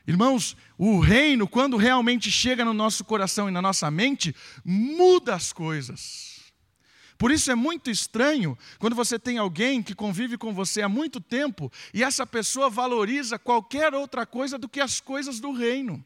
Irmãos, 0.06 0.56
o 0.76 0.98
reino, 0.98 1.46
quando 1.46 1.76
realmente 1.76 2.30
chega 2.30 2.64
no 2.64 2.74
nosso 2.74 3.04
coração 3.04 3.48
e 3.48 3.52
na 3.52 3.62
nossa 3.62 3.90
mente, 3.90 4.34
muda 4.64 5.34
as 5.34 5.52
coisas. 5.52 6.32
Por 7.16 7.30
isso 7.30 7.52
é 7.52 7.54
muito 7.54 7.88
estranho 7.88 8.58
quando 8.80 8.96
você 8.96 9.16
tem 9.16 9.38
alguém 9.38 9.80
que 9.80 9.94
convive 9.94 10.36
com 10.36 10.52
você 10.52 10.82
há 10.82 10.88
muito 10.88 11.20
tempo 11.20 11.70
e 11.94 12.02
essa 12.02 12.26
pessoa 12.26 12.68
valoriza 12.68 13.38
qualquer 13.38 13.94
outra 13.94 14.26
coisa 14.26 14.58
do 14.58 14.68
que 14.68 14.80
as 14.80 14.98
coisas 14.98 15.38
do 15.38 15.52
reino. 15.52 16.04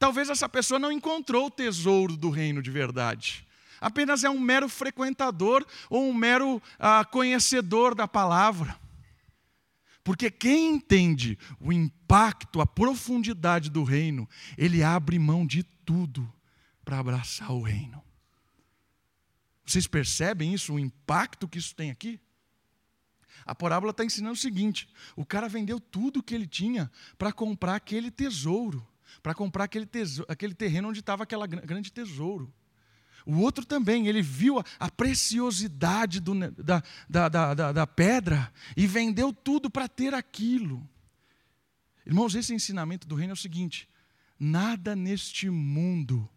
Talvez 0.00 0.28
essa 0.28 0.48
pessoa 0.48 0.80
não 0.80 0.90
encontrou 0.90 1.46
o 1.46 1.50
tesouro 1.50 2.16
do 2.16 2.28
reino 2.28 2.60
de 2.60 2.72
verdade. 2.72 3.46
Apenas 3.80 4.24
é 4.24 4.30
um 4.30 4.40
mero 4.40 4.68
frequentador 4.68 5.64
ou 5.88 6.08
um 6.08 6.12
mero 6.12 6.60
ah, 6.76 7.04
conhecedor 7.04 7.94
da 7.94 8.08
palavra. 8.08 8.76
Porque 10.04 10.30
quem 10.30 10.74
entende 10.74 11.38
o 11.60 11.72
impacto, 11.72 12.60
a 12.60 12.66
profundidade 12.66 13.70
do 13.70 13.84
reino, 13.84 14.28
ele 14.58 14.82
abre 14.82 15.18
mão 15.18 15.46
de 15.46 15.62
tudo 15.62 16.32
para 16.84 16.98
abraçar 16.98 17.52
o 17.52 17.62
reino. 17.62 18.02
Vocês 19.64 19.86
percebem 19.86 20.52
isso, 20.52 20.74
o 20.74 20.78
impacto 20.78 21.48
que 21.48 21.58
isso 21.58 21.74
tem 21.74 21.90
aqui? 21.90 22.20
A 23.46 23.54
parábola 23.54 23.90
está 23.92 24.04
ensinando 24.04 24.34
o 24.34 24.36
seguinte: 24.36 24.88
o 25.16 25.24
cara 25.24 25.48
vendeu 25.48 25.78
tudo 25.78 26.22
que 26.22 26.34
ele 26.34 26.46
tinha 26.46 26.90
para 27.16 27.32
comprar 27.32 27.76
aquele 27.76 28.10
tesouro, 28.10 28.86
para 29.22 29.34
comprar 29.34 29.64
aquele, 29.64 29.86
tesouro, 29.86 30.30
aquele 30.30 30.54
terreno 30.54 30.88
onde 30.88 31.00
estava 31.00 31.22
aquele 31.22 31.46
grande 31.46 31.92
tesouro. 31.92 32.52
O 33.24 33.38
outro 33.38 33.64
também, 33.64 34.08
ele 34.08 34.22
viu 34.22 34.58
a, 34.58 34.64
a 34.78 34.90
preciosidade 34.90 36.20
do, 36.20 36.34
da, 36.50 36.82
da, 37.08 37.28
da, 37.28 37.72
da 37.72 37.86
pedra 37.86 38.52
e 38.76 38.86
vendeu 38.86 39.32
tudo 39.32 39.70
para 39.70 39.88
ter 39.88 40.14
aquilo. 40.14 40.88
Irmãos, 42.06 42.34
esse 42.34 42.52
ensinamento 42.52 43.06
do 43.06 43.14
reino 43.14 43.32
é 43.32 43.34
o 43.34 43.36
seguinte: 43.36 43.88
nada 44.38 44.96
neste 44.96 45.48
mundo 45.48 46.28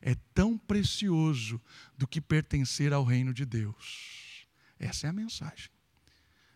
é 0.00 0.14
tão 0.34 0.58
precioso 0.58 1.60
do 1.96 2.06
que 2.06 2.20
pertencer 2.20 2.92
ao 2.92 3.04
reino 3.04 3.32
de 3.32 3.44
Deus. 3.44 4.46
Essa 4.78 5.06
é 5.06 5.10
a 5.10 5.12
mensagem. 5.12 5.70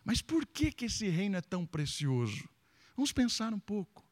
Mas 0.03 0.21
por 0.21 0.45
que, 0.45 0.71
que 0.71 0.85
esse 0.85 1.07
reino 1.07 1.37
é 1.37 1.41
tão 1.41 1.65
precioso? 1.65 2.47
Vamos 2.95 3.11
pensar 3.11 3.53
um 3.53 3.59
pouco. 3.59 4.03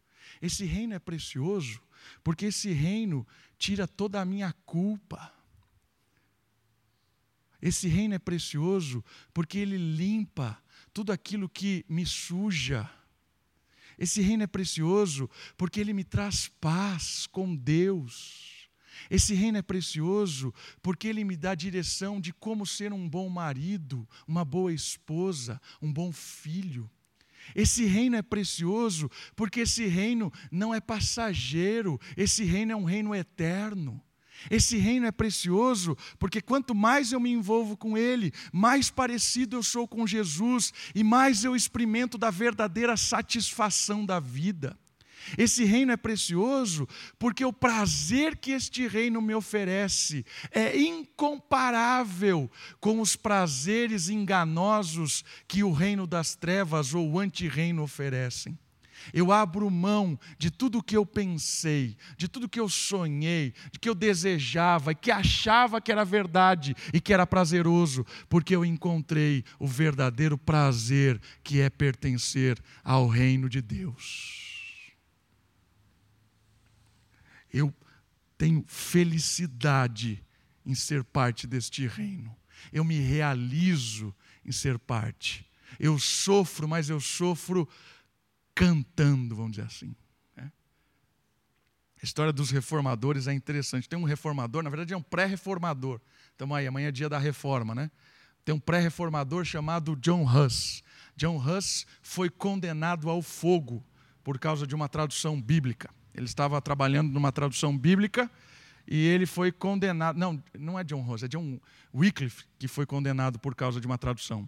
Esse 0.41 0.65
reino 0.65 0.93
é 0.93 0.99
precioso 0.99 1.81
porque 2.23 2.45
esse 2.45 2.71
reino 2.71 3.25
tira 3.57 3.87
toda 3.87 4.21
a 4.21 4.25
minha 4.25 4.53
culpa. 4.65 5.33
Esse 7.65 7.87
reino 7.87 8.13
é 8.13 8.19
precioso 8.19 9.03
porque 9.33 9.57
ele 9.57 9.75
limpa 9.75 10.55
tudo 10.93 11.11
aquilo 11.11 11.49
que 11.49 11.83
me 11.89 12.05
suja. 12.05 12.87
Esse 13.97 14.21
reino 14.21 14.43
é 14.43 14.47
precioso 14.47 15.27
porque 15.57 15.79
ele 15.79 15.91
me 15.91 16.03
traz 16.03 16.47
paz 16.61 17.25
com 17.25 17.55
Deus. 17.55 18.69
Esse 19.09 19.33
reino 19.33 19.57
é 19.57 19.63
precioso 19.63 20.53
porque 20.79 21.07
ele 21.07 21.23
me 21.23 21.35
dá 21.35 21.55
direção 21.55 22.21
de 22.21 22.31
como 22.31 22.67
ser 22.67 22.93
um 22.93 23.09
bom 23.09 23.27
marido, 23.29 24.07
uma 24.27 24.45
boa 24.45 24.71
esposa, 24.71 25.59
um 25.81 25.91
bom 25.91 26.11
filho. 26.11 26.87
Esse 27.55 27.85
reino 27.85 28.15
é 28.15 28.21
precioso 28.21 29.09
porque 29.35 29.61
esse 29.61 29.87
reino 29.87 30.31
não 30.51 30.71
é 30.71 30.79
passageiro, 30.79 31.99
esse 32.15 32.43
reino 32.43 32.73
é 32.73 32.75
um 32.75 32.85
reino 32.85 33.15
eterno. 33.15 34.04
Esse 34.49 34.77
reino 34.77 35.05
é 35.05 35.11
precioso 35.11 35.97
porque 36.19 36.41
quanto 36.41 36.75
mais 36.75 37.11
eu 37.11 37.19
me 37.19 37.31
envolvo 37.31 37.75
com 37.75 37.97
ele, 37.97 38.31
mais 38.51 38.89
parecido 38.89 39.57
eu 39.57 39.63
sou 39.63 39.87
com 39.87 40.05
Jesus 40.05 40.73
e 40.93 41.03
mais 41.03 41.43
eu 41.43 41.55
experimento 41.55 42.17
da 42.17 42.29
verdadeira 42.29 42.95
satisfação 42.97 44.05
da 44.05 44.19
vida. 44.19 44.77
Esse 45.37 45.63
reino 45.63 45.91
é 45.91 45.97
precioso 45.97 46.87
porque 47.17 47.43
o 47.43 47.53
prazer 47.53 48.37
que 48.37 48.51
este 48.51 48.87
reino 48.87 49.21
me 49.21 49.33
oferece 49.33 50.25
é 50.51 50.77
incomparável 50.77 52.49
com 52.79 53.01
os 53.01 53.15
prazeres 53.15 54.09
enganosos 54.09 55.23
que 55.47 55.63
o 55.63 55.71
reino 55.71 56.05
das 56.05 56.35
trevas 56.35 56.93
ou 56.93 57.09
o 57.09 57.19
antirreino 57.19 57.81
oferecem. 57.81 58.57
Eu 59.13 59.31
abro 59.31 59.69
mão 59.69 60.19
de 60.37 60.49
tudo 60.49 60.83
que 60.83 60.95
eu 60.95 61.05
pensei, 61.05 61.97
de 62.17 62.27
tudo 62.27 62.49
que 62.49 62.59
eu 62.59 62.69
sonhei, 62.69 63.53
de 63.71 63.79
que 63.79 63.89
eu 63.89 63.95
desejava 63.95 64.91
e 64.91 64.95
que 64.95 65.11
achava 65.11 65.81
que 65.81 65.91
era 65.91 66.03
verdade 66.03 66.75
e 66.93 66.99
que 66.99 67.13
era 67.13 67.27
prazeroso, 67.27 68.05
porque 68.29 68.55
eu 68.55 68.65
encontrei 68.65 69.43
o 69.59 69.67
verdadeiro 69.67 70.37
prazer 70.37 71.19
que 71.43 71.59
é 71.61 71.69
pertencer 71.69 72.61
ao 72.83 73.07
reino 73.07 73.49
de 73.49 73.61
Deus. 73.61 74.93
Eu 77.51 77.73
tenho 78.37 78.65
felicidade 78.67 80.21
em 80.65 80.75
ser 80.75 81.03
parte 81.03 81.47
deste 81.47 81.87
reino. 81.87 82.35
Eu 82.71 82.83
me 82.83 82.99
realizo 82.99 84.13
em 84.43 84.51
ser 84.51 84.77
parte. 84.77 85.45
Eu 85.79 85.97
sofro, 85.99 86.67
mas 86.67 86.89
eu 86.89 86.99
sofro 86.99 87.67
cantando, 88.55 89.35
vamos 89.35 89.51
dizer 89.51 89.67
assim. 89.67 89.93
Né? 90.35 90.51
A 92.01 92.05
história 92.05 92.31
dos 92.31 92.49
reformadores 92.49 93.27
é 93.27 93.33
interessante. 93.33 93.87
Tem 93.87 93.99
um 93.99 94.03
reformador, 94.03 94.63
na 94.63 94.69
verdade 94.69 94.93
é 94.93 94.97
um 94.97 95.01
pré-reformador. 95.01 95.99
Estamos 96.31 96.57
aí, 96.57 96.65
amanhã 96.65 96.87
é 96.87 96.91
dia 96.91 97.09
da 97.09 97.19
reforma, 97.19 97.75
né? 97.75 97.91
Tem 98.45 98.55
um 98.55 98.59
pré-reformador 98.59 99.43
chamado 99.43 99.95
John 99.97 100.23
Huss. 100.23 100.83
John 101.17 101.37
Huss 101.37 101.85
foi 102.01 102.29
condenado 102.29 103.09
ao 103.09 103.21
fogo 103.21 103.83
por 104.23 104.39
causa 104.39 104.65
de 104.65 104.73
uma 104.73 104.87
tradução 104.87 105.41
bíblica. 105.41 105.89
Ele 106.13 106.25
estava 106.25 106.61
trabalhando 106.61 107.11
numa 107.11 107.31
tradução 107.31 107.77
bíblica 107.77 108.31
e 108.87 109.05
ele 109.07 109.25
foi 109.25 109.51
condenado. 109.51 110.17
Não, 110.17 110.41
não 110.57 110.79
é 110.79 110.83
John 110.83 111.01
Rose, 111.01 111.25
é 111.25 111.27
John 111.27 111.59
Wycliffe 111.93 112.45
que 112.57 112.67
foi 112.67 112.85
condenado 112.85 113.39
por 113.39 113.55
causa 113.55 113.81
de 113.81 113.87
uma 113.87 113.97
tradução. 113.97 114.47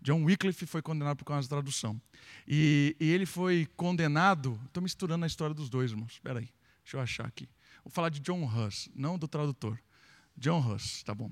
John 0.00 0.24
Wycliffe 0.24 0.66
foi 0.66 0.80
condenado 0.80 1.16
por 1.16 1.24
causa 1.24 1.48
da 1.48 1.56
tradução. 1.56 2.00
E, 2.46 2.96
e 3.00 3.10
ele 3.10 3.26
foi 3.26 3.66
condenado. 3.76 4.58
Estou 4.66 4.82
misturando 4.82 5.24
a 5.24 5.26
história 5.26 5.54
dos 5.54 5.68
dois, 5.68 5.90
irmãos. 5.90 6.12
Espera 6.12 6.38
aí, 6.38 6.48
deixa 6.82 6.96
eu 6.96 7.00
achar 7.00 7.26
aqui. 7.26 7.48
Vou 7.84 7.90
falar 7.90 8.08
de 8.08 8.20
John 8.20 8.44
Huss, 8.44 8.90
não 8.94 9.18
do 9.18 9.26
tradutor. 9.26 9.78
John 10.36 10.60
Huss, 10.60 11.02
tá 11.02 11.14
bom. 11.14 11.30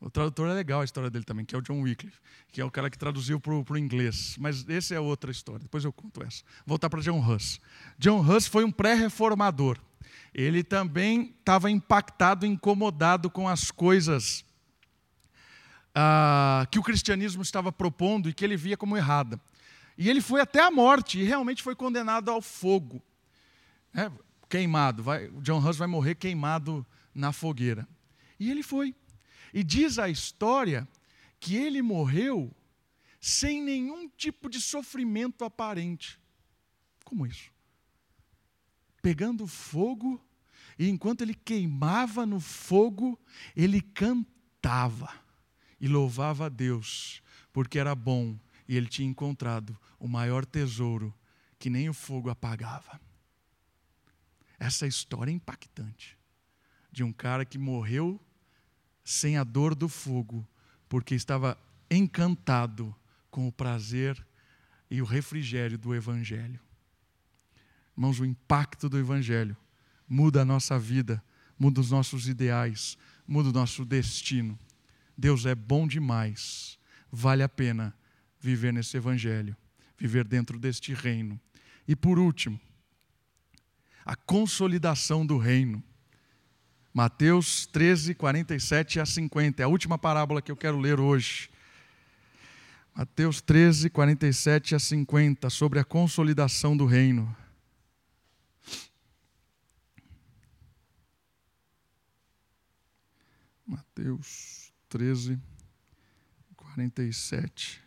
O 0.00 0.10
tradutor 0.10 0.48
é 0.50 0.52
legal 0.52 0.82
a 0.82 0.84
história 0.84 1.08
dele 1.08 1.24
também, 1.24 1.46
que 1.46 1.54
é 1.54 1.58
o 1.58 1.62
John 1.62 1.80
Wycliffe, 1.80 2.18
que 2.52 2.60
é 2.60 2.64
o 2.64 2.70
cara 2.70 2.90
que 2.90 2.98
traduziu 2.98 3.40
para 3.40 3.54
o 3.54 3.78
inglês. 3.78 4.36
Mas 4.38 4.68
essa 4.68 4.94
é 4.94 5.00
outra 5.00 5.30
história, 5.30 5.60
depois 5.60 5.84
eu 5.84 5.92
conto 5.92 6.22
essa. 6.22 6.42
Voltar 6.66 6.90
para 6.90 7.00
John 7.00 7.20
Huss. 7.20 7.58
John 7.98 8.20
Huss 8.20 8.46
foi 8.46 8.64
um 8.64 8.70
pré-reformador. 8.70 9.78
Ele 10.34 10.62
também 10.62 11.34
estava 11.38 11.70
impactado, 11.70 12.44
incomodado 12.44 13.30
com 13.30 13.48
as 13.48 13.70
coisas 13.70 14.44
ah, 15.94 16.66
que 16.70 16.78
o 16.78 16.82
cristianismo 16.82 17.42
estava 17.42 17.70
propondo 17.70 18.28
e 18.28 18.34
que 18.34 18.44
ele 18.44 18.56
via 18.56 18.76
como 18.76 18.96
errada. 18.96 19.40
E 19.96 20.10
ele 20.10 20.20
foi 20.20 20.40
até 20.40 20.60
a 20.60 20.70
morte 20.70 21.20
e 21.20 21.24
realmente 21.24 21.62
foi 21.62 21.76
condenado 21.76 22.30
ao 22.30 22.42
fogo. 22.42 23.00
É, 23.94 24.10
queimado. 24.48 25.02
Vai, 25.02 25.28
John 25.40 25.58
Huss 25.58 25.76
vai 25.76 25.86
morrer 25.86 26.16
queimado 26.16 26.84
na 27.14 27.32
fogueira. 27.32 27.88
E 28.40 28.50
ele 28.50 28.62
foi. 28.62 28.94
E 29.52 29.62
diz 29.62 29.98
a 29.98 30.08
história 30.08 30.88
que 31.38 31.54
ele 31.54 31.80
morreu 31.80 32.50
sem 33.20 33.62
nenhum 33.62 34.08
tipo 34.08 34.50
de 34.50 34.60
sofrimento 34.60 35.44
aparente. 35.44 36.18
Como 37.04 37.24
isso? 37.24 37.52
Pegando 39.00 39.46
fogo, 39.46 40.20
e 40.78 40.88
enquanto 40.88 41.20
ele 41.20 41.34
queimava 41.34 42.26
no 42.26 42.40
fogo, 42.40 43.18
ele 43.54 43.80
cantava 43.80 45.23
e 45.84 45.88
louvava 45.88 46.46
a 46.46 46.48
Deus, 46.48 47.22
porque 47.52 47.78
era 47.78 47.94
bom 47.94 48.38
e 48.66 48.74
ele 48.74 48.86
tinha 48.86 49.06
encontrado 49.06 49.78
o 50.00 50.08
maior 50.08 50.46
tesouro 50.46 51.12
que 51.58 51.68
nem 51.68 51.90
o 51.90 51.92
fogo 51.92 52.30
apagava. 52.30 52.98
Essa 54.58 54.86
história 54.86 55.30
é 55.30 55.34
impactante 55.34 56.16
de 56.90 57.04
um 57.04 57.12
cara 57.12 57.44
que 57.44 57.58
morreu 57.58 58.18
sem 59.04 59.36
a 59.36 59.44
dor 59.44 59.74
do 59.74 59.86
fogo, 59.86 60.48
porque 60.88 61.14
estava 61.14 61.54
encantado 61.90 62.96
com 63.30 63.46
o 63.46 63.52
prazer 63.52 64.26
e 64.90 65.02
o 65.02 65.04
refrigério 65.04 65.76
do 65.76 65.94
Evangelho. 65.94 66.60
Irmãos, 67.94 68.18
o 68.20 68.24
impacto 68.24 68.88
do 68.88 68.98
Evangelho 68.98 69.54
muda 70.08 70.40
a 70.40 70.44
nossa 70.46 70.78
vida, 70.78 71.22
muda 71.58 71.78
os 71.78 71.90
nossos 71.90 72.26
ideais, 72.26 72.96
muda 73.28 73.50
o 73.50 73.52
nosso 73.52 73.84
destino. 73.84 74.58
Deus 75.16 75.46
é 75.46 75.54
bom 75.54 75.86
demais. 75.86 76.78
Vale 77.10 77.42
a 77.42 77.48
pena 77.48 77.94
viver 78.40 78.72
nesse 78.72 78.96
evangelho, 78.96 79.56
viver 79.96 80.26
dentro 80.26 80.58
deste 80.58 80.92
reino. 80.92 81.40
E 81.86 81.94
por 81.94 82.18
último, 82.18 82.60
a 84.04 84.14
consolidação 84.16 85.24
do 85.24 85.38
reino. 85.38 85.82
Mateus 86.92 87.66
13, 87.66 88.14
47 88.14 89.00
a 89.00 89.06
50. 89.06 89.62
É 89.62 89.64
a 89.64 89.68
última 89.68 89.98
parábola 89.98 90.42
que 90.42 90.52
eu 90.52 90.56
quero 90.56 90.78
ler 90.78 91.00
hoje. 91.00 91.50
Mateus 92.94 93.40
13, 93.40 93.90
47 93.90 94.74
a 94.76 94.78
50, 94.78 95.50
sobre 95.50 95.80
a 95.80 95.84
consolidação 95.84 96.76
do 96.76 96.86
reino. 96.86 97.34
Mateus 103.66 104.63
13, 104.94 105.40
47. 106.54 107.82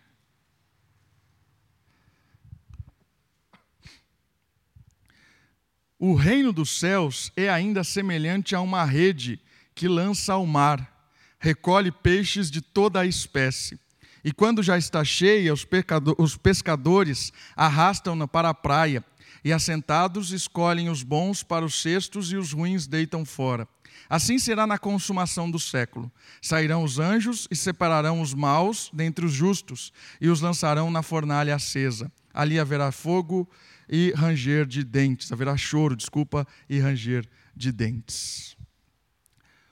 O 5.97 6.15
reino 6.15 6.51
dos 6.51 6.77
céus 6.77 7.31
é 7.37 7.49
ainda 7.49 7.81
semelhante 7.85 8.53
a 8.55 8.59
uma 8.59 8.83
rede 8.83 9.39
que 9.73 9.87
lança 9.87 10.33
ao 10.33 10.45
mar, 10.45 11.09
recolhe 11.39 11.93
peixes 11.93 12.51
de 12.51 12.59
toda 12.59 12.99
a 12.99 13.05
espécie. 13.05 13.79
E 14.21 14.33
quando 14.33 14.61
já 14.61 14.77
está 14.77 15.01
cheia, 15.05 15.53
os 15.53 16.35
pescadores 16.35 17.31
arrastam-na 17.55 18.27
para 18.27 18.49
a 18.49 18.53
praia, 18.53 19.01
e 19.45 19.53
assentados 19.53 20.33
escolhem 20.33 20.89
os 20.89 21.03
bons 21.03 21.41
para 21.41 21.63
os 21.63 21.81
cestos 21.81 22.33
e 22.33 22.35
os 22.35 22.51
ruins 22.51 22.85
deitam 22.85 23.23
fora. 23.23 23.65
Assim 24.09 24.39
será 24.39 24.65
na 24.65 24.77
consumação 24.77 25.49
do 25.49 25.59
século. 25.59 26.11
Sairão 26.41 26.83
os 26.83 26.99
anjos 26.99 27.47
e 27.51 27.55
separarão 27.55 28.21
os 28.21 28.33
maus 28.33 28.89
dentre 28.93 29.25
os 29.25 29.33
justos, 29.33 29.91
e 30.21 30.29
os 30.29 30.41
lançarão 30.41 30.89
na 30.89 31.01
fornalha 31.01 31.55
acesa. 31.55 32.11
Ali 32.33 32.59
haverá 32.59 32.91
fogo 32.91 33.49
e 33.89 34.11
ranger 34.11 34.65
de 34.65 34.83
dentes, 34.83 35.31
haverá 35.31 35.57
choro, 35.57 35.95
desculpa, 35.95 36.47
e 36.69 36.79
ranger 36.79 37.27
de 37.55 37.71
dentes. 37.71 38.55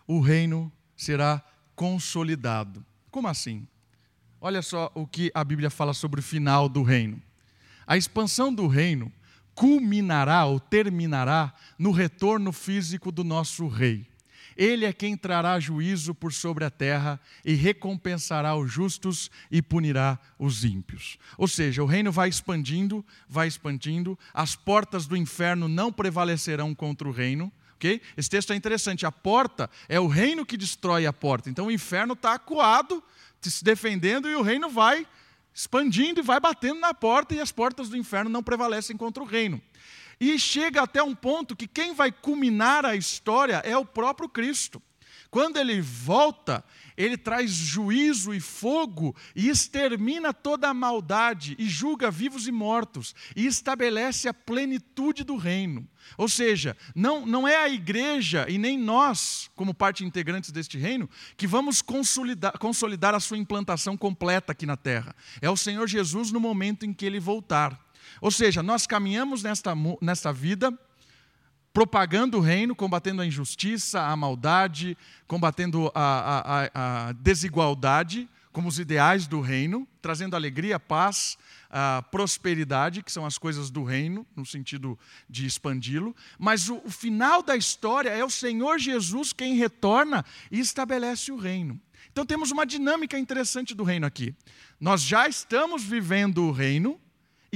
O 0.08 0.20
reino 0.20 0.72
será 0.96 1.44
consolidado. 1.76 2.86
Como 3.12 3.28
assim? 3.28 3.68
Olha 4.42 4.62
só 4.62 4.92
o 4.94 5.08
que 5.08 5.32
a 5.34 5.44
Bíblia 5.44 5.70
fala 5.70 5.94
sobre 5.94 6.20
o 6.20 6.24
final 6.24 6.68
do 6.70 6.84
reino. 6.84 7.22
A 7.88 7.98
expansão 7.98 8.54
do 8.54 8.68
reino 8.68 9.12
culminará 9.54 10.46
ou 10.46 10.60
terminará 10.60 11.54
no 11.80 11.92
retorno 11.92 12.52
físico 12.52 13.12
do 13.12 13.24
nosso 13.24 13.68
rei. 13.68 14.08
Ele 14.56 14.86
é 14.86 14.94
quem 14.94 15.18
trará 15.18 15.60
juízo 15.60 16.16
por 16.16 16.32
sobre 16.32 16.64
a 16.64 16.70
terra 16.70 17.20
e 17.44 17.54
recompensará 17.54 18.56
os 18.56 18.72
justos 18.72 19.30
e 19.52 19.62
punirá 19.62 20.18
os 20.40 20.64
ímpios. 20.64 21.18
Ou 21.38 21.48
seja, 21.48 21.84
o 21.84 21.86
reino 21.86 22.12
vai 22.12 22.30
expandindo, 22.30 23.06
vai 23.28 23.48
expandindo, 23.48 24.18
as 24.34 24.56
portas 24.56 25.06
do 25.06 25.18
inferno 25.18 25.68
não 25.68 25.92
prevalecerão 25.92 26.74
contra 26.74 27.08
o 27.08 27.12
reino. 27.12 27.52
Okay? 27.76 28.02
Esse 28.16 28.30
texto 28.30 28.54
é 28.54 28.56
interessante. 28.56 29.06
A 29.06 29.12
porta 29.12 29.70
é 29.90 30.00
o 30.00 30.08
reino 30.08 30.46
que 30.46 30.56
destrói 30.56 31.06
a 31.06 31.14
porta. 31.14 31.50
Então 31.50 31.68
o 31.68 31.72
inferno 31.72 32.14
está 32.14 32.34
acuado, 32.34 33.04
se 33.42 33.64
defendendo, 33.64 34.30
e 34.30 34.36
o 34.36 34.42
reino 34.42 34.70
vai 34.70 35.06
expandindo 35.54 36.20
e 36.20 36.24
vai 36.24 36.40
batendo 36.40 36.80
na 36.80 36.94
porta, 36.94 37.36
e 37.36 37.40
as 37.40 37.52
portas 37.52 37.90
do 37.90 37.96
inferno 37.96 38.30
não 38.30 38.42
prevalecem 38.42 38.98
contra 38.98 39.22
o 39.22 39.26
reino. 39.26 39.62
E 40.20 40.38
chega 40.40 40.82
até 40.82 41.02
um 41.04 41.16
ponto 41.16 41.56
que 41.56 41.68
quem 41.68 41.94
vai 41.94 42.12
culminar 42.12 42.86
a 42.86 42.96
história 42.96 43.62
é 43.66 43.78
o 43.78 43.86
próprio 43.86 44.30
Cristo. 44.30 44.82
Quando 45.36 45.58
ele 45.58 45.82
volta, 45.82 46.64
ele 46.96 47.18
traz 47.18 47.52
juízo 47.52 48.34
e 48.34 48.40
fogo 48.40 49.14
e 49.36 49.50
extermina 49.50 50.34
toda 50.34 50.70
a 50.70 50.74
maldade 50.74 51.58
e 51.60 51.68
julga 51.68 52.10
vivos 52.10 52.48
e 52.48 52.54
mortos 52.54 53.14
e 53.36 53.46
estabelece 53.46 54.30
a 54.30 54.34
plenitude 54.34 55.26
do 55.26 55.36
reino. 55.36 55.86
Ou 56.18 56.30
seja, 56.30 56.78
não, 56.96 57.26
não 57.26 57.46
é 57.46 57.58
a 57.58 57.68
igreja 57.68 58.46
e 58.48 58.58
nem 58.58 58.78
nós, 58.78 59.50
como 59.56 59.74
parte 59.74 60.06
integrantes 60.06 60.52
deste 60.52 60.78
reino, 60.78 61.10
que 61.36 61.46
vamos 61.46 61.82
consolidar, 61.82 62.58
consolidar 62.58 63.14
a 63.14 63.20
sua 63.20 63.38
implantação 63.38 63.98
completa 63.98 64.54
aqui 64.54 64.66
na 64.66 64.78
terra. 64.78 65.14
É 65.42 65.50
o 65.50 65.58
Senhor 65.58 65.86
Jesus 65.86 66.32
no 66.32 66.40
momento 66.40 66.86
em 66.86 66.94
que 66.94 67.06
ele 67.06 67.20
voltar. 67.20 67.85
Ou 68.26 68.32
seja, 68.32 68.64
nós 68.64 68.88
caminhamos 68.88 69.44
nesta, 69.44 69.74
nesta 70.02 70.34
vida 70.34 70.76
propagando 71.72 72.40
o 72.40 72.42
reino, 72.42 72.76
combatendo 72.76 73.22
a 73.22 73.26
injustiça, 73.26 74.02
a 74.02 74.16
maldade, 74.16 74.98
combatendo 75.28 75.92
a, 75.94 76.72
a, 76.74 77.10
a 77.10 77.12
desigualdade 77.12 78.28
como 78.52 78.68
os 78.68 78.80
ideais 78.80 79.28
do 79.28 79.42
reino, 79.42 79.88
trazendo 80.02 80.36
alegria, 80.36 80.80
paz, 80.80 81.38
a 81.70 82.02
prosperidade, 82.10 83.04
que 83.04 83.12
são 83.12 83.28
as 83.28 83.38
coisas 83.38 83.70
do 83.70 83.84
reino, 83.84 84.26
no 84.36 84.44
sentido 84.44 84.98
de 85.30 85.46
expandi-lo. 85.46 86.16
Mas 86.40 86.68
o, 86.68 86.82
o 86.84 86.90
final 86.90 87.44
da 87.44 87.56
história 87.56 88.10
é 88.10 88.26
o 88.26 88.30
Senhor 88.32 88.80
Jesus 88.80 89.34
quem 89.34 89.54
retorna 89.54 90.26
e 90.50 90.60
estabelece 90.60 91.32
o 91.32 91.38
reino. 91.38 91.80
Então 92.12 92.26
temos 92.26 92.50
uma 92.50 92.66
dinâmica 92.66 93.20
interessante 93.20 93.76
do 93.76 93.84
reino 93.84 94.08
aqui. 94.08 94.34
Nós 94.80 95.04
já 95.04 95.28
estamos 95.28 95.84
vivendo 95.84 96.46
o 96.46 96.52
reino, 96.52 97.00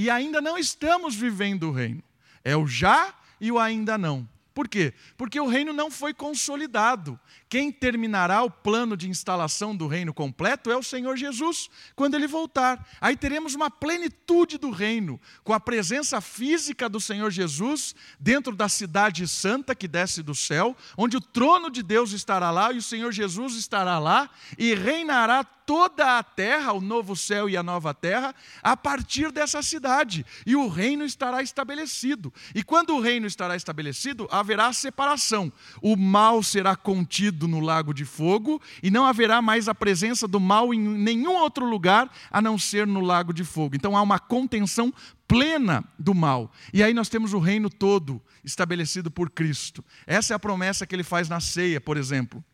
e 0.00 0.08
ainda 0.08 0.40
não 0.40 0.56
estamos 0.56 1.14
vivendo 1.14 1.64
o 1.64 1.72
reino. 1.72 2.02
É 2.42 2.56
o 2.56 2.66
já 2.66 3.14
e 3.38 3.52
o 3.52 3.58
ainda 3.58 3.98
não. 3.98 4.26
Por 4.54 4.66
quê? 4.66 4.94
Porque 5.14 5.38
o 5.38 5.46
reino 5.46 5.74
não 5.74 5.90
foi 5.90 6.14
consolidado. 6.14 7.20
Quem 7.46 7.70
terminará 7.70 8.42
o 8.42 8.50
plano 8.50 8.96
de 8.96 9.10
instalação 9.10 9.76
do 9.76 9.86
reino 9.86 10.14
completo 10.14 10.70
é 10.70 10.76
o 10.76 10.82
Senhor 10.82 11.18
Jesus, 11.18 11.68
quando 11.94 12.14
ele 12.14 12.26
voltar. 12.26 12.88
Aí 12.98 13.14
teremos 13.14 13.54
uma 13.54 13.70
plenitude 13.70 14.56
do 14.56 14.70
reino, 14.70 15.20
com 15.44 15.52
a 15.52 15.60
presença 15.60 16.18
física 16.22 16.88
do 16.88 16.98
Senhor 16.98 17.30
Jesus 17.30 17.94
dentro 18.18 18.56
da 18.56 18.68
cidade 18.68 19.28
santa 19.28 19.74
que 19.74 19.86
desce 19.86 20.22
do 20.22 20.34
céu, 20.34 20.74
onde 20.96 21.16
o 21.16 21.20
trono 21.20 21.70
de 21.70 21.82
Deus 21.82 22.12
estará 22.12 22.50
lá 22.50 22.72
e 22.72 22.78
o 22.78 22.82
Senhor 22.82 23.12
Jesus 23.12 23.54
estará 23.54 23.98
lá 23.98 24.30
e 24.56 24.74
reinará 24.74 25.44
toda 25.70 26.18
a 26.18 26.22
terra, 26.24 26.72
o 26.72 26.80
novo 26.80 27.14
céu 27.14 27.48
e 27.48 27.56
a 27.56 27.62
nova 27.62 27.94
terra, 27.94 28.34
a 28.60 28.76
partir 28.76 29.30
dessa 29.30 29.62
cidade. 29.62 30.26
E 30.44 30.56
o 30.56 30.66
reino 30.66 31.04
estará 31.04 31.42
estabelecido. 31.42 32.34
E 32.52 32.64
quando 32.64 32.92
o 32.92 33.00
reino 33.00 33.24
estará 33.24 33.54
estabelecido, 33.54 34.26
haverá 34.32 34.72
separação. 34.72 35.52
O 35.80 35.94
mal 35.96 36.42
será 36.42 36.74
contido 36.74 37.46
no 37.46 37.60
lago 37.60 37.94
de 37.94 38.04
fogo 38.04 38.60
e 38.82 38.90
não 38.90 39.06
haverá 39.06 39.40
mais 39.40 39.68
a 39.68 39.74
presença 39.74 40.26
do 40.26 40.40
mal 40.40 40.74
em 40.74 40.80
nenhum 40.80 41.36
outro 41.36 41.64
lugar 41.64 42.10
a 42.32 42.42
não 42.42 42.58
ser 42.58 42.84
no 42.84 43.00
lago 43.00 43.32
de 43.32 43.44
fogo. 43.44 43.76
Então 43.76 43.96
há 43.96 44.02
uma 44.02 44.18
contenção 44.18 44.92
plena 45.28 45.84
do 45.96 46.12
mal. 46.12 46.50
E 46.74 46.82
aí 46.82 46.92
nós 46.92 47.08
temos 47.08 47.32
o 47.32 47.38
reino 47.38 47.70
todo 47.70 48.20
estabelecido 48.42 49.08
por 49.08 49.30
Cristo. 49.30 49.84
Essa 50.04 50.32
é 50.32 50.34
a 50.34 50.40
promessa 50.40 50.84
que 50.84 50.96
ele 50.96 51.04
faz 51.04 51.28
na 51.28 51.38
ceia, 51.38 51.80
por 51.80 51.96
exemplo. 51.96 52.44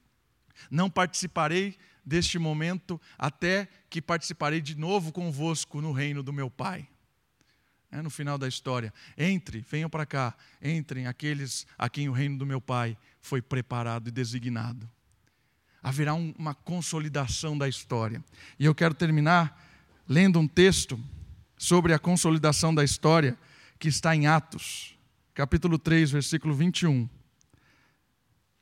Não 0.71 0.91
participarei 0.91 1.79
deste 2.07 2.39
momento 2.39 3.01
até 3.19 3.69
que 3.91 4.01
participarei 4.01 4.61
de 4.61 4.77
novo 4.77 5.11
convosco 5.11 5.81
no 5.81 5.91
reino 5.91 6.23
do 6.23 6.33
meu 6.33 6.49
Pai. 6.49 6.89
É 7.91 8.01
no 8.01 8.11
final 8.11 8.39
da 8.39 8.47
história. 8.47 8.95
Entre, 9.19 9.61
venham 9.69 9.91
para 9.91 10.07
cá, 10.07 10.37
entrem 10.63 11.07
aqueles 11.07 11.67
a 11.77 11.89
quem 11.89 12.09
o 12.09 12.13
reino 12.13 12.39
do 12.39 12.47
meu 12.47 12.61
Pai 12.61 12.97
foi 13.21 13.43
preparado 13.43 14.09
e 14.09 14.13
designado. 14.13 14.89
Haverá 15.83 16.15
um, 16.15 16.33
uma 16.39 16.55
consolidação 16.55 17.59
da 17.59 17.69
história. 17.69 18.25
E 18.59 18.65
eu 18.65 18.75
quero 18.75 18.95
terminar 18.95 19.65
lendo 20.09 20.39
um 20.39 20.47
texto 20.47 20.99
sobre 21.57 21.93
a 21.93 21.99
consolidação 21.99 22.75
da 22.75 22.85
história 22.85 23.37
que 23.79 23.89
está 23.89 24.15
em 24.15 24.27
Atos, 24.27 24.97
capítulo 25.35 25.79
3, 25.79 26.11
versículo 26.11 26.55
21. 26.55 27.09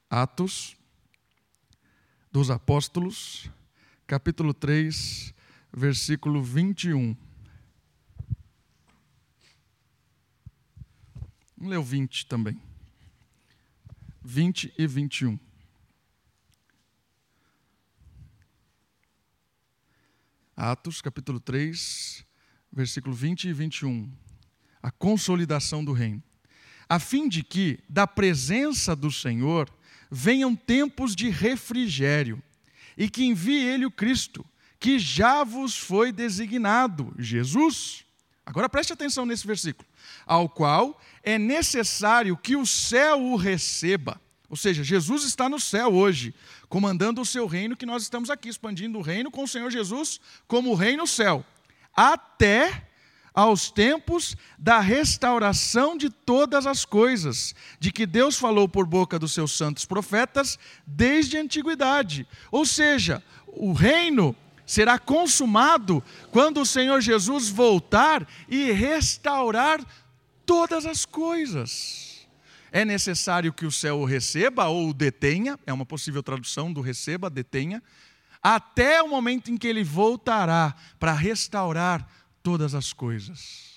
Atos 0.09 0.77
dos 2.35 2.51
Apóstolos, 2.51 3.49
capítulo 4.09 4.53
3, 4.53 5.33
versículo 5.73 6.43
21. 6.43 7.17
Vamos 11.57 11.71
ler 11.71 11.77
o 11.77 11.83
20 11.85 12.27
também. 12.27 12.61
20 14.25 14.75
e 14.77 14.85
21. 14.85 15.39
Atos, 20.57 21.01
capítulo 21.01 21.39
3, 21.39 22.27
versículo 22.73 23.15
20 23.15 23.45
e 23.45 23.53
21. 23.53 24.13
A 24.83 24.91
consolidação 24.91 25.85
do 25.85 25.93
reino. 25.93 26.21
A 26.89 26.99
fim 26.99 27.29
de 27.29 27.45
que, 27.45 27.79
da 27.89 28.09
presença 28.09 28.97
do 28.97 29.13
Senhor, 29.13 29.71
venham 30.15 30.55
tempos 30.55 31.17
de 31.17 31.29
refrigério, 31.29 32.41
e 32.97 33.11
que 33.11 33.25
envie 33.25 33.65
ele 33.65 33.85
o 33.85 33.91
Cristo, 33.91 34.47
que 34.79 34.97
já 34.97 35.43
vos 35.43 35.77
foi 35.77 36.13
designado, 36.13 37.13
Jesus. 37.19 38.05
Agora 38.47 38.69
preste 38.69 38.93
atenção 38.93 39.27
nesse 39.27 39.45
versículo. 39.45 39.89
Ao 40.25 40.49
qual 40.49 41.01
é 41.23 41.37
necessário 41.37 42.37
que 42.37 42.55
o 42.55 42.65
céu 42.65 43.21
o 43.21 43.35
receba. 43.35 44.21
Ou 44.49 44.57
seja, 44.57 44.85
Jesus 44.85 45.25
está 45.25 45.49
no 45.49 45.59
céu 45.59 45.93
hoje, 45.93 46.33
comandando 46.69 47.21
o 47.21 47.27
seu 47.27 47.49
reino, 47.49 47.77
que 47.77 47.87
nós 47.87 48.05
estamos 48.05 48.31
aqui 48.31 48.49
expandindo 48.49 48.99
o 48.99 49.03
reino 49.03 49.33
com 49.33 49.43
o 49.43 49.49
Senhor 49.49 49.71
Jesus 49.71 50.21
como 50.47 50.71
o 50.71 50.75
reino 50.77 51.09
céu, 51.09 51.45
até 51.93 52.87
aos 53.35 53.69
tempos 53.69 54.37
da 54.57 54.79
restauração 54.79 55.97
de 55.97 56.09
todas 56.09 56.67
as 56.67 56.85
coisas, 56.85 57.53
de 57.81 57.91
que 57.91 58.07
Deus 58.07 58.39
falou 58.39 58.69
por 58.69 58.87
boca 58.87 59.19
dos 59.19 59.33
seus 59.33 59.51
santos 59.51 59.85
profetas 59.85 60.57
desde 60.87 61.37
a 61.37 61.41
antiguidade. 61.41 62.27
Ou 62.53 62.65
seja, 62.65 63.21
o 63.49 63.73
reino 63.73 64.37
será 64.65 64.99
consumado 64.99 66.03
quando 66.31 66.61
o 66.61 66.67
Senhor 66.67 67.01
Jesus 67.01 67.49
voltar 67.49 68.27
e 68.49 68.71
restaurar 68.71 69.85
todas 70.47 70.87
as 70.87 71.05
coisas. 71.05 72.29
é 72.71 72.85
necessário 72.85 73.53
que 73.53 73.67
o 73.67 73.71
céu 73.71 74.01
o 74.01 74.05
receba 74.05 74.67
ou 74.67 74.91
o 74.91 74.95
detenha, 74.95 75.59
é 75.65 75.73
uma 75.73 75.87
possível 75.87 76.23
tradução 76.23 76.73
do 76.73 76.81
receba, 76.81 77.31
detenha, 77.31 77.83
até 78.43 79.01
o 79.03 79.09
momento 79.09 79.51
em 79.51 79.57
que 79.57 79.67
ele 79.67 79.83
voltará 79.83 80.75
para 80.99 81.13
restaurar 81.13 82.07
todas 82.45 82.75
as 82.75 82.93
coisas. 82.93 83.73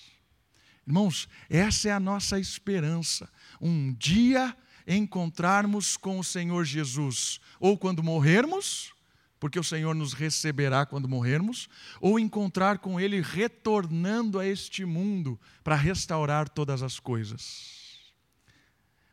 Irmãos, 0.85 1.27
essa 1.49 1.87
é 1.89 1.91
a 1.91 1.99
nossa 1.99 2.37
esperança. 2.37 3.29
Um 3.59 3.93
dia 3.93 4.55
encontrarmos 4.85 5.97
com 5.97 6.19
o 6.19 6.23
Senhor 6.23 6.63
Jesus, 6.65 7.39
ou 7.59 7.77
quando 7.77 8.03
morrermos, 8.03 8.93
porque 9.39 9.59
o 9.59 9.63
Senhor 9.63 9.95
nos 9.95 10.13
receberá 10.13 10.85
quando 10.85 11.07
morrermos, 11.07 11.69
ou 12.01 12.19
encontrar 12.19 12.79
com 12.79 12.99
Ele 12.99 13.21
retornando 13.21 14.37
a 14.37 14.45
este 14.45 14.83
mundo 14.83 15.39
para 15.63 15.75
restaurar 15.75 16.49
todas 16.49 16.83
as 16.83 16.99
coisas. 16.99 18.11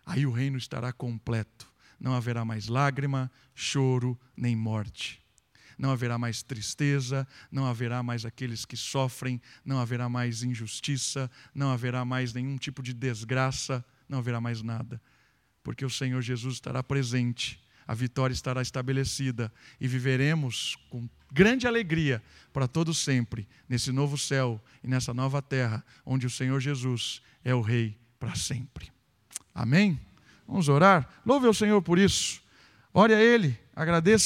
Aí 0.05 0.27
o 0.27 0.33
reino 0.33 0.59
estará 0.59 0.93
completo, 0.93 1.67
não 1.99 2.15
haverá 2.15 2.45
mais 2.45 2.67
lágrima, 2.67 3.31
choro, 3.55 4.19
nem 4.37 4.57
morte. 4.57 5.24
Não 5.79 5.91
haverá 5.91 6.18
mais 6.18 6.43
tristeza, 6.43 7.27
não 7.51 7.66
haverá 7.66 8.03
mais 8.03 8.25
aqueles 8.25 8.64
que 8.64 8.77
sofrem, 8.77 9.41
não 9.64 9.79
haverá 9.79 10.09
mais 10.09 10.43
injustiça, 10.43 11.31
não 11.55 11.70
haverá 11.70 12.05
mais 12.05 12.33
nenhum 12.33 12.57
tipo 12.57 12.83
de 12.83 12.93
desgraça, 12.93 13.85
não 14.09 14.18
haverá 14.18 14.41
mais 14.41 14.62
nada, 14.62 15.01
porque 15.62 15.85
o 15.85 15.91
Senhor 15.91 16.20
Jesus 16.20 16.55
estará 16.55 16.83
presente 16.83 17.62
a 17.87 17.95
vitória 17.95 18.33
estará 18.33 18.62
estabelecida 18.62 19.53
e 19.81 19.87
viveremos 19.87 20.77
com 20.89 21.09
grande 21.31 21.66
alegria 21.66 22.22
para 22.53 22.66
todo 22.66 22.95
sempre 22.95 23.47
nesse 23.68 23.93
novo 23.93 24.16
céu 24.16 24.62
e 24.83 24.89
nessa 24.89 25.12
nova 25.12 25.43
terra, 25.43 25.85
onde 26.05 26.27
o 26.27 26.31
Senhor 26.31 26.61
Jesus 26.61 27.20
é 27.45 27.55
o 27.55 27.61
rei 27.61 27.97
para 28.18 28.35
sempre. 28.35 28.91
Amém? 29.55 30.01
Vamos 30.47 30.68
orar? 30.68 31.09
Louve 31.25 31.47
ao 31.47 31.55
Senhor 31.55 31.81
por 31.83 31.99
isso. 31.99 32.43
Ore 32.93 33.12
a 33.12 33.20
ele, 33.20 33.59
agradeça 33.75 34.22